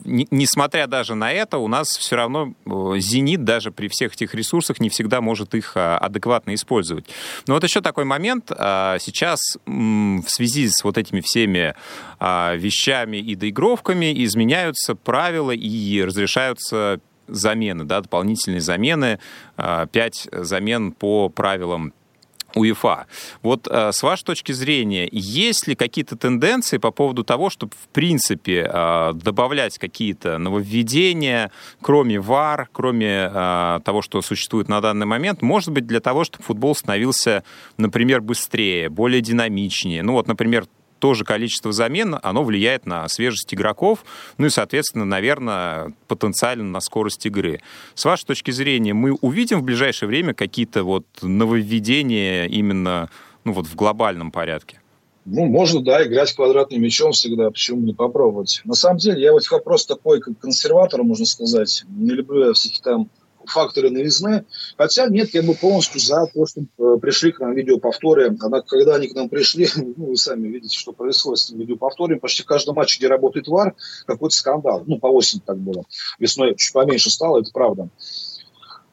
несмотря 0.05 0.87
даже 0.87 1.15
на 1.15 1.33
это, 1.33 1.59
у 1.59 1.69
нас 1.69 1.89
все 1.89 2.17
равно 2.17 2.55
«Зенит» 2.67 3.45
даже 3.45 3.71
при 3.71 3.89
всех 3.89 4.15
этих 4.15 4.35
ресурсах 4.35 4.81
не 4.81 4.89
всегда 4.89 5.21
может 5.21 5.55
их 5.55 5.73
а, 5.77 5.99
адекватно 5.99 6.55
использовать. 6.55 7.07
Но 7.47 7.55
вот 7.55 7.65
еще 7.65 7.81
такой 7.81 8.05
момент. 8.05 8.51
А, 8.51 8.99
сейчас 8.99 9.41
в 9.67 10.29
связи 10.29 10.69
с 10.69 10.85
вот 10.85 10.99
этими 10.99 11.21
всеми 11.21 11.75
а, 12.19 12.55
вещами 12.55 13.17
и 13.17 13.35
доигровками 13.35 14.25
изменяются 14.25 14.95
правила 14.95 15.53
и 15.53 16.03
разрешаются 16.03 17.01
замены, 17.29 17.85
да, 17.85 18.01
дополнительные 18.01 18.61
замены, 18.61 19.19
пять 19.93 20.29
замен 20.33 20.93
по 20.93 21.29
правилам 21.29 21.95
УЕФА. 22.55 23.07
Вот 23.43 23.69
э, 23.71 23.93
с 23.93 24.03
вашей 24.03 24.25
точки 24.25 24.53
зрения, 24.53 25.09
есть 25.11 25.67
ли 25.67 25.75
какие-то 25.75 26.17
тенденции 26.17 26.79
по 26.79 26.91
поводу 26.91 27.25
того, 27.25 27.51
чтобы, 27.51 27.73
в 27.75 27.89
принципе, 27.89 28.69
э, 28.73 29.13
добавлять 29.15 29.79
какие-то 29.79 30.39
нововведения, 30.39 31.51
кроме 31.81 32.21
ВАР, 32.21 32.69
кроме 32.73 33.31
э, 33.33 33.81
того, 33.85 34.03
что 34.03 34.23
существует 34.23 34.69
на 34.69 34.81
данный 34.81 35.07
момент, 35.07 35.43
может 35.43 35.71
быть, 35.73 35.87
для 35.87 36.01
того, 36.01 36.25
чтобы 36.25 36.45
футбол 36.45 36.75
становился, 36.75 37.45
например, 37.77 38.21
быстрее, 38.21 38.89
более 38.89 39.21
динамичнее? 39.21 40.03
Ну 40.03 40.13
вот, 40.13 40.29
например, 40.29 40.67
тоже 41.03 41.25
количество 41.25 41.73
замен, 41.73 42.17
оно 42.23 42.45
влияет 42.45 42.87
на 42.87 43.09
свежесть 43.09 43.53
игроков, 43.53 44.05
ну 44.39 44.47
и, 44.47 44.51
соответственно, 44.51 45.05
наверное, 45.05 45.93
потенциально 46.07 46.63
на 46.63 46.79
скорость 46.79 47.27
игры. 47.27 47.61
С 47.97 48.05
вашей 48.05 48.25
точки 48.25 48.53
зрения, 48.53 48.95
мы 48.95 49.15
увидим 49.21 49.59
в 49.59 49.65
ближайшее 49.65 50.09
время 50.09 50.33
какие-то 50.33 50.85
вот 50.85 51.05
нововведения 51.21 52.45
именно 52.47 53.11
ну, 53.43 53.53
вот 53.53 53.67
в 53.67 53.75
глобальном 53.75 54.31
порядке? 54.31 54.81
Ну, 55.25 55.47
можно, 55.47 55.83
да, 55.83 56.07
играть 56.07 56.33
квадратным 56.35 56.81
мячом 56.81 57.11
всегда, 57.11 57.51
почему 57.51 57.81
не 57.81 57.95
попробовать. 57.95 58.61
На 58.65 58.75
самом 58.75 58.99
деле, 58.99 59.21
я 59.23 59.33
вот 59.33 59.43
вопрос 59.51 59.87
такой, 59.87 60.21
как 60.21 60.39
консерватор, 60.39 61.03
можно 61.03 61.27
сказать. 61.27 61.83
Не 61.89 62.13
люблю 62.13 62.47
я 62.47 62.53
всяких 62.53 62.81
там 62.81 63.11
факторы 63.47 63.91
новизны. 63.91 64.45
Хотя 64.77 65.09
нет, 65.09 65.35
я 65.35 65.43
бы 65.43 65.55
полностью 65.55 66.01
за 66.01 66.27
то, 66.27 66.47
что 66.47 66.61
э, 66.61 66.99
пришли 67.01 67.33
к 67.33 67.41
нам 67.41 67.55
видеоповторы. 67.55 68.37
Она, 68.41 68.61
когда 68.63 68.97
они 68.97 69.09
к 69.09 69.15
нам 69.15 69.29
пришли, 69.29 69.69
ну, 69.77 69.95
вы 70.11 70.17
сами 70.17 70.49
видите, 70.49 70.79
что 70.79 70.93
происходит 70.93 71.39
с 71.39 71.51
видеоповторами. 71.51 72.19
Почти 72.19 72.43
каждый 72.43 72.75
матч, 72.75 72.99
где 72.99 73.09
работает 73.09 73.49
ВАР, 73.49 73.75
какой-то 74.07 74.35
скандал. 74.35 74.85
Ну, 74.87 74.99
по 74.99 75.07
осени 75.07 75.41
так 75.45 75.59
было. 75.59 75.85
Весной 76.19 76.55
чуть 76.57 76.73
поменьше 76.73 77.11
стало, 77.11 77.41
это 77.41 77.51
правда. 77.53 77.89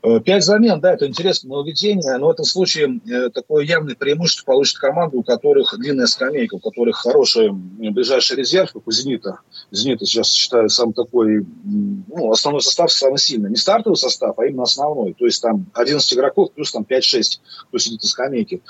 Э, 0.01 0.21
пять 0.21 0.45
замен, 0.45 0.79
да, 0.79 0.93
это 0.93 1.07
интересное 1.07 1.49
нововведение, 1.49 2.17
но 2.17 2.27
в 2.27 2.31
этом 2.31 2.45
случае 2.45 3.01
э, 3.05 3.29
такое 3.31 3.65
явное 3.65 3.95
преимущество 3.95 4.45
получит 4.45 4.77
команда, 4.77 5.17
у 5.17 5.23
которых 5.23 5.77
длинная 5.77 6.05
скамейка, 6.05 6.55
у 6.55 6.59
которых 6.59 6.95
хороший 6.95 7.51
ближайший 7.51 8.37
резерв, 8.37 8.71
как 8.71 8.87
у 8.87 8.91
«Зенита». 8.91 9.39
«Зенита» 9.71 10.05
сейчас 10.05 10.31
считаю 10.31 10.69
самый 10.69 10.93
такой, 10.93 11.45
ну, 11.65 12.31
основной 12.31 12.61
состав 12.61 12.93
самый 12.93 13.17
сильный. 13.17 13.49
Не 13.49 13.57
стартовый 13.57 13.97
состав, 13.97 14.39
а 14.39 14.45
именно 14.45 14.63
основной. 14.63 15.13
То 15.15 15.25
есть 15.25 15.41
там 15.41 15.65
11 15.73 16.13
игроков 16.13 16.53
плюс 16.53 16.71
там 16.71 16.85
5-6, 16.89 17.39
кто 17.67 17.77
сидит 17.77 18.01
на 18.01 18.07
скамейке. 18.07 18.61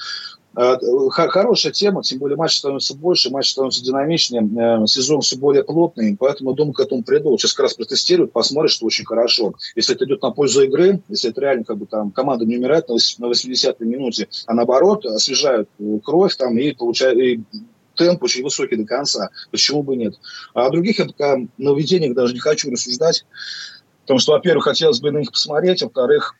Э, 0.55 0.77
хорошая 1.09 1.71
тема, 1.71 2.01
тем 2.01 2.19
более 2.19 2.35
матч 2.35 2.57
становится 2.57 2.95
больше, 2.95 3.29
матч 3.29 3.51
становится 3.51 3.83
динамичнее, 3.83 4.41
э, 4.83 4.87
сезон 4.87 5.21
все 5.21 5.37
более 5.37 5.63
плотный, 5.63 6.17
поэтому, 6.19 6.53
думаю, 6.53 6.73
к 6.73 6.79
этому 6.79 7.03
придут. 7.03 7.39
Сейчас 7.39 7.53
как 7.53 7.65
раз 7.65 7.75
протестируют, 7.75 8.33
посмотрят, 8.33 8.71
что 8.71 8.87
очень 8.87 9.05
хорошо. 9.05 9.53
Если 9.75 9.95
это 9.95 10.05
идет 10.05 10.21
на 10.23 10.31
пользу 10.31 10.63
игры, 10.63 11.01
если 11.07 11.29
это 11.29 11.41
реально 11.41 11.65
как 11.65 11.77
бы 11.77 11.85
там 11.85 12.11
команда 12.11 12.45
не 12.45 12.57
умирает 12.57 12.89
на 12.89 12.93
80-й 12.93 13.85
минуте, 13.85 14.27
а 14.47 14.53
наоборот 14.55 15.05
освежают 15.05 15.69
э, 15.79 15.99
кровь 16.03 16.35
там 16.35 16.57
и 16.57 16.71
получают 16.73 17.19
и 17.19 17.43
темп 17.95 18.23
очень 18.23 18.43
высокий 18.43 18.75
до 18.75 18.85
конца. 18.85 19.29
Почему 19.51 19.83
бы 19.83 19.95
нет? 19.95 20.15
А 20.55 20.65
о 20.65 20.69
других 20.71 20.97
я 20.99 21.05
пока 21.05 21.37
нововведениях 21.57 22.15
даже 22.15 22.33
не 22.33 22.39
хочу 22.39 22.71
рассуждать, 22.71 23.25
потому 24.01 24.19
что, 24.19 24.31
во-первых, 24.31 24.63
хотелось 24.63 24.99
бы 24.99 25.11
на 25.11 25.19
них 25.19 25.31
посмотреть, 25.31 25.83
во-вторых, 25.83 26.35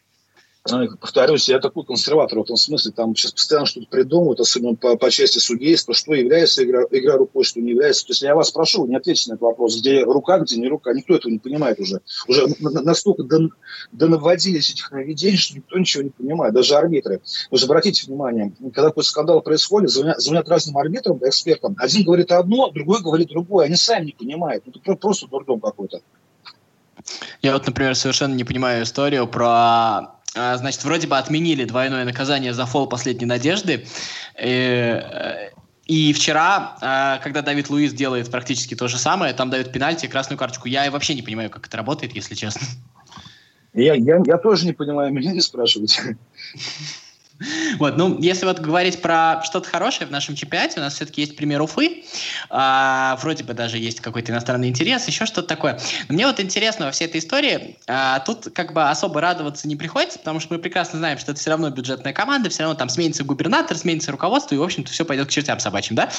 повторюсь, 0.64 1.48
я 1.50 1.60
такой 1.60 1.86
консерватор 1.86 2.40
в 2.40 2.44
этом 2.44 2.58
смысле, 2.58 2.92
там 2.92 3.16
сейчас 3.16 3.32
постоянно 3.32 3.66
что-то 3.66 3.88
придумывают, 3.88 4.40
особенно 4.40 4.76
по, 4.76 4.98
по 4.98 5.10
части 5.10 5.40
судейства, 5.40 5.94
что 5.94 6.14
является 6.14 6.64
игра, 6.64 6.84
игра 6.92 7.18
рукой, 7.18 7.44
что 7.44 7.62
не 7.62 7.72
является. 7.72 8.06
То 8.06 8.12
есть 8.12 8.22
я 8.22 8.36
вас 8.36 8.52
прошу, 8.52 8.86
не 8.86 8.96
ответьте 8.96 9.30
на 9.30 9.36
этот 9.36 9.44
вопрос, 9.44 9.80
где 9.80 10.04
рука, 10.04 10.40
где 10.40 10.58
не 10.58 10.68
рука, 10.68 10.94
никто 10.94 11.16
этого 11.16 11.32
не 11.32 11.40
понимает 11.40 11.80
уже. 11.80 12.02
Уже 12.28 12.48
настолько 12.60 13.24
до, 13.24 13.50
до 13.92 14.08
наводились 14.08 14.72
этих 14.72 14.92
наведений, 14.92 15.38
что 15.38 15.56
никто 15.56 15.78
ничего 15.78 16.04
не 16.04 16.10
понимает, 16.10 16.54
даже 16.54 16.76
арбитры. 16.76 17.22
Вы 17.50 17.58
же 17.58 17.66
обратите 17.66 18.06
внимание, 18.08 18.54
когда 18.74 18.90
какой 18.90 19.04
скандал 19.04 19.42
происходит, 19.42 19.90
звонят, 19.90 20.20
звонят 20.20 20.50
разным 20.50 20.78
арбитрам, 20.78 21.20
экспертам, 21.24 21.76
один 21.80 22.04
говорит 22.04 22.32
одно, 22.32 22.70
другой 22.70 23.02
говорит 23.02 23.30
другое, 23.30 23.66
они 23.66 23.76
сами 23.76 24.08
не 24.08 24.12
понимают. 24.12 24.64
Ну, 24.66 24.74
это 24.84 24.96
просто 24.96 25.28
дурдом 25.28 25.60
какой-то. 25.62 26.02
Я 27.42 27.54
вот, 27.54 27.66
например, 27.66 27.96
совершенно 27.96 28.34
не 28.34 28.44
понимаю 28.44 28.84
историю 28.84 29.26
про 29.28 30.19
значит, 30.34 30.84
вроде 30.84 31.08
бы 31.08 31.18
отменили 31.18 31.66
двойное 31.66 32.06
наказание 32.06 32.54
за 32.54 32.66
фол 32.66 32.88
последней 32.88 33.26
надежды. 33.26 33.86
Э, 34.36 35.50
и 35.90 36.14
вчера, 36.14 36.78
а, 36.82 37.18
когда 37.18 37.42
Давид 37.42 37.72
Луис 37.72 37.94
делает 37.94 38.30
практически 38.30 38.76
то 38.76 38.88
же 38.88 39.00
самое, 39.00 39.34
там 39.34 39.50
дают 39.50 39.72
пенальти, 39.72 40.06
красную 40.06 40.38
карточку. 40.38 40.68
Я 40.68 40.92
вообще 40.92 41.16
не 41.16 41.24
понимаю, 41.24 41.50
как 41.50 41.66
это 41.66 41.78
работает, 41.78 42.14
если 42.14 42.36
честно. 42.36 42.62
Я, 43.74 43.96
я, 43.96 44.22
я 44.24 44.38
тоже 44.38 44.68
не 44.68 44.74
понимаю, 44.74 45.12
меня 45.12 45.32
не 45.32 45.42
спрашивайте. 45.42 46.16
Вот, 47.78 47.98
ну, 47.98 48.20
если 48.20 48.46
вот 48.46 48.60
говорить 48.60 49.02
про 49.02 49.42
что-то 49.44 49.70
хорошее 49.70 50.08
в 50.08 50.12
нашем 50.12 50.36
чемпионате, 50.36 50.80
у 50.80 50.84
нас 50.84 50.96
все-таки 50.96 51.22
есть 51.22 51.36
пример 51.36 51.62
Уфы, 51.62 52.04
а, 52.50 53.18
вроде 53.22 53.44
бы 53.44 53.54
даже 53.54 53.78
есть 53.78 54.02
какой-то 54.02 54.32
иностранный 54.32 54.68
интерес, 54.68 55.08
еще 55.08 55.26
что-то 55.26 55.48
такое. 55.48 55.80
Но 56.08 56.16
мне 56.16 56.28
вот 56.28 56.40
интересно 56.40 56.86
во 56.86 56.92
всей 56.92 57.06
этой 57.06 57.20
истории, 57.20 57.78
а, 57.88 58.20
тут 58.20 58.50
как 58.54 58.74
бы 58.74 58.90
особо 58.90 59.22
радоваться 59.22 59.68
не 59.68 59.76
приходится, 59.76 60.20
потому 60.20 60.40
что 60.40 60.54
мы 60.54 60.60
прекрасно 60.60 61.00
знаем, 61.00 61.18
что 61.18 61.32
это 61.32 61.40
все 61.40 61.52
равно 61.52 61.70
бюджетная 61.70 62.14
команда, 62.14 62.50
все 62.50 62.64
равно 62.64 62.78
там 62.78 62.90
сменится 62.90 63.24
губернатор, 63.24 63.78
сменится 63.78 64.12
руководство, 64.12 64.56
и, 64.56 64.58
в 64.58 64.64
общем-то, 64.64 64.92
все 64.92 65.06
пойдет 65.06 65.28
к 65.28 65.32
чертям 65.32 65.60
собачьим, 65.60 65.96
да? 65.96 66.10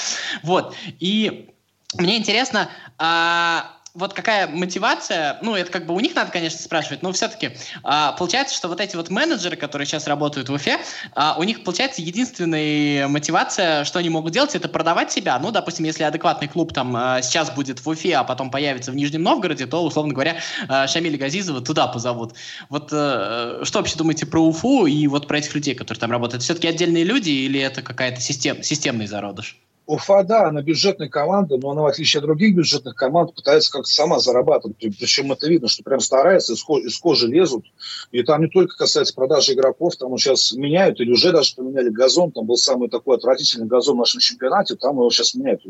Вот, 0.43 0.75
и 1.01 1.51
мне 1.99 2.17
интересно, 2.17 2.69
а, 2.99 3.80
вот 3.95 4.15
какая 4.15 4.49
мотивация, 4.49 5.39
ну, 5.43 5.55
это 5.55 5.71
как 5.71 5.87
бы 5.87 5.95
у 5.95 6.01
них 6.01 6.15
надо, 6.15 6.31
конечно, 6.31 6.61
спрашивать, 6.61 7.03
но 7.03 7.13
все-таки 7.13 7.53
а, 7.83 8.13
получается, 8.13 8.55
что 8.55 8.69
вот 8.69 8.81
эти 8.81 8.97
вот 8.97 9.11
менеджеры, 9.11 9.57
которые 9.57 9.87
сейчас 9.87 10.07
работают 10.07 10.49
в 10.49 10.53
Уфе, 10.53 10.79
а, 11.15 11.37
у 11.39 11.43
них, 11.43 11.65
получается, 11.65 12.01
единственная 12.03 13.09
мотивация, 13.09 13.85
что 13.85 13.99
они 13.99 14.09
могут 14.09 14.33
делать, 14.33 14.55
это 14.55 14.69
продавать 14.69 15.11
себя. 15.13 15.39
Ну, 15.39 15.51
допустим, 15.51 15.85
если 15.85 16.05
адекватный 16.05 16.49
клуб 16.49 16.73
там 16.73 16.95
а, 16.97 17.23
сейчас 17.23 17.51
будет 17.51 17.85
в 17.85 17.89
Уфе, 17.89 18.17
а 18.17 18.25
потом 18.25 18.51
появится 18.51 18.93
в 18.93 18.97
Нижнем 18.97 19.23
Новгороде, 19.23 19.67
то, 19.67 19.85
условно 19.85 20.13
говоря, 20.13 20.37
а, 20.69 20.87
Шамиля 20.87 21.19
Газизова 21.19 21.61
туда 21.61 21.87
позовут. 21.89 22.35
Вот 22.69 22.91
а, 22.93 23.61
что 23.65 23.79
вообще 23.79 23.97
думаете 23.97 24.27
про 24.27 24.41
Уфу 24.41 24.87
и 24.87 25.07
вот 25.07 25.27
про 25.27 25.39
этих 25.39 25.55
людей, 25.55 25.75
которые 25.75 26.01
там 26.01 26.11
работают? 26.11 26.43
Все-таки 26.43 26.69
отдельные 26.69 27.05
люди 27.05 27.31
или 27.31 27.61
это 27.61 27.83
какая-то 27.83 28.21
систем, 28.21 28.63
системный 28.63 29.07
зародыш? 29.07 29.59
Уфа, 29.91 30.23
да, 30.23 30.47
она 30.47 30.63
бюджетная 30.63 31.09
команда, 31.09 31.57
но 31.57 31.71
она, 31.71 31.83
в 31.83 31.87
отличие 31.87 32.21
от 32.21 32.25
других 32.25 32.55
бюджетных 32.55 32.95
команд, 32.95 33.35
пытается 33.35 33.73
как-то 33.73 33.91
сама 33.91 34.21
зарабатывать. 34.21 34.77
Причем 34.79 35.33
это 35.33 35.49
видно, 35.49 35.67
что 35.67 35.83
прям 35.83 35.99
старается, 35.99 36.53
из, 36.53 36.65
из 36.85 36.97
кожи 36.99 37.27
лезут. 37.27 37.65
И 38.13 38.23
там 38.23 38.41
не 38.41 38.49
только 38.49 38.77
касается 38.77 39.13
продажи 39.13 39.55
игроков, 39.55 39.97
там 39.97 40.17
сейчас 40.17 40.53
меняют, 40.53 41.01
или 41.01 41.11
уже 41.11 41.33
даже 41.33 41.57
поменяли 41.57 41.89
газон. 41.89 42.31
Там 42.31 42.47
был 42.47 42.57
самый 42.57 42.89
такой 42.89 43.17
отвратительный 43.17 43.67
газон 43.67 43.97
в 43.97 43.99
нашем 43.99 44.21
чемпионате, 44.21 44.77
там 44.77 44.95
его 44.95 45.11
сейчас 45.11 45.35
меняют. 45.35 45.63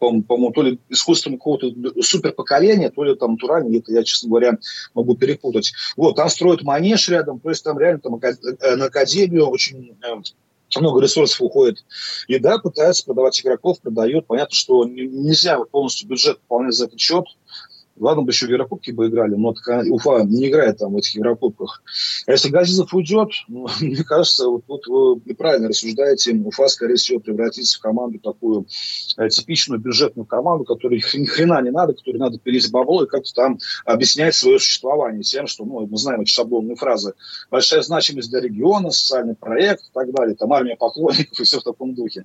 По-моему, 0.00 0.50
то 0.50 0.62
ли 0.62 0.80
искусством 0.88 1.34
какого-то 1.34 1.70
суперпоколения, 2.02 2.90
то 2.90 3.04
ли 3.04 3.14
там 3.14 3.32
натурально, 3.34 3.76
это 3.76 3.92
я, 3.92 4.02
честно 4.02 4.30
говоря, 4.30 4.58
могу 4.94 5.14
перепутать. 5.14 5.72
Вот, 5.96 6.16
там 6.16 6.28
строят 6.28 6.62
манеж 6.62 7.08
рядом, 7.08 7.38
то 7.38 7.50
есть 7.50 7.62
там 7.62 7.78
реально 7.78 8.00
там, 8.00 8.16
э, 8.20 8.74
на 8.74 8.86
академию 8.86 9.46
очень 9.46 9.96
э, 10.02 10.22
много 10.78 11.00
ресурсов 11.00 11.40
уходит. 11.42 11.84
И 12.28 12.38
да, 12.38 12.58
пытаются 12.58 13.04
продавать 13.04 13.40
игроков, 13.40 13.80
продают. 13.80 14.26
Понятно, 14.26 14.54
что 14.54 14.84
нельзя 14.84 15.58
полностью 15.64 16.08
бюджет 16.08 16.38
выполнять 16.42 16.74
за 16.74 16.86
этот 16.86 17.00
счет. 17.00 17.24
Ладно 18.00 18.22
бы 18.22 18.30
еще 18.30 18.46
в 18.46 18.50
Еврокубке 18.50 18.92
бы 18.92 19.08
играли, 19.08 19.34
но 19.34 19.54
Уфа 19.90 20.24
не 20.24 20.48
играет 20.48 20.78
там 20.78 20.94
в 20.94 20.96
этих 20.96 21.16
Еврокубках. 21.16 21.82
А 22.26 22.32
если 22.32 22.48
Газизов 22.48 22.92
уйдет, 22.94 23.28
ну, 23.48 23.68
мне 23.80 24.02
кажется, 24.04 24.48
вот 24.48 24.64
тут 24.66 24.86
вы 24.86 25.20
неправильно 25.26 25.68
рассуждаете, 25.68 26.32
Уфа, 26.32 26.68
скорее 26.68 26.96
всего, 26.96 27.20
превратится 27.20 27.78
в 27.78 27.82
команду 27.82 28.18
такую 28.18 28.66
э, 29.18 29.28
типичную 29.28 29.80
бюджетную 29.80 30.24
команду, 30.24 30.64
которой 30.64 31.02
ни 31.14 31.26
хрена 31.26 31.60
не 31.62 31.70
надо, 31.70 31.92
которой 31.92 32.16
надо 32.16 32.38
пилить 32.38 32.70
бабло 32.70 33.04
и 33.04 33.06
как-то 33.06 33.32
там 33.34 33.58
объяснять 33.84 34.34
свое 34.34 34.58
существование 34.58 35.22
тем, 35.22 35.46
что, 35.46 35.64
ну, 35.66 35.86
мы 35.86 35.96
знаем 35.98 36.22
эти 36.22 36.30
шаблонные 36.30 36.76
фразы. 36.76 37.12
Большая 37.50 37.82
значимость 37.82 38.30
для 38.30 38.40
региона, 38.40 38.90
социальный 38.90 39.34
проект 39.34 39.82
и 39.82 39.92
так 39.92 40.10
далее, 40.12 40.36
там 40.36 40.52
армия 40.54 40.76
поклонников 40.76 41.38
и 41.40 41.44
все 41.44 41.60
в 41.60 41.64
таком 41.64 41.94
духе. 41.94 42.24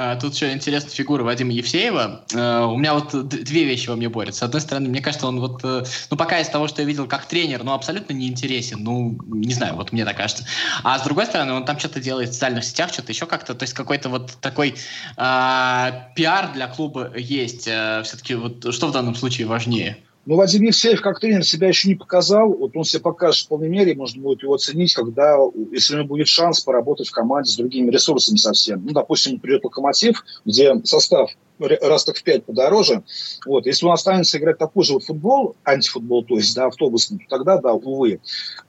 А, 0.00 0.14
тут 0.14 0.32
еще 0.32 0.52
интересная 0.52 0.92
фигура 0.92 1.24
Вадима 1.24 1.50
Евсеева. 1.50 2.24
А, 2.32 2.66
у 2.66 2.76
меня 2.78 2.94
вот 2.94 3.10
две 3.28 3.64
вещи 3.64 3.88
во 3.88 3.96
мне 3.96 4.08
борются. 4.08 4.40
С 4.40 4.42
одной 4.44 4.60
стороны, 4.60 4.88
мне 4.88 5.00
кажется, 5.00 5.26
он 5.26 5.40
вот, 5.40 5.60
э, 5.64 5.82
ну, 6.08 6.16
пока 6.16 6.38
из 6.38 6.48
того, 6.48 6.68
что 6.68 6.82
я 6.82 6.86
видел 6.86 7.08
как 7.08 7.26
тренер, 7.26 7.64
ну, 7.64 7.72
абсолютно 7.72 8.12
не 8.12 8.28
интересен. 8.28 8.78
Ну, 8.84 9.18
не 9.26 9.52
знаю, 9.52 9.74
вот 9.74 9.90
мне 9.90 10.04
так 10.04 10.16
кажется. 10.16 10.46
А 10.84 11.00
с 11.00 11.02
другой 11.02 11.26
стороны, 11.26 11.52
он 11.52 11.64
там 11.64 11.80
что-то 11.80 11.98
делает 11.98 12.28
в 12.28 12.32
социальных 12.34 12.62
сетях, 12.62 12.92
что-то 12.92 13.10
еще 13.10 13.26
как-то. 13.26 13.56
То 13.56 13.64
есть 13.64 13.74
какой-то 13.74 14.08
вот 14.08 14.36
такой 14.40 14.76
а, 15.16 16.10
пиар 16.14 16.52
для 16.52 16.68
клуба 16.68 17.12
есть. 17.16 17.66
А, 17.68 18.04
все-таки 18.04 18.36
вот 18.36 18.72
что 18.72 18.86
в 18.86 18.92
данном 18.92 19.16
случае 19.16 19.48
важнее? 19.48 19.98
Но 20.28 20.34
ну, 20.34 20.40
Вадим 20.40 20.62
Евсеев 20.62 21.00
как 21.00 21.20
тренер 21.20 21.42
себя 21.42 21.68
еще 21.68 21.88
не 21.88 21.94
показал. 21.94 22.52
Вот 22.52 22.76
он 22.76 22.84
себя 22.84 23.00
покажет 23.00 23.46
в 23.46 23.48
полной 23.48 23.70
мере, 23.70 23.94
можно 23.94 24.20
будет 24.20 24.42
его 24.42 24.52
оценить, 24.52 24.92
когда, 24.92 25.38
если 25.72 25.94
у 25.94 25.98
него 26.00 26.08
будет 26.08 26.28
шанс 26.28 26.60
поработать 26.60 27.08
в 27.08 27.12
команде 27.12 27.50
с 27.50 27.56
другими 27.56 27.90
ресурсами 27.90 28.36
совсем. 28.36 28.84
Ну, 28.84 28.92
допустим, 28.92 29.40
придет 29.40 29.64
Локомотив, 29.64 30.22
где 30.44 30.78
состав 30.84 31.30
раз 31.58 32.04
так 32.04 32.16
в 32.16 32.22
пять 32.22 32.44
подороже. 32.44 33.04
Вот. 33.46 33.64
Если 33.64 33.86
он 33.86 33.92
останется 33.92 34.36
играть 34.36 34.58
такой 34.58 34.84
же 34.84 34.92
вот 34.92 35.04
футбол, 35.04 35.56
антифутбол, 35.64 36.22
то 36.24 36.36
есть, 36.36 36.54
да, 36.54 36.66
автобусный, 36.66 37.18
то 37.20 37.24
тогда, 37.38 37.58
да, 37.58 37.72
увы, 37.72 38.20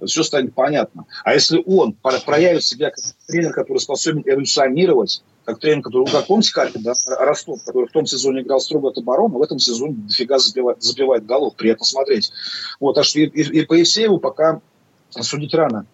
все 0.05 0.23
станет 0.23 0.53
понятно. 0.53 1.07
А 1.25 1.33
если 1.33 1.61
он 1.65 1.93
проявит 1.93 2.63
себя 2.63 2.89
как 2.89 3.03
тренер, 3.27 3.51
который 3.51 3.79
способен 3.79 4.23
эволюционировать, 4.25 5.23
как 5.49 5.59
тренер, 5.59 5.81
который, 5.81 6.05
как 6.05 6.27
помните, 6.27 6.53
Карпин, 6.53 6.83
да, 6.83 6.93
Ростов, 7.19 7.63
который 7.63 7.87
в 7.87 7.91
том 7.91 8.05
сезоне 8.05 8.41
играл 8.41 8.59
строго 8.59 8.89
от 8.89 8.97
обороны, 8.97 9.37
в 9.37 9.41
этом 9.41 9.57
сезоне 9.57 9.95
дофига 9.95 10.37
забивает, 10.37 10.83
забивает 10.83 11.25
голов, 11.25 11.55
приятно 11.55 11.85
смотреть. 11.85 12.31
Вот, 12.79 12.93
так 12.93 13.03
что 13.03 13.19
и, 13.19 13.25
и, 13.25 13.61
и 13.61 13.65
по 13.65 13.73
Евсееву 13.73 14.19
пока 14.19 14.61
судить 15.09 15.53
рано. 15.55 15.87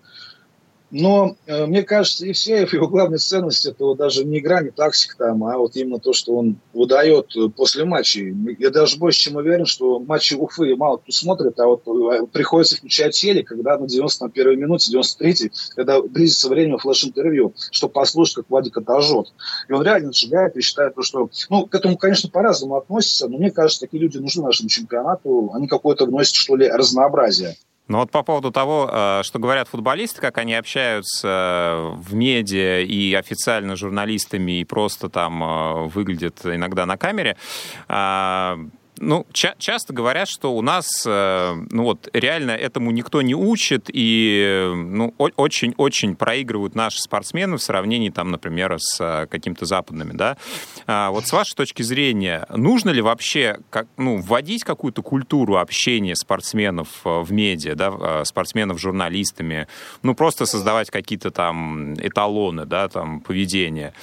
Но 0.97 1.35
э, 1.45 1.65
мне 1.65 1.83
кажется, 1.83 2.25
Евсеев, 2.25 2.71
его 2.71 2.87
главная 2.87 3.17
ценность, 3.17 3.65
это 3.65 3.83
вот 3.83 3.97
даже 3.97 4.23
не 4.23 4.39
игра, 4.39 4.61
не 4.61 4.69
тактика 4.69 5.17
там, 5.17 5.43
а 5.43 5.57
вот 5.57 5.75
именно 5.75 5.99
то, 5.99 6.13
что 6.13 6.37
он 6.37 6.57
выдает 6.71 7.35
э, 7.35 7.49
после 7.49 7.83
матчей. 7.83 8.33
Я 8.59 8.69
даже 8.69 8.95
больше 8.95 9.19
чем 9.19 9.35
уверен, 9.35 9.65
что 9.65 9.99
матчи 9.99 10.35
Уфы 10.35 10.73
мало 10.77 10.95
кто 10.95 11.11
смотрит, 11.11 11.59
а 11.59 11.65
вот 11.65 11.85
э, 11.85 12.27
приходится 12.27 12.77
включать 12.77 13.13
телек, 13.13 13.49
когда 13.49 13.77
на 13.77 13.83
91-й 13.83 14.55
минуте, 14.55 14.97
93-й, 14.97 15.51
когда 15.75 16.01
близится 16.01 16.47
время 16.47 16.77
флеш-интервью, 16.77 17.53
чтобы 17.71 17.91
послушать, 17.91 18.35
как 18.35 18.45
Вадик 18.49 18.77
отожжет. 18.77 19.33
И 19.67 19.73
он 19.73 19.83
реально 19.83 20.13
сжигает 20.13 20.55
и 20.55 20.61
считает, 20.61 20.93
что... 21.01 21.29
Ну, 21.49 21.65
к 21.65 21.75
этому, 21.75 21.97
конечно, 21.97 22.29
по-разному 22.29 22.77
относится, 22.77 23.27
но 23.27 23.37
мне 23.37 23.51
кажется, 23.51 23.81
такие 23.81 24.01
люди 24.01 24.17
нужны 24.17 24.43
нашему 24.43 24.69
чемпионату. 24.69 25.51
Они 25.53 25.67
какое-то 25.67 26.05
вносят, 26.05 26.35
что 26.35 26.55
ли, 26.55 26.69
разнообразие. 26.69 27.57
Ну 27.87 27.99
вот 27.99 28.09
по 28.09 28.23
поводу 28.23 28.51
того, 28.51 28.89
э, 28.91 29.21
что 29.23 29.37
говорят 29.37 29.67
футболисты, 29.67 30.19
как 30.19 30.39
они 30.39 30.55
общаются 30.55 31.27
э, 31.27 31.93
в 31.97 32.15
медиа 32.15 32.81
и 32.81 33.13
официально 33.13 33.75
журналистами, 33.75 34.59
и 34.59 34.63
просто 34.63 35.07
там 35.07 35.43
э, 35.43 35.87
выглядят 35.87 36.43
иногда 36.45 36.87
на 36.87 36.97
камере, 36.97 37.37
ну, 38.99 39.25
ча- 39.33 39.55
часто 39.57 39.93
говорят, 39.93 40.29
что 40.29 40.53
у 40.55 40.61
нас, 40.61 40.87
э, 41.05 41.55
ну 41.71 41.83
вот, 41.83 42.07
реально 42.13 42.51
этому 42.51 42.91
никто 42.91 43.21
не 43.21 43.35
учит, 43.35 43.89
и, 43.91 44.71
ну, 44.73 45.13
очень-очень 45.17 46.15
проигрывают 46.15 46.75
наши 46.75 46.99
спортсмены 46.99 47.57
в 47.57 47.61
сравнении, 47.61 48.09
там, 48.09 48.31
например, 48.31 48.75
с 48.79 48.97
э, 48.99 49.27
какими-то 49.27 49.65
западными, 49.65 50.13
да. 50.13 50.37
А 50.87 51.11
вот 51.11 51.27
с 51.27 51.33
вашей 51.33 51.55
точки 51.55 51.81
зрения, 51.81 52.45
нужно 52.49 52.91
ли 52.91 53.01
вообще, 53.01 53.59
как, 53.69 53.87
ну, 53.97 54.17
вводить 54.17 54.63
какую-то 54.63 55.01
культуру 55.01 55.57
общения 55.57 56.15
спортсменов 56.15 56.87
э, 57.03 57.21
в 57.21 57.31
медиа, 57.31 57.75
да, 57.75 57.93
э, 57.99 58.25
спортсменов 58.25 58.79
журналистами, 58.79 59.67
ну, 60.03 60.15
просто 60.15 60.45
создавать 60.45 60.89
какие-то 60.89 61.31
там 61.31 61.95
эталоны, 61.95 62.65
да, 62.65 62.87
там, 62.87 63.19
поведения? 63.19 63.93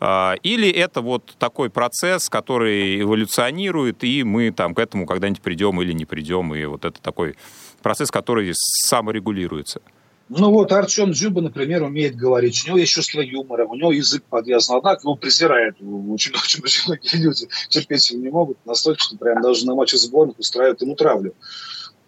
А, 0.00 0.34
или 0.42 0.70
это 0.70 1.02
вот 1.02 1.34
такой 1.38 1.70
процесс, 1.70 2.28
который 2.28 3.00
эволюционирует, 3.02 4.04
и 4.04 4.22
мы 4.22 4.37
мы 4.38 4.52
там 4.52 4.72
к 4.74 4.78
этому 4.78 5.04
когда-нибудь 5.04 5.42
придем 5.42 5.82
или 5.82 5.92
не 5.92 6.04
придем, 6.04 6.54
и 6.54 6.64
вот 6.64 6.84
это 6.84 7.02
такой 7.02 7.34
процесс, 7.82 8.10
который 8.10 8.52
саморегулируется. 8.54 9.80
Ну 10.28 10.50
вот 10.50 10.70
Артем 10.72 11.12
Дзюба, 11.12 11.40
например, 11.40 11.82
умеет 11.82 12.14
говорить, 12.14 12.62
у 12.64 12.68
него 12.68 12.78
есть 12.78 12.92
чувство 12.92 13.20
юмора, 13.20 13.64
у 13.64 13.74
него 13.74 13.92
язык 13.92 14.22
подвязан, 14.28 14.76
однако 14.76 15.00
его 15.02 15.16
презирает. 15.16 15.76
Очень, 15.80 16.34
очень, 16.34 16.60
очень 16.64 16.82
многие 16.86 17.16
люди 17.16 17.48
терпеть 17.68 18.10
его 18.10 18.22
не 18.22 18.30
могут, 18.30 18.58
настолько, 18.64 19.00
что 19.00 19.16
прям 19.16 19.40
даже 19.42 19.66
на 19.66 19.74
матче 19.74 19.96
сборных 19.96 20.38
устраивают 20.38 20.82
ему 20.82 20.94
травлю. 20.94 21.34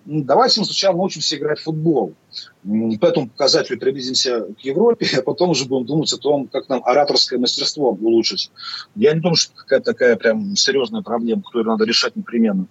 Давайте 0.05 0.61
мы 0.61 0.67
сначала 0.67 0.97
научимся 0.97 1.37
играть 1.37 1.59
в 1.61 1.65
футбол. 1.65 2.15
По 2.63 3.07
этому 3.07 3.29
показателю 3.29 3.79
приблизимся 3.79 4.47
к 4.55 4.61
Европе, 4.61 5.07
а 5.19 5.23
потом 5.23 5.51
уже 5.51 5.67
будем 5.67 5.87
думать 5.87 6.13
о 6.13 6.19
том, 6.19 6.49
как 6.49 6.69
нам 6.69 6.83
ораторское 6.85 7.39
мастерство 7.39 7.91
улучшить. 7.91 8.51
Я 8.95 9.15
не 9.15 9.21
думаю, 9.21 9.37
что 9.37 9.55
какая-то 9.55 9.93
такая 9.93 10.17
прям 10.17 10.57
серьезная 10.57 11.03
проблема, 11.03 11.43
которую 11.43 11.67
надо 11.67 11.85
решать 11.85 12.17
непременно. 12.17 12.67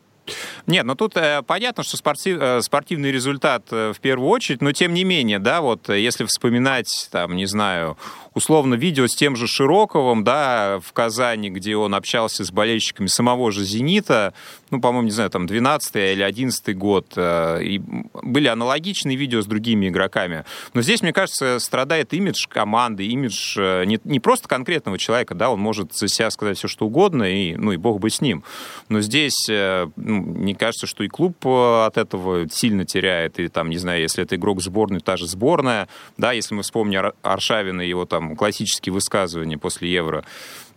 Нет, 0.67 0.85
ну 0.85 0.95
тут 0.95 1.17
э, 1.17 1.41
понятно, 1.45 1.83
что 1.83 1.97
спортив, 1.97 2.37
э, 2.39 2.61
спортивный 2.61 3.11
результат 3.11 3.63
э, 3.71 3.93
в 3.93 3.99
первую 3.99 4.29
очередь, 4.29 4.61
но 4.61 4.71
тем 4.71 4.93
не 4.93 5.03
менее, 5.03 5.39
да, 5.39 5.61
вот 5.61 5.89
э, 5.89 5.99
если 5.99 6.25
вспоминать, 6.25 7.09
там, 7.11 7.35
не 7.35 7.45
знаю, 7.45 7.97
условно 8.33 8.75
видео 8.75 9.07
с 9.07 9.15
тем 9.15 9.35
же 9.35 9.47
Широковым, 9.47 10.23
да, 10.23 10.79
в 10.83 10.93
Казани, 10.93 11.49
где 11.49 11.75
он 11.75 11.95
общался 11.95 12.43
с 12.43 12.51
болельщиками 12.51 13.07
самого 13.07 13.51
же 13.51 13.63
«Зенита», 13.63 14.33
ну, 14.71 14.79
по-моему, 14.81 15.05
не 15.05 15.11
знаю, 15.11 15.29
там, 15.29 15.47
12 15.47 15.95
или 15.95 16.21
11 16.21 16.77
год, 16.77 17.13
э, 17.15 17.63
и 17.63 17.81
были 18.21 18.47
аналогичные 18.47 19.17
видео 19.17 19.41
с 19.41 19.45
другими 19.45 19.89
игроками. 19.89 20.45
Но 20.73 20.81
здесь, 20.81 21.01
мне 21.01 21.11
кажется, 21.11 21.59
страдает 21.59 22.13
имидж 22.13 22.47
команды, 22.47 23.05
имидж 23.07 23.57
э, 23.57 23.85
не, 23.85 23.99
не 24.03 24.19
просто 24.19 24.47
конкретного 24.47 24.97
человека, 24.97 25.33
да, 25.33 25.49
он 25.49 25.59
может 25.59 25.93
за 25.93 26.07
себя 26.07 26.29
сказать 26.29 26.57
все, 26.57 26.67
что 26.67 26.85
угодно, 26.85 27.23
и, 27.23 27.55
ну, 27.55 27.71
и 27.71 27.77
бог 27.77 27.99
бы 27.99 28.09
с 28.09 28.21
ним. 28.21 28.43
Но 28.89 29.01
здесь, 29.01 29.47
э, 29.49 29.87
ну, 29.95 30.15
мне 30.21 30.55
кажется, 30.55 30.85
что 30.85 31.03
и 31.03 31.07
клуб 31.07 31.45
от 31.45 31.97
этого 31.97 32.47
сильно 32.49 32.85
теряет, 32.85 33.39
и 33.39 33.47
там, 33.47 33.69
не 33.69 33.77
знаю, 33.77 34.01
если 34.01 34.23
это 34.23 34.35
игрок 34.35 34.61
сборной, 34.61 34.99
та 34.99 35.17
же 35.17 35.27
сборная, 35.27 35.87
да, 36.17 36.31
если 36.31 36.53
мы 36.53 36.61
вспомним 36.61 37.11
Аршавина 37.21 37.81
и 37.81 37.89
его 37.89 38.05
там 38.05 38.28
классические 38.37 38.93
высказывания 38.93 39.57
после 39.57 39.91
Евро 39.91 40.25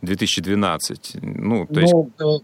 2012. 0.02 1.16
Ну, 1.22 1.66
то 1.66 1.80
есть... 1.80 1.92
Ну, 2.18 2.42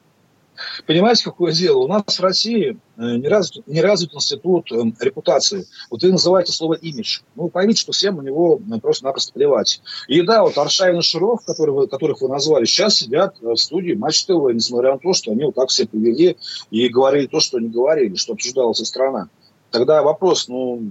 Понимаете, 0.86 1.24
какое 1.24 1.52
дело? 1.52 1.78
У 1.78 1.88
нас 1.88 2.02
в 2.06 2.20
России 2.20 2.78
э, 2.96 3.16
не 3.16 3.28
развит, 3.28 3.66
не 3.66 3.80
развит 3.80 4.12
институт 4.14 4.70
э, 4.72 4.82
репутации. 5.00 5.66
Вот 5.90 6.02
вы 6.02 6.12
называете 6.12 6.52
слово 6.52 6.74
«имидж». 6.74 7.20
Ну, 7.36 7.48
поймите, 7.48 7.80
что 7.80 7.92
всем 7.92 8.18
у 8.18 8.22
него 8.22 8.58
э, 8.58 8.80
просто-напросто 8.80 9.32
плевать. 9.32 9.80
И 10.08 10.20
да, 10.22 10.42
вот 10.42 10.58
Аршавин 10.58 10.98
и 10.98 11.02
Широв, 11.02 11.40
вы, 11.46 11.86
которых 11.86 12.22
вы 12.22 12.28
назвали, 12.28 12.64
сейчас 12.64 12.96
сидят 12.96 13.36
в 13.40 13.54
студии 13.56 13.94
Матч 13.94 14.24
ТВ, 14.24 14.52
несмотря 14.52 14.92
на 14.92 14.98
то, 14.98 15.12
что 15.12 15.30
они 15.30 15.44
вот 15.44 15.54
так 15.54 15.68
все 15.68 15.86
повели 15.86 16.36
и 16.70 16.88
говорили 16.88 17.26
то, 17.26 17.40
что 17.40 17.58
они 17.58 17.68
говорили, 17.68 18.16
что 18.16 18.32
обсуждала 18.32 18.72
вся 18.72 18.84
страна. 18.84 19.28
Тогда 19.70 20.02
вопрос, 20.02 20.48
ну, 20.48 20.82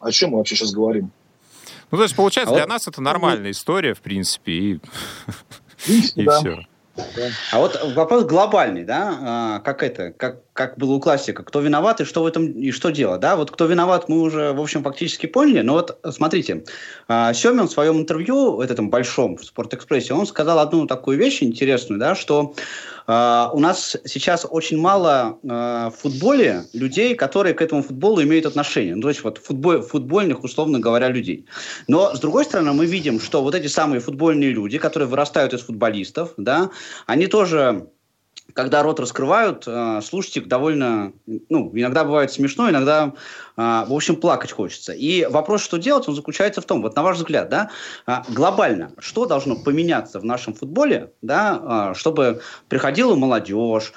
о 0.00 0.12
чем 0.12 0.30
мы 0.30 0.38
вообще 0.38 0.54
сейчас 0.54 0.72
говорим? 0.72 1.10
Ну, 1.94 1.98
то 1.98 2.02
есть, 2.02 2.16
получается, 2.16 2.52
а 2.52 2.56
для 2.56 2.64
вот... 2.64 2.70
нас 2.70 2.88
это 2.88 3.00
нормальная 3.00 3.52
история, 3.52 3.94
в 3.94 4.00
принципе, 4.00 4.50
и, 4.50 4.80
и 6.16 6.24
да. 6.24 6.40
все. 6.40 6.58
А 7.52 7.58
вот 7.60 7.80
вопрос 7.94 8.24
глобальный, 8.24 8.82
да, 8.82 9.16
а, 9.20 9.60
как 9.60 9.84
это, 9.84 10.10
как, 10.10 10.42
как 10.54 10.78
было 10.78 10.92
у 10.92 11.00
классика, 11.00 11.42
кто 11.42 11.60
виноват 11.60 12.00
и 12.00 12.04
что 12.04 12.22
в 12.22 12.26
этом, 12.26 12.46
и 12.46 12.70
что 12.70 12.90
делать, 12.90 13.20
да, 13.20 13.36
вот 13.36 13.50
кто 13.50 13.66
виноват 13.66 14.08
мы 14.08 14.20
уже, 14.20 14.52
в 14.52 14.60
общем, 14.60 14.84
фактически 14.84 15.26
поняли, 15.26 15.60
но 15.60 15.74
вот 15.74 15.98
смотрите, 16.10 16.64
а, 17.08 17.34
Семин 17.34 17.66
в 17.66 17.72
своем 17.72 17.98
интервью, 17.98 18.56
в 18.56 18.60
этом 18.60 18.88
большом, 18.88 19.36
в 19.36 19.44
Спортэкспрессе, 19.44 20.14
он 20.14 20.26
сказал 20.26 20.60
одну 20.60 20.86
такую 20.86 21.18
вещь 21.18 21.42
интересную, 21.42 22.00
да, 22.00 22.14
что 22.14 22.54
Uh, 23.06 23.50
у 23.52 23.60
нас 23.60 23.98
сейчас 24.06 24.46
очень 24.48 24.78
мало 24.78 25.38
uh, 25.42 25.90
в 25.90 25.96
футболе 26.00 26.64
людей, 26.72 27.14
которые 27.14 27.52
к 27.52 27.60
этому 27.60 27.82
футболу 27.82 28.22
имеют 28.22 28.46
отношение. 28.46 28.94
Ну, 28.94 29.02
то 29.02 29.10
есть 29.10 29.22
вот 29.22 29.36
футбол, 29.36 29.82
футбольных, 29.82 30.42
условно 30.42 30.80
говоря, 30.80 31.10
людей. 31.10 31.44
Но, 31.86 32.14
с 32.14 32.20
другой 32.20 32.46
стороны, 32.46 32.72
мы 32.72 32.86
видим, 32.86 33.20
что 33.20 33.42
вот 33.42 33.54
эти 33.54 33.66
самые 33.66 34.00
футбольные 34.00 34.52
люди, 34.52 34.78
которые 34.78 35.06
вырастают 35.06 35.52
из 35.52 35.60
футболистов, 35.60 36.32
да, 36.38 36.70
они 37.06 37.26
тоже 37.26 37.88
когда 38.54 38.82
рот 38.82 39.00
раскрывают, 39.00 39.64
э, 39.66 40.00
слушать 40.02 40.36
их 40.36 40.48
довольно, 40.48 41.12
ну, 41.26 41.70
иногда 41.74 42.04
бывает 42.04 42.30
смешно, 42.32 42.70
иногда, 42.70 43.14
в 43.56 43.92
общем, 43.92 44.16
плакать 44.16 44.52
хочется. 44.52 44.92
И 44.92 45.24
вопрос, 45.26 45.62
что 45.62 45.78
делать, 45.78 46.08
он 46.08 46.14
заключается 46.14 46.60
в 46.60 46.64
том, 46.64 46.82
вот 46.82 46.96
на 46.96 47.02
ваш 47.02 47.18
взгляд, 47.18 47.48
да, 47.48 47.70
э, 48.06 48.16
глобально, 48.28 48.92
что 48.98 49.26
должно 49.26 49.56
поменяться 49.56 50.20
в 50.20 50.24
нашем 50.24 50.54
футболе, 50.54 51.12
да, 51.22 51.92
чтобы 51.94 52.40
приходила 52.68 53.14
молодежь, 53.14 53.92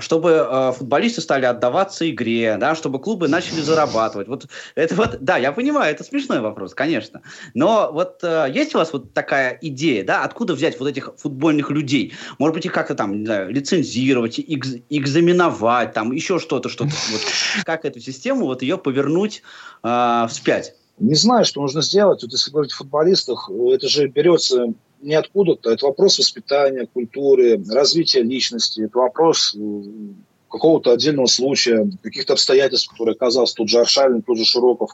чтобы 0.00 0.72
футболисты 0.76 1.20
стали 1.20 1.44
отдаваться 1.44 2.08
игре, 2.10 2.56
да, 2.58 2.74
чтобы 2.74 2.98
клубы 2.98 3.28
начали 3.28 3.60
зарабатывать. 3.60 4.28
Вот 4.28 4.46
это 4.74 4.94
вот, 4.94 5.18
да, 5.20 5.36
я 5.36 5.52
понимаю, 5.52 5.92
это 5.92 6.04
смешной 6.04 6.40
вопрос, 6.40 6.74
конечно. 6.74 7.22
Но 7.54 7.90
вот 7.92 8.22
есть 8.22 8.74
у 8.74 8.78
вас 8.78 8.92
вот 8.92 9.14
такая 9.14 9.58
идея, 9.62 10.04
да, 10.04 10.24
откуда 10.24 10.54
взять 10.54 10.78
вот 10.78 10.88
этих 10.88 11.10
футбольных 11.16 11.70
людей? 11.70 12.14
Может 12.38 12.54
быть, 12.54 12.66
их 12.66 12.72
как-то 12.72 12.94
там, 12.94 13.20
не 13.20 13.26
знаю, 13.26 13.50
лицензировать 13.50 13.82
лицензировать, 13.82 14.40
экз, 14.40 14.74
экзаменовать, 14.90 15.92
там 15.92 16.12
еще 16.12 16.38
что-то, 16.38 16.68
что-то. 16.68 16.92
Вот, 17.10 17.20
как 17.64 17.84
эту 17.84 18.00
систему, 18.00 18.46
вот 18.46 18.62
ее 18.62 18.78
повернуть 18.82 19.42
э, 19.82 20.26
вспять? 20.28 20.74
Не 20.98 21.14
знаю, 21.14 21.44
что 21.44 21.60
нужно 21.60 21.82
сделать. 21.82 22.22
Вот 22.22 22.32
если 22.32 22.50
говорить 22.50 22.72
о 22.72 22.76
футболистах, 22.76 23.50
это 23.50 23.88
же 23.88 24.06
берется 24.08 24.74
не 25.00 25.14
откуда-то. 25.14 25.70
Это 25.70 25.86
вопрос 25.86 26.18
воспитания, 26.18 26.86
культуры, 26.86 27.62
развития 27.70 28.22
личности. 28.22 28.82
Это 28.82 28.98
вопрос 28.98 29.54
э, 29.54 29.82
какого-то 30.50 30.92
отдельного 30.92 31.26
случая, 31.26 31.90
каких-то 32.02 32.34
обстоятельств, 32.34 32.90
которые 32.90 33.14
оказался 33.14 33.54
тот 33.54 33.68
же 33.68 33.80
Аршавин, 33.80 34.22
тот 34.22 34.38
же 34.38 34.44
Широков. 34.44 34.90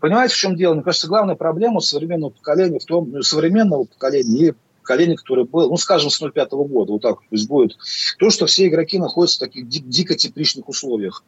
Понимаете, 0.00 0.34
в 0.34 0.38
чем 0.38 0.56
дело? 0.56 0.74
Мне 0.74 0.82
кажется, 0.82 1.08
главная 1.08 1.34
проблема 1.34 1.80
современного 1.80 2.30
поколения 2.30 2.78
в 2.78 2.84
том, 2.84 3.10
ну, 3.10 3.22
современного 3.22 3.84
поколения 3.84 4.48
и 4.48 4.54
поколение, 4.80 5.16
которое 5.16 5.44
было, 5.44 5.68
ну, 5.68 5.76
скажем, 5.76 6.10
с 6.10 6.18
05 6.18 6.52
-го 6.52 6.66
года, 6.66 6.92
вот 6.92 7.02
так, 7.02 7.20
то 7.20 7.26
есть 7.30 7.48
будет 7.48 7.76
то, 8.18 8.30
что 8.30 8.46
все 8.46 8.66
игроки 8.66 8.98
находятся 8.98 9.36
в 9.36 9.40
таких 9.40 9.68
ди- 9.68 9.80
дико 9.80 10.14
тепличных 10.14 10.68
условиях. 10.68 11.22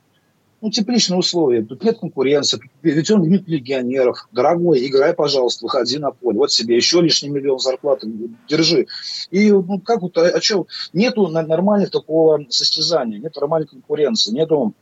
Ну, 0.63 0.71
тепличные 0.71 1.19
условия, 1.19 1.63
тут 1.63 1.85
нет 1.85 1.99
конкуренции, 1.99 2.59
ведь 2.83 3.11
он 3.11 3.29
нет 3.29 3.47
легионеров. 3.47 4.27
Дорогой, 4.33 4.87
играй, 4.87 5.13
пожалуйста, 5.13 5.65
выходи 5.65 5.99
на 5.99 6.13
поле. 6.13 6.39
Вот 6.39 6.51
себе 6.51 6.77
еще 6.77 7.03
лишний 7.03 7.29
миллион 7.29 7.59
зарплаты, 7.59 8.09
держи. 8.49 8.87
И 9.31 9.53
ну, 9.53 9.79
как 9.81 10.01
вот, 10.01 10.17
а, 10.17 10.29
а 10.29 10.41
что, 10.41 10.67
нету 10.95 11.29
нормальных 11.29 11.91
такого 11.91 12.45
состязания, 12.49 13.19
нет 13.19 13.37
нормальной 13.37 13.69
конкуренции, 13.69 14.33
нету, 14.33 14.73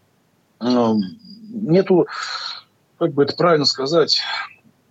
э, 0.61 0.93
нету, 1.51 2.07
как 2.99 3.13
бы 3.13 3.25
это 3.25 3.35
правильно 3.35 3.65
сказать, 3.65 4.21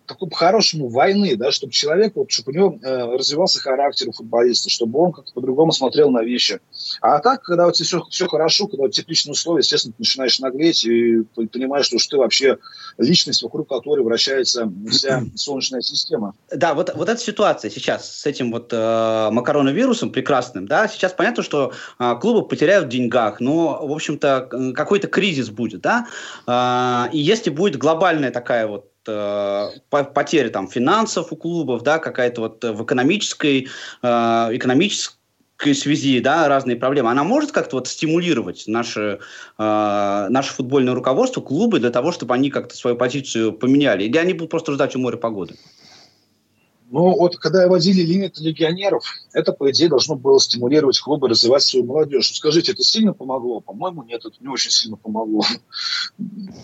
такой 0.06 0.30
по-хорошему 0.30 0.90
войны, 0.90 1.36
да, 1.36 1.52
чтобы 1.52 1.74
человек, 1.74 2.16
вот, 2.16 2.32
чтобы 2.32 2.52
у 2.52 2.56
него 2.56 2.80
э, 2.82 3.16
развивался 3.16 3.60
характер 3.60 4.10
у 4.10 4.12
футболиста, 4.12 4.70
чтобы 4.70 5.00
он 5.00 5.12
как-то 5.12 5.34
по-другому 5.34 5.72
смотрел 5.72 6.12
на 6.12 6.24
вещи. 6.24 6.60
А 7.02 7.20
так, 7.20 7.44
когда 7.44 7.68
у 7.68 7.72
тебя 7.72 7.86
все, 7.86 8.04
все 8.10 8.28
хорошо, 8.28 8.68
когда 8.68 8.84
у 8.84 8.88
тебя 8.90 9.04
тепличные 9.04 9.32
условия, 9.34 9.60
естественно, 9.60 9.94
ты 9.94 10.02
начинаешь 10.02 10.40
наглеть 10.40 10.86
и 10.86 11.24
понимаешь, 11.52 11.86
что 11.86 11.98
ты 11.98 12.18
вообще 12.18 12.58
личность, 12.98 13.44
вокруг 13.44 13.70
которой 13.70 14.04
вращается 14.04 14.72
вся 14.90 15.24
солнечная 15.36 15.82
система. 15.82 16.36
Да, 16.54 16.74
вот, 16.74 16.94
вот 16.96 17.10
эта 17.10 17.20
ситуация 17.20 17.72
сейчас 17.72 18.10
с 18.10 18.26
этим 18.26 18.52
вот 18.52 18.72
э, 18.72 19.30
макароновирусом 19.32 20.12
прекрасным, 20.12 20.68
да, 20.68 20.88
сейчас 20.88 21.14
понятно, 21.14 21.44
что 21.44 21.74
э, 22.00 22.16
клубы 22.20 22.48
потеряют 22.48 22.86
в 22.86 22.90
деньгах, 22.90 23.40
но, 23.40 23.86
в 23.86 23.92
общем-то, 23.92 24.74
какой-то 24.76 25.08
кризис 25.08 25.50
будет, 25.50 25.82
да, 25.82 26.08
э, 26.48 27.14
и 27.14 27.20
если 27.20 27.50
будет 27.50 27.78
глобальная 27.78 28.32
такая 28.32 28.68
вот 28.68 28.93
потери 29.06 30.50
там 30.50 30.68
финансов 30.68 31.32
у 31.32 31.36
клубов, 31.36 31.84
да, 31.84 32.00
какая-то 32.00 32.42
вот 32.42 32.64
в 32.64 32.84
экономической, 32.84 33.68
э, 34.02 34.08
экономической 34.08 35.18
связи, 35.74 36.20
да, 36.20 36.48
разные 36.48 36.76
проблемы, 36.76 37.12
она 37.12 37.24
может 37.24 37.52
как-то 37.52 37.78
вот 37.78 37.88
стимулировать 37.88 38.66
наше, 38.68 39.20
э, 39.58 40.28
наше 40.30 40.54
футбольное 40.54 40.94
руководство, 40.94 41.42
клубы 41.42 41.80
для 41.80 41.90
того, 41.90 42.12
чтобы 42.12 42.34
они 42.34 42.50
как-то 42.50 42.76
свою 42.76 42.96
позицию 42.98 43.54
поменяли? 43.54 44.04
Или 44.04 44.18
они 44.18 44.34
будут 44.34 44.52
просто 44.52 44.74
ждать 44.74 44.96
у 44.96 45.00
моря 45.00 45.18
погоды? 45.18 45.56
Ну, 46.94 47.18
вот 47.18 47.38
когда 47.38 47.68
вводили 47.68 48.04
лимит 48.04 48.38
легионеров, 48.38 49.04
это, 49.34 49.52
по 49.52 49.72
идее, 49.72 49.90
должно 49.90 50.16
было 50.16 50.40
стимулировать 50.40 51.00
клубы 51.00 51.28
развивать 51.28 51.64
свою 51.64 51.88
молодежь. 51.88 52.32
Скажите, 52.36 52.74
это 52.74 52.84
сильно 52.84 53.14
помогло? 53.14 53.62
По-моему, 53.62 54.04
нет, 54.04 54.24
это 54.24 54.36
не 54.40 54.48
очень 54.48 54.70
сильно 54.70 54.96
помогло. 54.96 55.42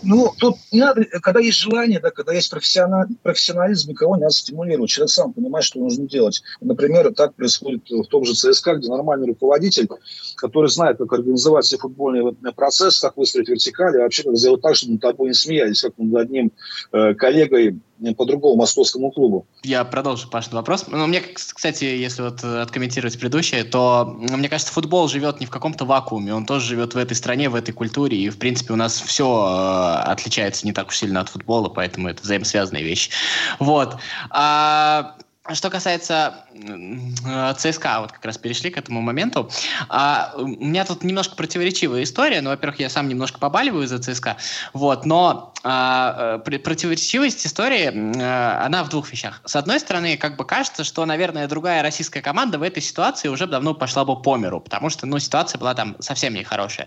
Ну, 0.04 0.32
тут 0.38 0.54
не 0.70 0.78
надо, 0.78 1.04
когда 1.20 1.40
есть 1.40 1.58
желание, 1.58 1.98
да, 1.98 2.12
когда 2.12 2.32
есть 2.32 2.48
профессионал, 2.48 3.06
профессионализм, 3.24 3.90
никого 3.90 4.14
не 4.14 4.22
надо 4.22 4.32
стимулировать. 4.32 4.88
Человек 4.88 5.10
сам 5.10 5.32
понимает, 5.32 5.64
что 5.64 5.80
нужно 5.80 6.06
делать. 6.06 6.42
Например, 6.60 7.12
так 7.12 7.34
происходит 7.34 7.90
в 7.90 8.04
том 8.04 8.24
же 8.24 8.34
ЦСКА, 8.34 8.76
где 8.76 8.88
нормальный 8.88 9.26
руководитель, 9.26 9.88
который 10.36 10.70
знает, 10.70 10.98
как 10.98 11.12
организовать 11.12 11.64
все 11.64 11.76
футбольный 11.76 12.32
процесс, 12.54 13.00
как 13.00 13.16
выстроить 13.16 13.48
вертикаль, 13.48 13.96
и 13.96 13.98
вообще 13.98 14.22
как 14.22 14.36
сделать 14.36 14.62
так, 14.62 14.76
чтобы 14.76 14.92
над 14.92 15.02
тобой 15.02 15.30
не 15.30 15.34
смеялись, 15.34 15.82
как 15.82 15.98
над 15.98 16.14
одним 16.14 16.52
э, 16.92 17.14
коллегой 17.14 17.80
по 18.16 18.24
другому 18.24 18.56
московскому 18.56 19.10
клубу. 19.10 19.46
Я 19.62 19.84
продолжу 19.84 20.28
Паш 20.28 20.50
вопрос. 20.52 20.86
Ну, 20.88 21.06
мне, 21.06 21.20
кстати, 21.20 21.84
если 21.84 22.22
вот 22.22 22.42
э, 22.42 22.60
откомментировать 22.60 23.18
предыдущее, 23.18 23.64
то 23.64 24.16
мне 24.18 24.48
кажется, 24.48 24.72
футбол 24.72 25.08
живет 25.08 25.40
не 25.40 25.46
в 25.46 25.50
каком-то 25.50 25.84
вакууме, 25.84 26.34
он 26.34 26.46
тоже 26.46 26.66
живет 26.66 26.94
в 26.94 26.98
этой 26.98 27.14
стране, 27.14 27.48
в 27.48 27.54
этой 27.54 27.72
культуре, 27.72 28.16
и, 28.16 28.30
в 28.30 28.38
принципе, 28.38 28.72
у 28.72 28.76
нас 28.76 29.00
все 29.00 29.26
э, 29.26 30.10
отличается 30.10 30.66
не 30.66 30.72
так 30.72 30.88
уж 30.88 30.96
сильно 30.96 31.20
от 31.20 31.28
футбола, 31.28 31.68
поэтому 31.68 32.08
это 32.08 32.22
взаимосвязанные 32.22 32.82
вещи. 32.82 33.10
Вот. 33.58 33.96
А 34.30 35.16
что 35.48 35.70
касается 35.70 36.44
э, 36.52 37.54
ЦСКА, 37.56 38.00
вот 38.02 38.12
как 38.12 38.24
раз 38.24 38.36
перешли 38.36 38.70
к 38.70 38.76
этому 38.76 39.00
моменту. 39.00 39.50
А, 39.88 40.32
у 40.36 40.46
меня 40.46 40.84
тут 40.84 41.02
немножко 41.02 41.34
противоречивая 41.34 42.02
история. 42.02 42.42
Ну, 42.42 42.50
во-первых, 42.50 42.78
я 42.78 42.90
сам 42.90 43.08
немножко 43.08 43.38
побаливаю 43.38 43.88
за 43.88 43.98
ЦСКА. 43.98 44.36
Вот, 44.74 45.06
но 45.06 45.54
а, 45.62 46.40
э, 46.44 46.58
противоречивость 46.58 47.46
истории, 47.46 47.90
а, 48.20 48.66
она 48.66 48.84
в 48.84 48.90
двух 48.90 49.10
вещах. 49.10 49.40
С 49.46 49.56
одной 49.56 49.80
стороны, 49.80 50.18
как 50.18 50.36
бы 50.36 50.44
кажется, 50.44 50.84
что, 50.84 51.06
наверное, 51.06 51.48
другая 51.48 51.82
российская 51.82 52.20
команда 52.20 52.58
в 52.58 52.62
этой 52.62 52.82
ситуации 52.82 53.28
уже 53.28 53.46
давно 53.46 53.72
пошла 53.72 54.04
бы 54.04 54.20
по 54.20 54.36
миру, 54.36 54.60
потому 54.60 54.90
что, 54.90 55.06
ну, 55.06 55.18
ситуация 55.18 55.58
была 55.58 55.74
там 55.74 55.96
совсем 56.00 56.34
нехорошая. 56.34 56.86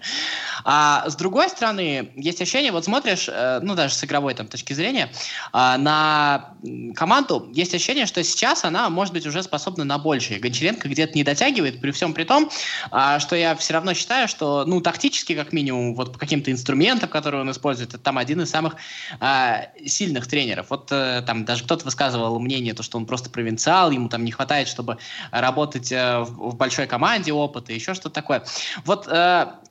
А 0.63 1.09
с 1.09 1.15
другой 1.15 1.49
стороны, 1.49 2.11
есть 2.15 2.39
ощущение, 2.39 2.71
вот 2.71 2.85
смотришь, 2.85 3.27
ну, 3.61 3.73
даже 3.73 3.95
с 3.95 4.03
игровой 4.03 4.35
там 4.35 4.47
точки 4.47 4.73
зрения, 4.73 5.11
на 5.53 6.53
команду, 6.95 7.49
есть 7.51 7.73
ощущение, 7.73 8.05
что 8.05 8.23
сейчас 8.23 8.42
сейчас 8.43 8.65
она, 8.65 8.89
может 8.89 9.13
быть, 9.13 9.25
уже 9.25 9.41
способна 9.41 9.85
на 9.85 9.97
большее. 9.97 10.37
Гончаренко 10.37 10.89
где-то 10.89 11.13
не 11.13 11.23
дотягивает, 11.23 11.79
при 11.79 11.91
всем 11.91 12.13
при 12.13 12.25
том, 12.25 12.49
а, 12.91 13.19
что 13.19 13.37
я 13.37 13.55
все 13.55 13.71
равно 13.71 13.93
считаю, 13.93 14.27
что, 14.27 14.65
ну, 14.65 14.81
тактически, 14.81 15.33
как 15.33 15.53
минимум, 15.53 15.95
вот 15.95 16.11
по 16.11 16.19
каким-то 16.19 16.51
инструментам, 16.51 17.07
которые 17.07 17.39
он 17.39 17.51
использует, 17.51 17.93
это 17.93 18.03
там 18.03 18.17
один 18.17 18.41
из 18.41 18.49
самых 18.49 18.75
а, 19.21 19.67
сильных 19.85 20.27
тренеров. 20.27 20.65
Вот 20.71 20.89
а, 20.91 21.21
там 21.21 21.45
даже 21.45 21.63
кто-то 21.63 21.85
высказывал 21.85 22.37
мнение, 22.41 22.73
то, 22.73 22.83
что 22.83 22.97
он 22.97 23.05
просто 23.05 23.29
провинциал, 23.29 23.91
ему 23.91 24.09
там 24.09 24.25
не 24.25 24.31
хватает, 24.31 24.67
чтобы 24.67 24.97
работать 25.31 25.93
а, 25.93 26.25
в, 26.25 26.51
в 26.51 26.55
большой 26.57 26.85
команде 26.85 27.31
опыта, 27.31 27.71
еще 27.71 27.93
что-то 27.93 28.09
такое. 28.09 28.43
Вот 28.83 29.07
а, 29.07 29.61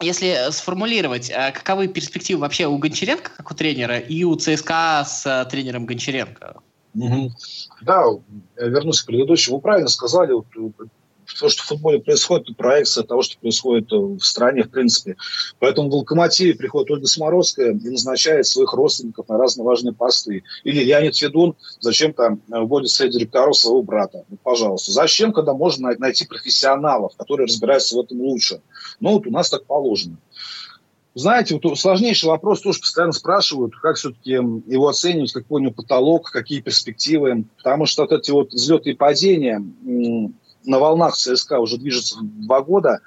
если 0.00 0.50
сформулировать, 0.50 1.30
каковы 1.54 1.86
перспективы 1.86 2.40
вообще 2.40 2.66
у 2.66 2.76
Гончаренко, 2.76 3.30
как 3.36 3.52
у 3.52 3.54
тренера, 3.54 3.98
и 3.98 4.24
у 4.24 4.34
ЦСКА 4.34 5.04
с 5.06 5.46
тренером 5.48 5.86
Гончаренко? 5.86 6.56
Да, 7.82 8.04
вернусь 8.56 9.02
к 9.02 9.06
предыдущему. 9.06 9.56
Вы 9.56 9.62
правильно 9.62 9.88
сказали, 9.88 10.32
вот, 10.32 10.46
то, 11.40 11.48
что 11.48 11.62
в 11.62 11.66
футболе 11.66 12.00
происходит, 12.00 12.44
это 12.46 12.54
проекция 12.54 13.04
того, 13.04 13.22
что 13.22 13.38
происходит 13.38 13.90
в 13.90 14.20
стране, 14.20 14.62
в 14.62 14.70
принципе. 14.70 15.16
Поэтому 15.58 15.90
в 15.90 15.94
«Локомотиве» 15.94 16.54
приходит 16.54 16.90
Ольга 16.90 17.06
Смородская 17.06 17.72
и 17.72 17.90
назначает 17.90 18.46
своих 18.46 18.72
родственников 18.72 19.28
на 19.28 19.36
разные 19.36 19.64
важные 19.64 19.92
посты. 19.92 20.44
Или 20.64 20.84
Леонид 20.84 21.16
Федун 21.16 21.56
зачем-то 21.80 22.38
вводит 22.48 22.90
в 22.90 22.94
совет 22.94 23.12
директоров 23.12 23.56
своего 23.56 23.82
брата. 23.82 24.24
Ну, 24.28 24.36
пожалуйста. 24.42 24.92
Зачем, 24.92 25.32
когда 25.32 25.52
можно 25.52 25.92
найти 25.98 26.26
профессионалов, 26.26 27.16
которые 27.16 27.46
разбираются 27.46 27.96
в 27.96 28.00
этом 28.00 28.20
лучше? 28.20 28.60
Ну, 29.00 29.14
вот 29.14 29.26
у 29.26 29.30
нас 29.30 29.50
так 29.50 29.64
положено. 29.66 30.18
Знаете, 31.16 31.58
вот 31.62 31.78
сложнейший 31.78 32.28
вопрос 32.28 32.60
тоже 32.60 32.78
постоянно 32.78 33.12
спрашивают, 33.12 33.74
как 33.74 33.96
все-таки 33.96 34.32
его 34.32 34.86
оценивать, 34.86 35.32
какой 35.32 35.62
у 35.62 35.64
него 35.64 35.72
потолок, 35.72 36.30
какие 36.30 36.60
перспективы. 36.60 37.46
Потому 37.56 37.86
что 37.86 38.02
вот 38.02 38.12
эти 38.12 38.30
вот 38.32 38.52
взлеты 38.52 38.90
и 38.90 38.94
падения 38.94 39.64
на 39.82 40.78
волнах 40.78 41.16
ЦСКА 41.16 41.58
уже 41.58 41.78
движется 41.78 42.18
два 42.20 42.60
года. 42.60 43.00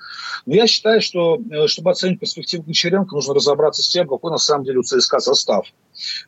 Но 0.47 0.55
я 0.55 0.65
считаю, 0.65 1.01
что 1.01 1.37
э, 1.51 1.67
чтобы 1.67 1.91
оценить 1.91 2.19
перспективу 2.19 2.63
Гончаренко, 2.63 3.13
нужно 3.13 3.35
разобраться 3.35 3.83
с 3.83 3.89
тем, 3.89 4.07
какой 4.07 4.31
на 4.31 4.39
самом 4.39 4.65
деле 4.65 4.79
у 4.79 4.83
ЦСКА 4.83 5.19
состав. 5.19 5.67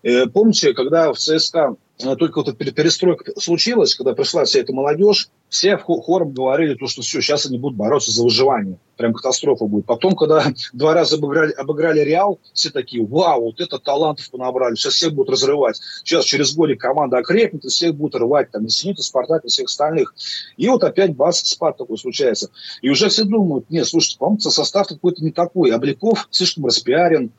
Э, 0.04 0.28
помните, 0.28 0.74
когда 0.74 1.12
в 1.12 1.18
ЦСКА 1.18 1.78
только 2.16 2.40
вот 2.40 2.48
эта 2.48 2.72
перестройка 2.72 3.40
случилась, 3.40 3.96
когда 3.96 4.14
пришла 4.14 4.46
вся 4.46 4.60
эта 4.60 4.74
молодежь, 4.74 5.30
все 5.50 5.78
хором 5.78 6.32
говорили, 6.32 6.76
то, 6.76 6.88
что 6.88 7.02
все, 7.02 7.22
сейчас 7.22 7.46
они 7.46 7.58
будут 7.58 7.78
бороться 7.78 8.12
за 8.12 8.24
выживание. 8.24 8.78
Прям 8.96 9.14
катастрофа 9.14 9.66
будет. 9.66 9.86
Потом, 9.86 10.16
когда 10.16 10.46
два 10.74 10.94
раза 10.94 11.18
обыграли, 11.18 11.52
обыграли 11.52 12.00
Реал, 12.00 12.40
все 12.54 12.70
такие, 12.70 13.06
вау, 13.06 13.46
вот 13.46 13.60
это 13.60 13.78
талантов 13.78 14.30
понабрали, 14.32 14.76
сейчас 14.76 14.94
всех 14.94 15.14
будут 15.14 15.32
разрывать. 15.32 15.80
Сейчас 16.04 16.26
через 16.26 16.56
годик 16.56 16.80
команда 16.80 17.18
окрепнет, 17.18 17.66
и 17.66 17.68
всех 17.68 17.96
будут 17.96 18.16
рвать, 18.16 18.52
там, 18.52 18.66
и 18.66 18.70
Зенит, 18.70 19.00
Спартак, 19.00 19.44
и 19.44 19.50
всех 19.50 19.66
остальных. 19.66 20.16
И 20.56 20.68
вот 20.70 20.84
опять 20.84 21.16
бас, 21.16 21.40
спад 21.40 21.78
такой 21.78 21.98
случается. 21.98 22.50
И 22.82 22.90
уже 22.90 23.10
все 23.10 23.26
думают, 23.26 23.70
нет, 23.70 23.86
слушайте, 23.88 24.18
по-моему, 24.20 24.40
состав 24.40 24.88
какой-то 24.88 25.24
не 25.24 25.32
такой. 25.32 25.74
Обликов 25.74 26.28
слишком 26.32 26.66
распиарен, 26.66 27.32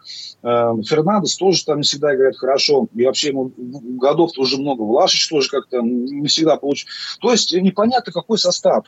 Эм, 0.44 0.82
Фернандес 0.82 1.36
тоже 1.36 1.64
там 1.64 1.78
не 1.78 1.82
всегда 1.84 2.14
играет 2.14 2.36
хорошо. 2.36 2.88
И 2.94 3.04
вообще 3.04 3.28
ему 3.28 3.52
годов 3.56 4.32
уже 4.36 4.51
много. 4.58 4.82
Влашич 4.82 5.28
тоже 5.28 5.48
как-то 5.48 5.80
не 5.80 6.28
всегда 6.28 6.56
получил. 6.56 6.88
То 7.20 7.32
есть 7.32 7.52
непонятно, 7.52 8.12
какой 8.12 8.38
состав. 8.38 8.86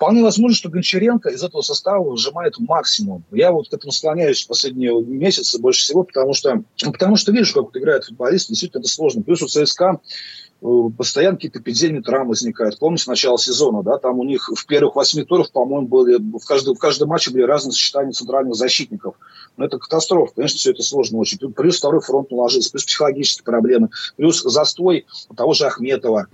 Вполне 0.00 0.22
возможно, 0.22 0.56
что 0.56 0.70
Гончаренко 0.70 1.28
из 1.28 1.44
этого 1.44 1.60
состава 1.60 2.02
выжимает 2.02 2.58
максимум. 2.58 3.22
Я 3.30 3.52
вот 3.52 3.68
к 3.68 3.74
этому 3.74 3.92
склоняюсь 3.92 4.42
в 4.42 4.48
последние 4.48 4.98
месяцы 5.02 5.60
больше 5.60 5.82
всего, 5.82 6.04
потому 6.04 6.32
что, 6.32 6.64
потому 6.82 7.16
что 7.16 7.32
вижу, 7.32 7.52
как 7.52 7.64
вот 7.64 7.76
играет 7.76 8.06
футболист, 8.06 8.48
действительно 8.48 8.80
это 8.80 8.88
сложно. 8.88 9.20
Плюс 9.20 9.42
у 9.42 9.46
ЦСКА 9.46 10.00
Э, 10.62 10.90
постоянно 10.96 11.36
какие-то 11.36 11.60
эпидемии 11.60 12.00
травм 12.00 12.28
возникают. 12.28 12.78
Помните, 12.78 13.04
с 13.04 13.06
начала 13.06 13.38
сезона, 13.38 13.82
да, 13.82 13.96
там 13.96 14.18
у 14.18 14.24
них 14.24 14.50
в 14.54 14.66
первых 14.66 14.94
восьми 14.94 15.24
турах, 15.24 15.50
по-моему, 15.52 15.88
были, 15.88 16.18
в 16.18 16.44
каждом, 16.44 16.74
в 16.74 16.78
каждом 16.78 17.08
матче 17.08 17.30
были 17.30 17.42
разные 17.42 17.72
сочетания 17.72 18.12
центральных 18.12 18.54
защитников. 18.54 19.14
Но 19.56 19.64
это 19.64 19.78
катастрофа, 19.78 20.34
конечно, 20.34 20.58
все 20.58 20.72
это 20.72 20.82
сложно 20.82 21.18
очень. 21.18 21.38
Плюс 21.38 21.78
второй 21.78 22.02
фронт 22.02 22.30
наложился, 22.30 22.70
плюс 22.70 22.84
психологические 22.84 23.44
проблемы, 23.44 23.88
плюс 24.16 24.42
застой 24.42 25.06
того 25.34 25.54
же 25.54 25.66
Ахметова. 25.66 26.26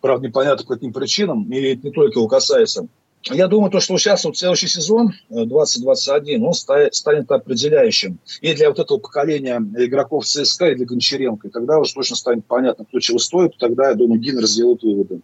Правда, 0.00 0.26
непонятно 0.26 0.64
по 0.64 0.74
каким 0.74 0.92
причинам, 0.92 1.50
и 1.52 1.60
это 1.60 1.86
не 1.86 1.92
только 1.92 2.18
его 2.18 2.28
касается. 2.28 2.88
Я 3.24 3.48
думаю, 3.48 3.70
то, 3.70 3.80
что 3.80 3.98
сейчас 3.98 4.24
вот 4.24 4.38
следующий 4.38 4.68
сезон 4.68 5.12
2021, 5.28 6.42
э, 6.42 6.46
он 6.46 6.54
станет 6.54 7.30
определяющим 7.30 8.18
и 8.40 8.54
для 8.54 8.70
вот 8.70 8.78
этого 8.78 8.96
поколения 8.96 9.60
игроков 9.76 10.24
ЦСКА, 10.24 10.70
и 10.70 10.74
для 10.74 10.86
Гончаренко. 10.86 11.48
И 11.48 11.50
тогда 11.50 11.78
уже 11.78 11.92
точно 11.92 12.16
станет 12.16 12.46
понятно, 12.46 12.86
кто 12.86 12.98
чего 12.98 13.18
стоит, 13.18 13.58
тогда, 13.58 13.90
я 13.90 13.94
думаю, 13.94 14.20
Гиннер 14.20 14.46
сделает 14.46 14.82
выводы. 14.82 15.20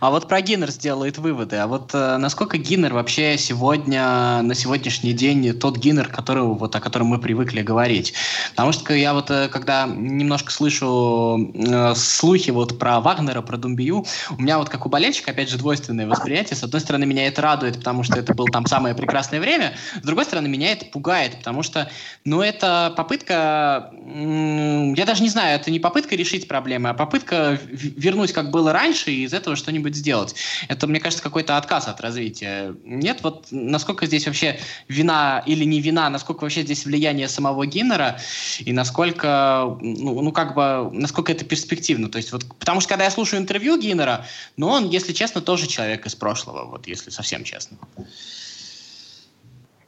А 0.00 0.10
вот 0.10 0.28
про 0.28 0.40
Гиннер 0.40 0.70
сделает 0.70 1.18
выводы. 1.18 1.56
А 1.56 1.66
вот 1.66 1.90
э, 1.94 2.16
насколько 2.16 2.58
Гиннер 2.58 2.94
вообще 2.94 3.38
сегодня, 3.38 4.42
на 4.42 4.54
сегодняшний 4.54 5.12
день 5.12 5.52
тот 5.58 5.76
Гиннер, 5.76 6.08
который, 6.08 6.42
вот, 6.42 6.74
о 6.74 6.80
котором 6.80 7.08
мы 7.08 7.18
привыкли 7.18 7.62
говорить? 7.62 8.14
Потому 8.50 8.72
что 8.72 8.94
я 8.94 9.14
вот, 9.14 9.30
э, 9.30 9.48
когда 9.48 9.86
немножко 9.86 10.50
слышу 10.52 11.52
э, 11.54 11.94
слухи 11.94 12.50
вот 12.50 12.78
про 12.78 13.00
Вагнера, 13.00 13.42
про 13.42 13.56
Думбию, 13.56 14.04
у 14.30 14.42
меня 14.42 14.58
вот 14.58 14.68
как 14.68 14.86
у 14.86 14.88
болельщика, 14.88 15.30
опять 15.30 15.50
же, 15.50 15.58
двойственное 15.58 16.06
восприятие. 16.06 16.56
С 16.56 16.64
одной 16.64 16.80
стороны, 16.80 17.06
меня 17.06 17.26
это 17.26 17.42
радует, 17.42 17.76
потому 17.76 18.02
что 18.02 18.18
это 18.18 18.34
было 18.34 18.48
там 18.48 18.66
самое 18.66 18.94
прекрасное 18.94 19.40
время. 19.40 19.74
С 20.02 20.06
другой 20.06 20.24
стороны, 20.24 20.48
меня 20.48 20.72
это 20.72 20.86
пугает, 20.86 21.38
потому 21.38 21.62
что, 21.62 21.90
ну, 22.24 22.40
это 22.40 22.92
попытка, 22.96 23.92
я 24.04 25.06
даже 25.06 25.22
не 25.22 25.28
знаю, 25.28 25.60
это 25.60 25.70
не 25.70 25.78
попытка 25.78 26.16
решить 26.16 26.48
проблемы, 26.48 26.90
а 26.90 26.94
попытка 26.94 27.58
вернуть, 27.70 28.32
как 28.32 28.50
было 28.50 28.72
раньше, 28.72 29.10
и 29.10 29.24
из 29.24 29.32
этого 29.32 29.56
что-нибудь 29.60 29.94
сделать. 29.94 30.34
Это, 30.68 30.88
мне 30.88 30.98
кажется, 30.98 31.22
какой-то 31.22 31.56
отказ 31.56 31.86
от 31.86 32.00
развития. 32.00 32.74
Нет, 32.84 33.20
вот 33.22 33.46
насколько 33.50 34.06
здесь 34.06 34.26
вообще 34.26 34.58
вина 34.88 35.42
или 35.46 35.64
не 35.64 35.80
вина, 35.80 36.10
насколько 36.10 36.42
вообще 36.42 36.62
здесь 36.62 36.84
влияние 36.84 37.28
самого 37.28 37.66
Гиннера 37.66 38.18
и 38.58 38.72
насколько, 38.72 39.78
ну, 39.80 40.20
ну 40.20 40.32
как 40.32 40.54
бы, 40.54 40.90
насколько 40.92 41.30
это 41.30 41.44
перспективно. 41.44 42.08
То 42.08 42.18
есть 42.18 42.32
вот, 42.32 42.44
потому 42.58 42.80
что 42.80 42.88
когда 42.88 43.04
я 43.04 43.10
слушаю 43.10 43.40
интервью 43.40 43.78
Гиннера, 43.78 44.26
ну, 44.56 44.68
он, 44.68 44.88
если 44.88 45.12
честно, 45.12 45.40
тоже 45.40 45.68
человек 45.68 46.06
из 46.06 46.16
прошлого, 46.16 46.64
вот 46.64 46.88
если 46.88 47.10
совсем 47.10 47.44
честно. 47.44 47.78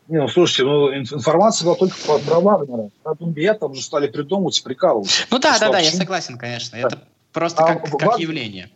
Не, 0.08 0.18
ну 0.18 0.28
слушайте, 0.28 0.64
ну 0.64 0.92
информация 0.94 1.64
была 1.64 1.76
только 1.76 1.96
про, 2.04 2.18
про 2.18 2.40
Вагнера. 2.40 2.90
Про 3.02 3.14
Думбия 3.14 3.54
там 3.54 3.72
уже 3.72 3.82
стали 3.82 4.08
придумывать 4.08 4.58
и 4.58 4.62
прикалываться. 4.62 5.24
Ну 5.30 5.38
да, 5.38 5.58
да, 5.58 5.70
да, 5.70 5.78
я 5.78 5.90
согласен, 5.90 6.36
конечно. 6.36 6.76
Это 6.76 7.04
просто 7.32 7.62
а, 7.62 7.66
как, 7.66 7.84
как 7.84 7.92
Вагнер, 8.02 8.18
явление. 8.18 8.70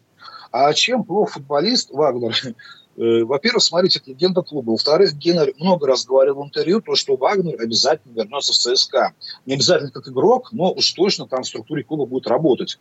А 0.58 0.72
чем 0.72 1.04
плох 1.04 1.32
футболист 1.32 1.90
Вагнер? 1.90 2.34
Э, 2.98 3.24
во-первых, 3.24 3.62
смотрите, 3.62 3.98
это 3.98 4.10
легенда 4.10 4.40
клуба. 4.40 4.70
Во-вторых, 4.70 5.12
Геннер 5.16 5.52
много 5.58 5.86
раз 5.86 6.06
говорил 6.06 6.36
в 6.36 6.42
интервью, 6.42 6.80
то, 6.80 6.94
что 6.94 7.14
Вагнер 7.16 7.60
обязательно 7.60 8.14
вернется 8.14 8.54
в 8.54 8.56
ЦСКА. 8.56 9.12
Не 9.44 9.52
обязательно 9.52 9.90
как 9.90 10.08
игрок, 10.08 10.48
но 10.52 10.72
уж 10.72 10.92
точно 10.92 11.26
там 11.26 11.42
в 11.42 11.46
структуре 11.46 11.84
клуба 11.84 12.06
будет 12.06 12.26
работать. 12.26 12.78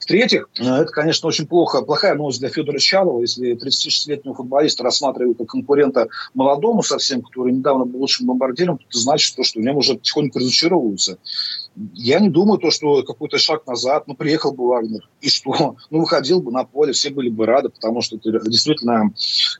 В-третьих, 0.00 0.50
э, 0.58 0.64
это, 0.64 0.92
конечно, 0.92 1.28
очень 1.28 1.46
плохо, 1.46 1.80
плохая 1.80 2.14
новость 2.14 2.40
для 2.40 2.50
Федора 2.50 2.78
Чалова, 2.78 3.22
если 3.22 3.56
36-летнего 3.56 4.34
футболиста 4.34 4.84
рассматривают 4.84 5.38
как 5.38 5.46
конкурента 5.46 6.08
молодому 6.34 6.82
совсем, 6.82 7.22
который 7.22 7.54
недавно 7.54 7.86
был 7.86 8.00
лучшим 8.00 8.26
бомбардиром, 8.26 8.76
то 8.76 8.84
это 8.86 8.98
значит, 8.98 9.28
что, 9.28 9.44
что 9.44 9.60
в 9.60 9.62
нем 9.62 9.78
уже 9.78 9.94
потихоньку 9.94 10.40
разочаровываются. 10.40 11.16
Я 11.94 12.20
не 12.20 12.28
думаю, 12.28 12.58
то, 12.58 12.70
что 12.70 13.02
какой-то 13.02 13.38
шаг 13.38 13.66
назад, 13.66 14.06
ну, 14.06 14.14
приехал 14.14 14.52
бы 14.52 14.68
Вагнер, 14.68 15.08
и 15.20 15.28
что? 15.28 15.76
Ну, 15.90 16.00
выходил 16.00 16.40
бы 16.40 16.50
на 16.50 16.64
поле, 16.64 16.92
все 16.92 17.10
были 17.10 17.28
бы 17.28 17.46
рады, 17.46 17.68
потому 17.68 18.00
что 18.00 18.16
это 18.16 18.30
действительно 18.48 19.12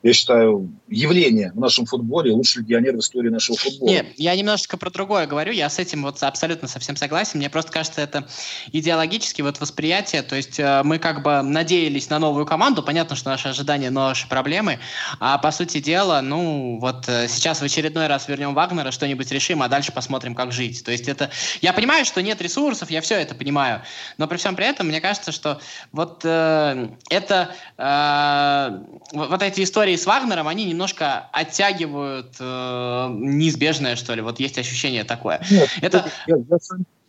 я 0.03 0.13
считаю, 0.13 0.71
явление 0.89 1.53
в 1.55 1.59
нашем 1.59 1.87
футболе, 1.87 2.33
лучший 2.33 2.63
легионер 2.63 2.97
в 2.97 3.01
истории 3.01 3.31
нашего 3.31 3.57
футбола. 3.57 3.89
Нет, 3.89 4.07
я 4.17 4.37
немножечко 4.37 4.77
про 4.77 4.91
другое 4.91 5.27
говорю, 5.27 5.53
я 5.53 5.71
с 5.71 5.79
этим 5.79 6.03
вот 6.03 6.23
абсолютно 6.23 6.69
совсем 6.69 6.97
согласен. 6.97 7.39
Мне 7.39 7.49
просто 7.49 7.73
кажется, 7.73 8.01
это 8.03 8.29
идеологически 8.73 9.43
вот 9.43 9.61
восприятие, 9.61 10.23
то 10.23 10.37
есть 10.37 10.61
э, 10.61 10.83
мы 10.85 10.99
как 10.99 11.23
бы 11.23 11.43
надеялись 11.43 12.11
на 12.11 12.19
новую 12.19 12.45
команду, 12.47 12.83
понятно, 12.83 13.17
что 13.17 13.31
наши 13.31 13.49
ожидания, 13.49 13.91
наши 13.91 14.29
проблемы, 14.29 14.79
а 15.21 15.39
по 15.39 15.51
сути 15.51 15.81
дела, 15.81 16.21
ну 16.21 16.79
вот 16.81 17.09
э, 17.09 17.29
сейчас 17.29 17.61
в 17.61 17.65
очередной 17.65 18.07
раз 18.07 18.29
вернем 18.29 18.55
Вагнера, 18.55 18.91
что-нибудь 18.91 19.31
решим, 19.33 19.63
а 19.63 19.69
дальше 19.69 19.93
посмотрим, 19.93 20.35
как 20.35 20.53
жить. 20.53 20.85
То 20.85 20.93
есть 20.93 21.09
это, 21.09 21.31
я 21.63 21.73
понимаю, 21.73 22.04
что 22.05 22.21
нет 22.23 22.43
ресурсов, 22.43 22.91
я 22.91 23.01
все 23.01 23.21
это 23.21 23.35
понимаю, 23.35 23.83
но 24.19 24.27
при 24.27 24.39
всем 24.39 24.57
при 24.57 24.67
этом 24.67 24.89
мне 24.89 25.01
кажется, 25.01 25.33
что 25.33 25.61
вот 25.93 26.23
э, 26.25 26.89
это 27.11 27.55
э, 27.79 28.85
вот 29.13 29.43
эти 29.43 29.63
истории 29.63 29.85
истории 29.85 29.97
с 29.97 30.07
Вагнером, 30.07 30.49
они 30.49 30.65
немножко 30.65 31.29
оттягивают 31.33 32.37
э, 32.39 33.09
неизбежное, 33.11 33.97
что 33.97 34.15
ли. 34.15 34.23
Вот 34.23 34.41
есть 34.41 34.59
ощущение 34.59 35.05
такое. 35.05 35.41
Нет, 35.51 35.69
это... 35.83 36.11
я, 36.27 36.37
я, 36.37 36.59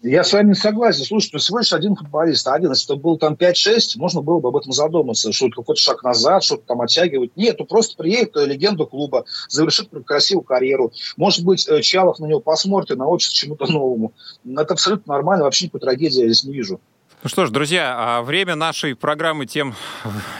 я 0.07 0.23
с 0.23 0.33
вами 0.33 0.53
согласен. 0.53 1.03
Слушайте, 1.03 1.37
ну 1.37 1.39
всего 1.39 1.59
лишь 1.59 1.73
один 1.73 1.95
футболист, 1.95 2.47
один. 2.47 2.69
Если 2.69 2.93
бы 2.93 2.99
был 2.99 3.17
там 3.17 3.33
5-6, 3.33 3.97
можно 3.97 4.21
было 4.21 4.39
бы 4.39 4.49
об 4.49 4.57
этом 4.57 4.71
задуматься, 4.71 5.31
что 5.31 5.47
это 5.47 5.55
какой-то 5.55 5.81
шаг 5.81 6.03
назад, 6.03 6.43
что-то 6.43 6.63
там 6.67 6.81
оттягивать. 6.81 7.35
Нет, 7.35 7.55
ну 7.57 7.65
просто 7.65 7.97
приедет 7.97 8.37
э, 8.37 8.45
легенда 8.45 8.85
клуба, 8.85 9.25
завершит 9.49 9.89
красивую 10.05 10.43
карьеру. 10.43 10.91
Может 11.17 11.43
быть, 11.43 11.67
э, 11.67 11.81
Чалов 11.81 12.19
на 12.19 12.27
него 12.27 12.39
посмотрит 12.39 12.91
и 12.91 12.99
научится 12.99 13.35
чему-то 13.35 13.65
новому. 13.71 14.13
Это 14.45 14.73
абсолютно 14.73 15.13
нормально, 15.13 15.45
вообще 15.45 15.65
никакой 15.65 15.81
трагедии 15.81 16.21
я 16.21 16.25
здесь 16.27 16.43
не 16.43 16.53
вижу. 16.53 16.79
Ну 17.25 17.29
что 17.29 17.47
ж, 17.47 17.49
друзья, 17.49 17.95
а 17.97 18.21
время 18.21 18.53
нашей 18.53 18.95
программы 18.95 19.47
тем, 19.47 19.73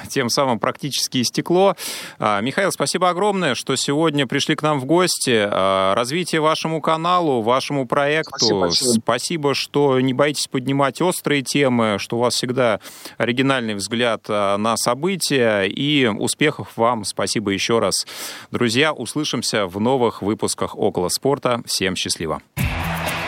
тем 0.07 0.29
самым 0.29 0.59
практически 0.59 1.23
истекло. 1.23 1.75
А, 2.19 2.41
Михаил, 2.41 2.71
спасибо 2.71 3.09
огромное, 3.09 3.55
что 3.55 3.75
сегодня 3.75 4.27
пришли 4.27 4.53
к 4.53 4.61
нам 4.61 4.79
в 4.79 4.86
гости. 4.86 5.33
А, 5.36 5.95
развитие 5.95 6.41
вашему 6.41 6.81
каналу, 6.81 7.41
вашему 7.41 7.88
проекту. 7.88 8.67
Спасибо, 8.67 8.99
спасибо, 9.01 9.53
что 9.55 9.99
не 9.99 10.13
боитесь 10.13 10.47
поднимать 10.47 11.01
острые 11.01 11.41
темы, 11.41 11.97
что 11.97 12.17
у 12.17 12.19
вас 12.19 12.36
всегда 12.36 12.79
оригинальный 13.17 13.73
взгляд 13.73 14.29
на 14.29 14.77
события. 14.77 15.63
И 15.63 16.05
успехов 16.05 16.67
вам. 16.75 17.03
Спасибо 17.03 17.49
еще 17.49 17.79
раз. 17.79 18.05
Друзья, 18.51 18.93
услышимся 18.93 19.65
в 19.65 19.79
новых 19.79 20.21
выпусках 20.21 20.77
«Около 20.77 21.09
спорта». 21.09 21.63
Всем 21.65 21.95
счастливо. 21.95 22.43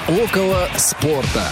«Около 0.08 0.70
спорта». 0.78 1.52